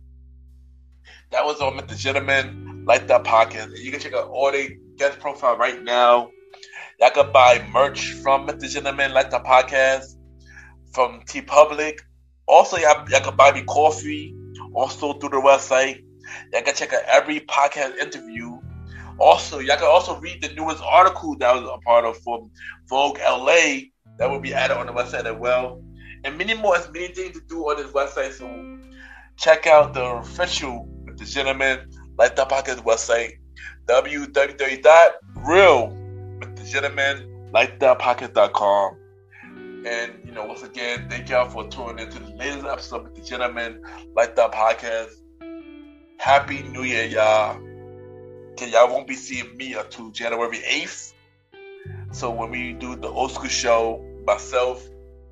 that 1.31 1.45
was 1.45 1.61
on 1.61 1.79
Mr. 1.79 1.97
Gentleman 1.97 2.85
Like 2.85 3.07
That. 3.07 3.55
And 3.55 3.79
you 3.79 3.93
can 3.93 4.01
check 4.01 4.15
out 4.15 4.29
all 4.29 4.51
the 4.51 4.77
guest 4.97 5.21
profile 5.21 5.57
right 5.57 5.81
now. 5.81 6.31
Y'all 6.99 7.11
can 7.11 7.31
buy 7.31 7.65
merch 7.73 8.15
from 8.15 8.49
Mr. 8.49 8.69
Gentleman 8.69 9.13
Like 9.13 9.31
That 9.31 9.45
Podcast 9.45 10.17
from 10.93 11.21
TeePublic. 11.21 12.01
Also, 12.49 12.77
y'all, 12.77 13.09
y'all 13.09 13.21
can 13.21 13.37
buy 13.37 13.53
me 13.53 13.63
coffee 13.63 14.35
also 14.75 15.13
through 15.13 15.29
the 15.29 15.37
website. 15.37 16.03
Y'all 16.53 16.63
can 16.63 16.75
check 16.75 16.93
out 16.93 17.03
every 17.07 17.41
podcast 17.41 17.97
interview. 17.99 18.59
Also, 19.19 19.59
y'all 19.59 19.77
can 19.77 19.87
also 19.87 20.19
read 20.21 20.43
the 20.43 20.55
newest 20.55 20.83
article 20.83 21.37
that 21.39 21.55
was 21.55 21.65
a 21.65 21.79
part 21.85 22.05
of 22.05 22.17
from 22.19 22.51
Voyage 22.89 23.21
LA 23.21 23.91
that 24.19 24.31
will 24.31 24.41
be 24.41 24.55
added 24.55 24.77
on 24.77 24.87
the 24.87 24.93
website 24.93 25.25
as 25.25 25.37
well. 25.37 25.83
And 26.25 26.39
many 26.39 26.55
more, 26.55 26.77
as 26.77 26.91
many 26.93 27.09
things 27.09 27.39
to 27.39 27.45
do 27.49 27.69
on 27.69 27.77
this 27.77 27.93
website. 27.93 28.33
So 28.33 28.79
check 29.37 29.67
out 29.67 29.95
the 29.95 30.05
official 30.05 30.89
the 31.19 31.25
gentleman 31.25 31.91
Lifestyle 32.17 32.47
Podcast 32.47 32.85
website 32.85 33.33
www.real 33.87 35.89
with 36.39 36.57
the 36.57 36.63
like 37.53 37.81
the 37.81 37.97
podcast.com. 37.97 38.97
And 39.87 40.13
you 40.25 40.33
know, 40.33 40.45
once 40.45 40.63
again, 40.63 41.09
thank 41.09 41.31
y'all 41.31 41.49
for 41.49 41.67
tuning 41.69 41.99
into 41.99 42.19
the 42.19 42.35
latest 42.37 42.67
episode 42.67 43.07
of 43.07 43.15
the 43.15 43.23
Gentleman 43.23 43.83
Like 44.15 44.37
That 44.37 44.53
podcast. 44.53 45.15
Happy 46.19 46.65
New 46.65 46.83
Year, 46.83 47.05
y'all. 47.05 47.63
Okay, 48.53 48.73
y'all 48.73 48.89
won't 48.89 49.07
be 49.07 49.15
seeing 49.15 49.57
me 49.57 49.75
until 49.75 50.11
January 50.11 50.59
8th. 50.59 51.13
So 52.11 52.33
when 52.33 52.51
we 52.51 52.73
do 52.73 52.97
the 52.97 53.09
old 53.09 53.31
school 53.31 53.49
show, 53.49 54.05
myself 54.27 54.85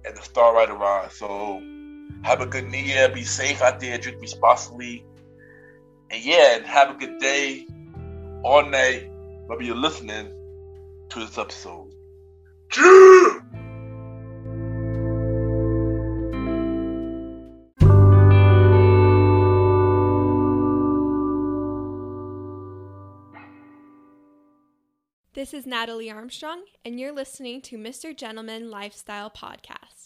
and 0.05 0.17
the 0.17 0.23
Star 0.23 0.55
Rider 0.55 0.75
Ron. 0.75 1.11
So 1.11 1.61
have 2.23 2.41
a 2.41 2.47
good 2.47 2.69
New 2.69 2.79
Year. 2.79 3.09
Be 3.09 3.25
safe 3.25 3.63
out 3.63 3.81
there. 3.81 3.99
Drink 3.99 4.21
responsibly. 4.21 5.05
And 6.11 6.25
yeah, 6.25 6.57
and 6.57 6.67
have 6.67 6.91
a 6.91 6.95
good 6.95 7.19
day 7.19 7.67
all 8.45 8.65
night. 8.65 9.11
Whether 9.47 9.65
you're 9.65 9.75
listening 9.75 10.33
to 11.09 11.19
this 11.19 11.37
episode. 11.37 11.93
Yeah! 12.77 13.41
This 25.37 25.53
is 25.53 25.67
Natalie 25.67 26.11
Armstrong, 26.11 26.63
and 26.83 26.99
you're 26.99 27.13
listening 27.13 27.61
to 27.61 27.77
Mr. 27.77 28.17
Gentleman 28.17 28.71
Lifestyle 28.71 29.29
Podcast. 29.29 29.97